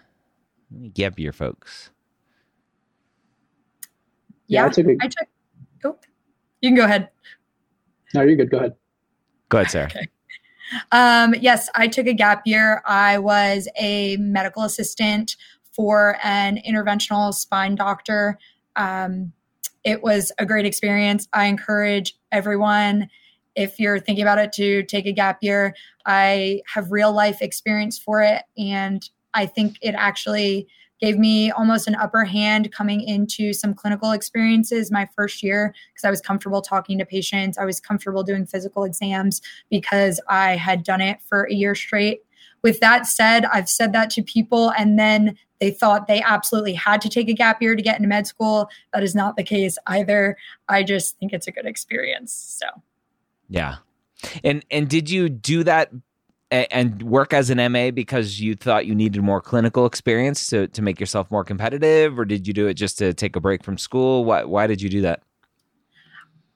Any 0.72 0.90
gap 0.90 1.18
year 1.18 1.32
folks? 1.32 1.90
Yeah, 4.46 4.62
yeah 4.62 4.66
I 4.68 4.70
took. 4.70 4.86
A, 4.86 4.98
I 5.02 5.08
took. 5.08 5.28
Oh, 5.84 5.98
you 6.62 6.70
can 6.70 6.76
go 6.76 6.86
ahead. 6.86 7.10
No, 8.16 8.22
you're 8.22 8.36
good. 8.36 8.50
Go 8.50 8.58
ahead. 8.58 8.76
Go 9.50 9.58
ahead, 9.60 9.72
Sarah. 9.72 9.92
Okay. 9.96 10.10
Um, 10.92 11.36
yes, 11.36 11.70
I 11.76 11.88
took 11.88 12.08
a 12.08 12.14
gap 12.14 12.42
year. 12.46 12.82
I 12.88 13.20
was 13.20 13.68
a 13.80 14.18
medical 14.18 14.64
assistant 14.64 15.36
for 15.72 16.18
an 16.24 16.60
interventional 16.68 17.36
spine 17.36 17.76
doctor. 17.76 18.40
Um, 18.76 19.32
it 19.84 20.02
was 20.02 20.32
a 20.40 20.46
great 20.46 20.66
experience. 20.66 21.28
I 21.34 21.46
encourage 21.46 22.16
everyone, 22.32 23.10
if 23.56 23.80
you're 23.80 24.00
thinking 24.00 24.24
about 24.24 24.40
it, 24.40 24.52
to 24.54 24.82
take 24.84 25.06
a 25.06 25.12
gap 25.12 25.38
year. 25.42 25.76
I 26.08 26.62
have 26.74 26.92
real 26.92 27.14
life 27.14 27.44
experience 27.44 28.00
for 28.00 28.24
it, 28.24 28.42
and 28.58 29.08
I 29.36 29.46
think 29.46 29.78
it 29.82 29.94
actually 29.96 30.68
gave 31.06 31.20
me 31.20 31.52
almost 31.52 31.88
an 31.88 31.94
upper 31.94 32.24
hand 32.24 32.72
coming 32.72 33.00
into 33.00 33.54
some 33.54 33.76
clinical 33.76 34.10
experiences 34.10 34.90
my 34.90 35.08
first 35.16 35.44
year 35.44 35.72
because 35.94 36.04
I 36.04 36.10
was 36.10 36.20
comfortable 36.20 36.64
talking 36.64 36.98
to 36.98 37.06
patients. 37.06 37.60
I 37.60 37.66
was 37.66 37.80
comfortable 37.80 38.24
doing 38.24 38.48
physical 38.48 38.86
exams 38.86 39.40
because 39.70 40.20
I 40.28 40.56
had 40.56 40.82
done 40.82 41.02
it 41.02 41.22
for 41.22 41.44
a 41.44 41.54
year 41.54 41.76
straight. 41.76 42.22
With 42.64 42.80
that 42.80 43.06
said, 43.06 43.46
I've 43.46 43.70
said 43.70 43.94
that 43.94 44.10
to 44.12 44.24
people 44.24 44.72
and 44.80 44.98
then 44.98 45.38
they 45.60 45.70
thought 45.70 46.08
they 46.08 46.24
absolutely 46.24 46.74
had 46.74 47.02
to 47.02 47.10
take 47.10 47.30
a 47.30 47.34
gap 47.34 47.62
year 47.62 47.76
to 47.76 47.84
get 47.84 47.98
into 47.98 48.10
med 48.10 48.26
school. 48.26 48.68
That 48.92 49.04
is 49.04 49.14
not 49.14 49.38
the 49.38 49.44
case 49.44 49.78
either. 49.86 50.36
I 50.70 50.82
just 50.82 51.20
think 51.20 51.34
it's 51.34 51.46
a 51.46 51.52
good 51.52 51.68
experience. 51.68 52.34
So, 52.34 52.82
yeah. 53.48 53.76
And 54.44 54.66
and 54.72 54.90
did 54.90 55.12
you 55.12 55.30
do 55.30 55.64
that 55.66 55.92
and 56.72 57.02
work 57.04 57.34
as 57.34 57.50
an 57.50 57.72
MA 57.72 57.92
because 57.92 58.40
you 58.40 58.56
thought 58.56 58.86
you 58.86 58.96
needed 58.96 59.22
more 59.22 59.42
clinical 59.42 59.86
experience 59.86 60.48
to, 60.48 60.68
to 60.70 60.82
make 60.82 61.00
yourself 61.00 61.30
more 61.32 61.44
competitive, 61.44 62.18
or 62.20 62.26
did 62.26 62.48
you 62.48 62.54
do 62.54 62.68
it 62.68 62.76
just 62.76 62.98
to 63.00 63.14
take 63.14 63.36
a 63.36 63.40
break 63.40 63.64
from 63.64 63.78
school? 63.78 64.26
Why, 64.26 64.44
why 64.44 64.68
did 64.68 64.82
you 64.82 64.90
do 64.90 65.02
that? 65.02 65.22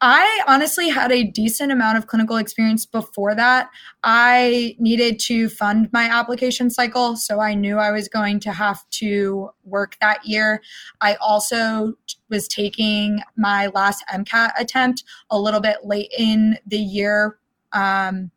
I 0.02 0.42
honestly 0.48 0.88
had 0.88 1.12
a 1.12 1.26
decent 1.26 1.74
amount 1.74 1.98
of 1.98 2.08
clinical 2.08 2.38
experience 2.38 2.86
before 2.86 3.36
that. 3.36 3.70
I 4.04 4.78
needed 4.80 5.20
to 5.22 5.50
fund 5.50 5.90
my 5.92 6.06
application 6.06 6.70
cycle, 6.70 7.18
so 7.18 7.42
I 7.42 7.54
knew 7.54 7.78
I 7.78 7.92
was 7.92 8.08
going 8.08 8.40
to 8.42 8.54
have 8.54 8.90
to 8.92 9.50
work 9.66 9.98
that 10.00 10.26
year. 10.26 10.62
I 11.02 11.16
also 11.16 11.96
was 12.30 12.48
taking 12.48 13.22
my 13.36 13.68
last 13.68 14.06
MCAT 14.14 14.52
attempt 14.58 15.04
a 15.30 15.40
little 15.40 15.60
bit 15.60 15.80
late 15.84 16.14
in 16.18 16.58
the 16.66 16.80
year. 16.80 17.38
Um, 17.74 18.32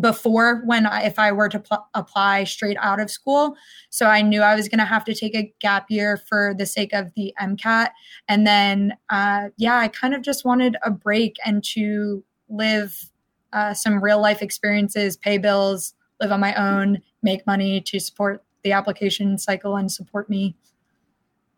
before 0.00 0.62
when 0.64 0.86
I, 0.86 1.02
if 1.04 1.18
I 1.18 1.30
were 1.30 1.48
to 1.48 1.60
pl- 1.60 1.86
apply 1.94 2.44
straight 2.44 2.76
out 2.80 3.00
of 3.00 3.10
school. 3.10 3.56
So 3.90 4.06
I 4.06 4.22
knew 4.22 4.42
I 4.42 4.54
was 4.54 4.68
going 4.68 4.80
to 4.80 4.84
have 4.84 5.04
to 5.04 5.14
take 5.14 5.34
a 5.34 5.52
gap 5.60 5.86
year 5.88 6.16
for 6.16 6.54
the 6.56 6.66
sake 6.66 6.92
of 6.92 7.12
the 7.14 7.32
MCAT. 7.40 7.90
And 8.28 8.46
then, 8.46 8.96
uh, 9.10 9.50
yeah, 9.56 9.78
I 9.78 9.88
kind 9.88 10.14
of 10.14 10.22
just 10.22 10.44
wanted 10.44 10.76
a 10.82 10.90
break 10.90 11.36
and 11.46 11.62
to 11.74 12.24
live 12.48 13.10
uh, 13.52 13.72
some 13.72 14.02
real 14.02 14.20
life 14.20 14.42
experiences, 14.42 15.16
pay 15.16 15.38
bills, 15.38 15.94
live 16.20 16.32
on 16.32 16.40
my 16.40 16.54
own, 16.54 17.00
make 17.22 17.46
money 17.46 17.80
to 17.82 18.00
support 18.00 18.42
the 18.64 18.72
application 18.72 19.38
cycle 19.38 19.76
and 19.76 19.92
support 19.92 20.28
me. 20.28 20.56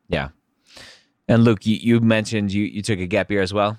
Yeah. 0.08 0.28
And 1.26 1.42
Luke, 1.42 1.64
you, 1.66 1.76
you 1.76 2.00
mentioned 2.00 2.52
you, 2.52 2.64
you 2.64 2.82
took 2.82 2.98
a 2.98 3.06
gap 3.06 3.30
year 3.30 3.40
as 3.40 3.54
well. 3.54 3.78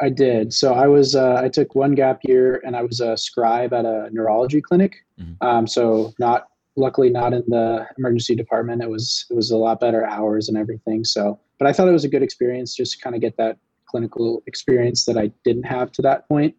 I 0.00 0.10
did. 0.10 0.52
So 0.52 0.74
I 0.74 0.86
was 0.86 1.14
uh, 1.14 1.40
I 1.42 1.48
took 1.48 1.74
one 1.74 1.94
gap 1.94 2.20
year 2.22 2.60
and 2.64 2.76
I 2.76 2.82
was 2.82 3.00
a 3.00 3.16
scribe 3.16 3.72
at 3.72 3.84
a 3.84 4.08
neurology 4.12 4.60
clinic. 4.60 5.04
Mm-hmm. 5.18 5.46
Um, 5.46 5.66
so 5.66 6.12
not 6.18 6.48
luckily 6.76 7.08
not 7.08 7.32
in 7.32 7.42
the 7.48 7.86
emergency 7.98 8.34
department. 8.34 8.82
It 8.82 8.90
was 8.90 9.26
it 9.30 9.34
was 9.34 9.50
a 9.50 9.56
lot 9.56 9.80
better 9.80 10.04
hours 10.04 10.48
and 10.48 10.58
everything. 10.58 11.04
So, 11.04 11.40
but 11.58 11.66
I 11.66 11.72
thought 11.72 11.88
it 11.88 11.92
was 11.92 12.04
a 12.04 12.08
good 12.08 12.22
experience 12.22 12.74
just 12.74 12.92
to 12.92 12.98
kind 12.98 13.16
of 13.16 13.22
get 13.22 13.36
that 13.38 13.58
clinical 13.86 14.42
experience 14.46 15.04
that 15.06 15.16
I 15.16 15.30
didn't 15.44 15.64
have 15.64 15.92
to 15.92 16.02
that 16.02 16.28
point. 16.28 16.54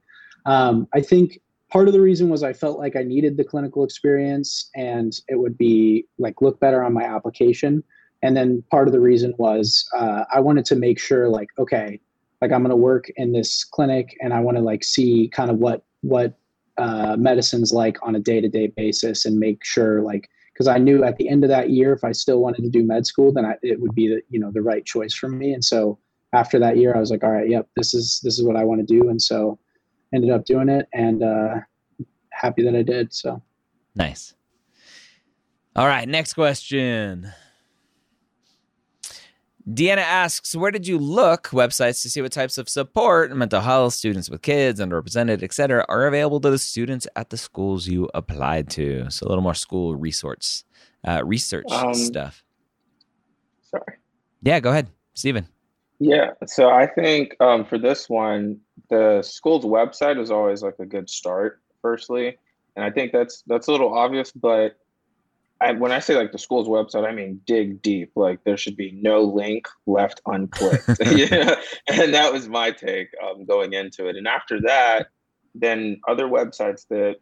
Um, 0.45 0.87
I 0.93 1.01
think 1.01 1.39
part 1.69 1.87
of 1.87 1.93
the 1.93 2.01
reason 2.01 2.29
was 2.29 2.41
I 2.41 2.53
felt 2.53 2.79
like 2.79 2.95
I 2.95 3.03
needed 3.03 3.37
the 3.37 3.43
clinical 3.43 3.83
experience 3.83 4.69
and 4.75 5.13
it 5.27 5.35
would 5.35 5.57
be 5.57 6.05
like 6.17 6.41
look 6.41 6.59
better 6.59 6.81
on 6.81 6.93
my 6.93 7.03
application. 7.03 7.83
And 8.23 8.35
then 8.35 8.63
part 8.71 8.87
of 8.87 8.93
the 8.93 8.99
reason 8.99 9.33
was 9.37 9.87
uh, 9.95 10.23
I 10.33 10.39
wanted 10.39 10.65
to 10.65 10.75
make 10.75 10.99
sure 10.99 11.29
like, 11.29 11.49
okay, 11.59 11.99
like 12.41 12.51
I'm 12.51 12.61
going 12.61 12.69
to 12.69 12.75
work 12.75 13.05
in 13.15 13.31
this 13.31 13.63
clinic 13.63 14.15
and 14.21 14.33
I 14.33 14.39
want 14.39 14.57
to 14.57 14.63
like 14.63 14.83
see 14.83 15.29
kind 15.33 15.49
of 15.49 15.57
what, 15.57 15.83
what 16.01 16.37
uh, 16.77 17.15
medicine's 17.17 17.71
like 17.71 17.97
on 18.03 18.15
a 18.15 18.19
day 18.19 18.39
to 18.41 18.47
day 18.47 18.67
basis 18.67 19.25
and 19.25 19.39
make 19.39 19.63
sure 19.63 20.01
like, 20.01 20.29
because 20.53 20.67
I 20.67 20.77
knew 20.77 21.03
at 21.03 21.17
the 21.17 21.29
end 21.29 21.43
of 21.43 21.49
that 21.49 21.69
year, 21.69 21.93
if 21.93 22.03
I 22.03 22.11
still 22.11 22.39
wanted 22.39 22.63
to 22.63 22.69
do 22.69 22.83
med 22.83 23.05
school, 23.05 23.31
then 23.31 23.45
I, 23.45 23.55
it 23.61 23.79
would 23.79 23.93
be 23.93 24.07
the, 24.07 24.21
you 24.29 24.39
know, 24.39 24.51
the 24.51 24.61
right 24.61 24.85
choice 24.85 25.13
for 25.13 25.29
me. 25.29 25.53
And 25.53 25.63
so 25.63 25.99
after 26.33 26.59
that 26.59 26.77
year, 26.77 26.95
I 26.95 26.99
was 26.99 27.11
like, 27.11 27.23
all 27.23 27.31
right, 27.31 27.49
yep, 27.49 27.67
this 27.75 27.93
is, 27.93 28.19
this 28.23 28.39
is 28.39 28.45
what 28.45 28.55
I 28.55 28.63
want 28.63 28.85
to 28.85 29.01
do. 29.01 29.09
And 29.09 29.21
so 29.21 29.59
ended 30.13 30.31
up 30.31 30.45
doing 30.45 30.69
it 30.69 30.87
and 30.93 31.23
uh, 31.23 31.55
happy 32.31 32.63
that 32.63 32.75
I 32.75 32.81
did. 32.81 33.13
So 33.13 33.41
nice. 33.95 34.33
All 35.75 35.87
right, 35.87 36.07
next 36.07 36.33
question. 36.33 37.31
Deanna 39.67 39.97
asks, 39.97 40.55
where 40.55 40.71
did 40.71 40.87
you 40.87 40.97
look 40.97 41.49
websites 41.49 42.01
to 42.01 42.09
see 42.09 42.21
what 42.21 42.31
types 42.31 42.57
of 42.57 42.69
support, 42.69 43.35
mental 43.35 43.59
health, 43.59 43.93
students 43.93 44.29
with 44.29 44.41
kids, 44.41 44.79
underrepresented, 44.79 45.43
etc., 45.43 45.85
are 45.89 46.07
available 46.07 46.39
to 46.39 46.49
the 46.49 46.57
students 46.57 47.05
at 47.17 47.31
the 47.31 47.37
schools 47.37 47.85
you 47.85 48.09
applied 48.13 48.69
to? 48.69 49.09
So 49.09 49.27
a 49.27 49.29
little 49.29 49.43
more 49.43 49.53
school 49.53 49.95
resource, 49.95 50.63
uh, 51.05 51.21
research 51.25 51.65
um, 51.69 51.93
stuff. 51.93 52.43
Sorry. 53.63 53.97
Yeah, 54.41 54.61
go 54.61 54.69
ahead, 54.69 54.87
Stephen. 55.15 55.47
Yeah, 55.99 56.31
so 56.45 56.69
I 56.69 56.87
think 56.87 57.35
um, 57.41 57.65
for 57.65 57.77
this 57.77 58.07
one, 58.07 58.61
the 58.89 59.21
school's 59.21 59.65
website 59.65 60.21
is 60.21 60.31
always 60.31 60.61
like 60.61 60.75
a 60.79 60.85
good 60.85 61.09
start. 61.09 61.61
Firstly, 61.81 62.37
and 62.75 62.85
I 62.85 62.91
think 62.91 63.11
that's 63.11 63.43
that's 63.47 63.67
a 63.67 63.71
little 63.71 63.93
obvious, 63.93 64.31
but 64.31 64.77
I, 65.59 65.71
when 65.71 65.91
I 65.91 65.99
say 65.99 66.15
like 66.15 66.31
the 66.31 66.37
school's 66.37 66.67
website, 66.67 67.07
I 67.07 67.11
mean 67.11 67.41
dig 67.45 67.81
deep. 67.81 68.11
Like 68.15 68.43
there 68.43 68.57
should 68.57 68.77
be 68.77 68.91
no 68.91 69.21
link 69.21 69.67
left 69.85 70.21
unclicked. 70.25 70.97
yeah, 71.31 71.55
and 71.87 72.13
that 72.13 72.31
was 72.31 72.47
my 72.47 72.71
take 72.71 73.09
um, 73.23 73.45
going 73.45 73.73
into 73.73 74.07
it. 74.07 74.15
And 74.15 74.27
after 74.27 74.61
that, 74.61 75.07
then 75.55 75.99
other 76.07 76.27
websites 76.27 76.87
that 76.89 77.17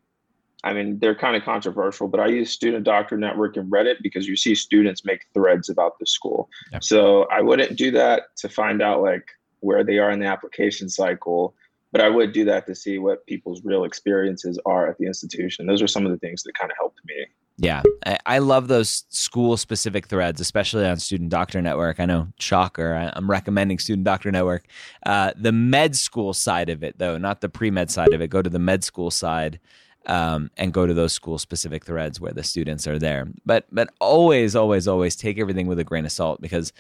I 0.66 0.74
mean, 0.74 0.98
they're 0.98 1.16
kind 1.16 1.36
of 1.36 1.44
controversial, 1.44 2.08
but 2.08 2.20
I 2.20 2.26
use 2.26 2.50
Student 2.50 2.86
Doctor 2.86 3.18
Network 3.18 3.56
and 3.56 3.72
Reddit 3.72 3.98
because 4.02 4.28
you 4.28 4.36
see 4.36 4.56
students 4.56 5.06
make 5.06 5.28
threads 5.32 5.70
about 5.70 6.00
the 6.00 6.08
school. 6.08 6.50
Yep. 6.72 6.84
So 6.84 7.24
I 7.26 7.42
wouldn't 7.42 7.78
do 7.78 7.92
that 7.92 8.36
to 8.38 8.50
find 8.50 8.82
out 8.82 9.04
like 9.04 9.28
where 9.60 9.84
they 9.84 10.00
are 10.00 10.10
in 10.10 10.20
the 10.20 10.26
application 10.26 10.90
cycle, 10.90 11.54
but 11.92 12.02
I 12.02 12.10
would 12.10 12.32
do 12.32 12.44
that 12.46 12.66
to 12.66 12.74
see 12.74 12.98
what 12.98 13.28
people's 13.28 13.64
real 13.64 13.84
experiences 13.84 14.60
are 14.66 14.88
at 14.88 14.98
the 14.98 15.06
institution. 15.06 15.68
Those 15.68 15.84
are 15.84 15.88
some 15.88 16.04
of 16.04 16.12
the 16.12 16.18
things 16.18 16.42
that 16.44 16.58
kind 16.58 16.72
of 16.72 16.78
helped 16.78 17.00
me. 17.06 17.28
Yeah, 17.58 17.84
I, 18.26 18.40
love 18.40 18.68
those 18.68 19.06
school 19.08 19.56
specific 19.56 20.08
threads, 20.08 20.42
especially 20.42 20.86
on 20.86 20.98
Student 20.98 21.30
Doctor 21.30 21.62
Network. 21.62 22.02
I 22.02 22.06
know, 22.06 22.28
shocker, 22.38 22.94
I, 22.94 23.18
am 23.18 23.32
recommending 23.32 23.80
Student 23.80 24.04
Doctor 24.04 24.30
Network. 24.30 24.66
Uh, 25.06 25.32
the 25.38 25.54
med 25.54 25.96
school 25.96 26.34
side 26.34 26.68
of 26.68 26.84
it, 26.84 26.98
though, 26.98 27.18
not 27.18 27.40
the 27.40 27.48
pre 27.48 27.72
med 27.72 27.90
side 27.90 28.14
of 28.14 28.22
it, 28.22 28.28
go 28.28 28.42
to 28.42 28.50
the 28.50 28.60
med 28.60 28.84
school 28.84 29.10
side 29.10 29.62
um, 30.06 30.52
and 30.58 30.74
go 30.74 30.86
to 30.86 30.94
those 30.94 31.14
school 31.14 31.38
specific 31.38 31.86
threads 31.86 32.20
where 32.20 32.34
the 32.34 32.44
students 32.44 32.88
are 32.88 33.00
there. 33.00 33.28
But 33.46 33.68
but 33.72 33.90
always, 34.02 34.56
always, 34.56 34.86
always 34.86 35.16
take 35.16 35.40
everything 35.40 35.68
with 35.68 35.80
a 35.80 35.86
grain 35.86 36.06
of 36.06 36.12
salt 36.12 36.42
because 36.42 36.74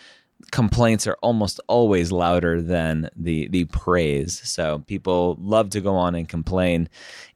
complaints 0.52 1.08
are 1.08 1.18
almost 1.22 1.60
always 1.68 2.12
louder 2.12 2.62
than 2.62 3.10
the 3.16 3.48
the 3.48 3.66
praise. 3.66 4.42
So 4.44 4.84
people 4.88 5.38
love 5.40 5.70
to 5.72 5.82
go 5.82 5.96
on 5.96 6.16
and 6.16 6.28
complain, 6.28 6.90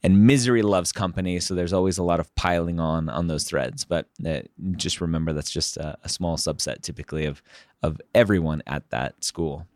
and 0.04 0.26
misery 0.26 0.62
loves 0.62 0.92
company. 0.92 1.40
So 1.40 1.56
there's 1.56 1.74
always 1.74 1.98
a 1.98 2.04
lot 2.04 2.20
of 2.20 2.34
piling 2.36 2.80
on 2.80 3.10
on 3.10 3.28
those 3.28 3.44
threads. 3.44 3.86
But 3.86 4.08
uh, 4.26 4.42
just 4.76 5.02
remember 5.02 5.34
that's 5.34 5.52
just 5.52 5.78
a, 5.78 5.98
a 6.04 6.10
small 6.10 6.38
subset, 6.38 6.82
typically 6.82 7.26
of 7.26 7.42
of 7.82 8.00
everyone 8.14 8.62
at 8.68 8.90
that 8.92 9.24
school. 9.24 9.68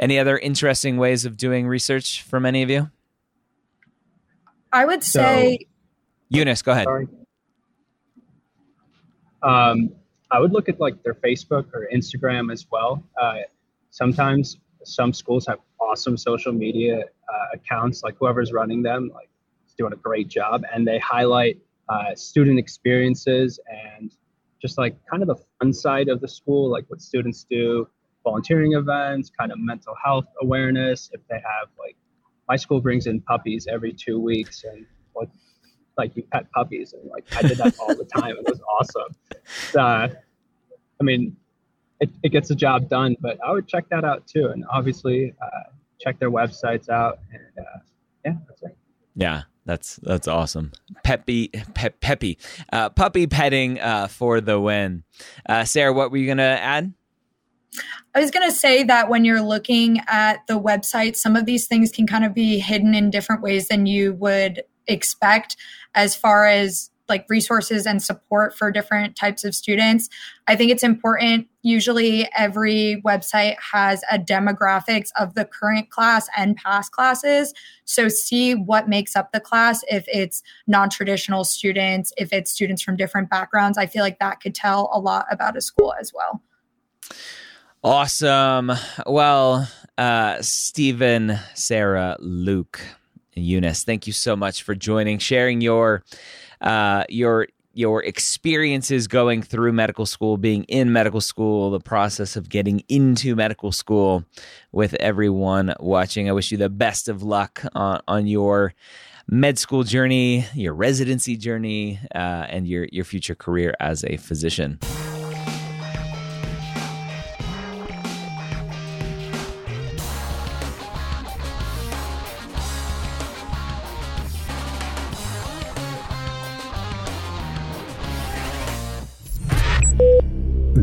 Any 0.00 0.18
other 0.18 0.36
interesting 0.36 0.96
ways 0.96 1.24
of 1.24 1.36
doing 1.36 1.68
research 1.68 2.22
from 2.22 2.44
any 2.46 2.62
of 2.62 2.70
you? 2.70 2.90
I 4.72 4.84
would 4.84 5.04
say. 5.04 5.58
So, 5.60 5.66
Yunus, 6.30 6.62
go 6.62 6.72
ahead. 6.72 6.84
Sorry. 6.84 7.06
Um, 9.42 9.92
I 10.30 10.40
would 10.40 10.52
look 10.52 10.68
at 10.68 10.80
like 10.80 11.02
their 11.02 11.14
Facebook 11.14 11.66
or 11.74 11.88
Instagram 11.92 12.52
as 12.52 12.66
well. 12.70 13.02
Uh, 13.20 13.40
sometimes 13.90 14.58
some 14.84 15.12
schools 15.12 15.46
have 15.46 15.58
awesome 15.80 16.16
social 16.16 16.52
media 16.52 17.00
uh, 17.00 17.46
accounts, 17.54 18.02
like 18.02 18.16
whoever's 18.18 18.52
running 18.52 18.82
them, 18.82 19.10
like 19.14 19.28
is 19.66 19.74
doing 19.74 19.92
a 19.92 19.96
great 19.96 20.28
job, 20.28 20.62
and 20.72 20.86
they 20.86 20.98
highlight 20.98 21.58
uh, 21.88 22.14
student 22.14 22.58
experiences 22.58 23.60
and 23.68 24.12
just 24.60 24.78
like 24.78 24.96
kind 25.06 25.22
of 25.22 25.28
the 25.28 25.36
fun 25.58 25.72
side 25.72 26.08
of 26.08 26.20
the 26.20 26.28
school, 26.28 26.70
like 26.70 26.84
what 26.88 27.00
students 27.00 27.44
do, 27.50 27.86
volunteering 28.24 28.72
events, 28.72 29.30
kind 29.30 29.52
of 29.52 29.58
mental 29.58 29.94
health 30.02 30.24
awareness. 30.40 31.10
If 31.12 31.20
they 31.28 31.36
have 31.36 31.68
like 31.78 31.96
my 32.48 32.56
school 32.56 32.80
brings 32.80 33.06
in 33.06 33.20
puppies 33.20 33.66
every 33.70 33.92
two 33.92 34.18
weeks 34.18 34.64
and 34.64 34.86
like 35.14 35.28
like 35.96 36.16
you 36.16 36.22
pet 36.32 36.50
puppies 36.52 36.92
and 36.92 37.08
like 37.10 37.24
I 37.36 37.42
did 37.42 37.58
that 37.58 37.78
all 37.78 37.94
the 37.94 38.04
time. 38.04 38.36
It 38.36 38.48
was 38.48 38.60
awesome. 38.78 39.14
Uh, 39.76 40.08
I 41.00 41.04
mean, 41.04 41.36
it, 42.00 42.10
it 42.22 42.30
gets 42.30 42.48
the 42.48 42.54
job 42.54 42.88
done, 42.88 43.16
but 43.20 43.38
I 43.44 43.52
would 43.52 43.68
check 43.68 43.88
that 43.90 44.04
out 44.04 44.26
too. 44.26 44.46
And 44.46 44.64
obviously 44.70 45.34
uh, 45.40 45.70
check 46.00 46.18
their 46.18 46.30
websites 46.30 46.88
out. 46.88 47.18
And 47.32 47.66
uh, 47.66 47.78
yeah, 48.24 48.34
that's 48.48 48.62
it. 48.62 48.76
Yeah, 49.16 49.42
that's 49.64 49.96
that's 49.96 50.28
awesome. 50.28 50.72
Peppy, 51.02 51.48
pe- 51.74 51.90
peppy, 52.00 52.38
uh, 52.72 52.90
puppy 52.90 53.26
petting 53.26 53.80
uh, 53.80 54.08
for 54.08 54.40
the 54.40 54.60
win. 54.60 55.04
Uh, 55.48 55.64
Sarah, 55.64 55.92
what 55.92 56.10
were 56.10 56.16
you 56.16 56.26
gonna 56.26 56.42
add? 56.42 56.92
I 58.14 58.20
was 58.20 58.30
going 58.30 58.48
to 58.48 58.54
say 58.54 58.84
that 58.84 59.08
when 59.08 59.24
you're 59.24 59.42
looking 59.42 60.00
at 60.06 60.46
the 60.46 60.60
website, 60.60 61.16
some 61.16 61.34
of 61.34 61.44
these 61.44 61.66
things 61.66 61.90
can 61.90 62.06
kind 62.06 62.24
of 62.24 62.32
be 62.32 62.60
hidden 62.60 62.94
in 62.94 63.10
different 63.10 63.42
ways 63.42 63.66
than 63.66 63.86
you 63.86 64.12
would 64.14 64.62
expect 64.86 65.56
as 65.94 66.14
far 66.14 66.46
as 66.46 66.90
like 67.08 67.26
resources 67.28 67.86
and 67.86 68.02
support 68.02 68.56
for 68.56 68.70
different 68.70 69.16
types 69.16 69.44
of 69.44 69.54
students. 69.54 70.08
I 70.46 70.56
think 70.56 70.70
it's 70.70 70.82
important. 70.82 71.48
Usually, 71.62 72.28
every 72.36 73.02
website 73.04 73.56
has 73.72 74.02
a 74.10 74.18
demographics 74.18 75.10
of 75.18 75.34
the 75.34 75.44
current 75.44 75.90
class 75.90 76.28
and 76.36 76.56
past 76.56 76.92
classes. 76.92 77.52
So, 77.84 78.08
see 78.08 78.54
what 78.54 78.88
makes 78.88 79.16
up 79.16 79.32
the 79.32 79.40
class. 79.40 79.84
If 79.90 80.06
it's 80.08 80.42
non 80.66 80.90
traditional 80.90 81.44
students, 81.44 82.12
if 82.16 82.32
it's 82.32 82.50
students 82.50 82.82
from 82.82 82.96
different 82.96 83.28
backgrounds, 83.28 83.76
I 83.76 83.86
feel 83.86 84.02
like 84.02 84.18
that 84.20 84.40
could 84.40 84.54
tell 84.54 84.90
a 84.92 84.98
lot 84.98 85.26
about 85.30 85.56
a 85.56 85.60
school 85.60 85.94
as 86.00 86.12
well. 86.14 86.42
Awesome. 87.82 88.72
Well, 89.06 89.68
uh, 89.98 90.40
Stephen, 90.40 91.38
Sarah, 91.54 92.16
Luke, 92.18 92.80
Yunus, 93.34 93.84
thank 93.84 94.06
you 94.06 94.12
so 94.12 94.36
much 94.36 94.62
for 94.62 94.74
joining, 94.74 95.18
sharing 95.18 95.60
your 95.60 96.02
uh, 96.60 97.04
your 97.08 97.48
your 97.74 98.02
experiences 98.04 99.08
going 99.08 99.42
through 99.42 99.72
medical 99.72 100.06
school, 100.06 100.36
being 100.36 100.62
in 100.64 100.92
medical 100.92 101.20
school, 101.20 101.70
the 101.70 101.80
process 101.80 102.36
of 102.36 102.48
getting 102.48 102.80
into 102.88 103.34
medical 103.34 103.72
school 103.72 104.24
with 104.72 104.94
everyone 104.94 105.74
watching. 105.80 106.28
I 106.28 106.32
wish 106.32 106.52
you 106.52 106.58
the 106.58 106.68
best 106.68 107.08
of 107.08 107.22
luck 107.22 107.62
on, 107.74 108.00
on 108.06 108.26
your 108.26 108.74
med 109.26 109.58
school 109.58 109.82
journey, 109.82 110.46
your 110.54 110.74
residency 110.74 111.36
journey, 111.36 111.98
uh, 112.14 112.46
and 112.48 112.66
your 112.68 112.86
your 112.92 113.04
future 113.04 113.34
career 113.34 113.74
as 113.80 114.04
a 114.04 114.16
physician. 114.16 114.78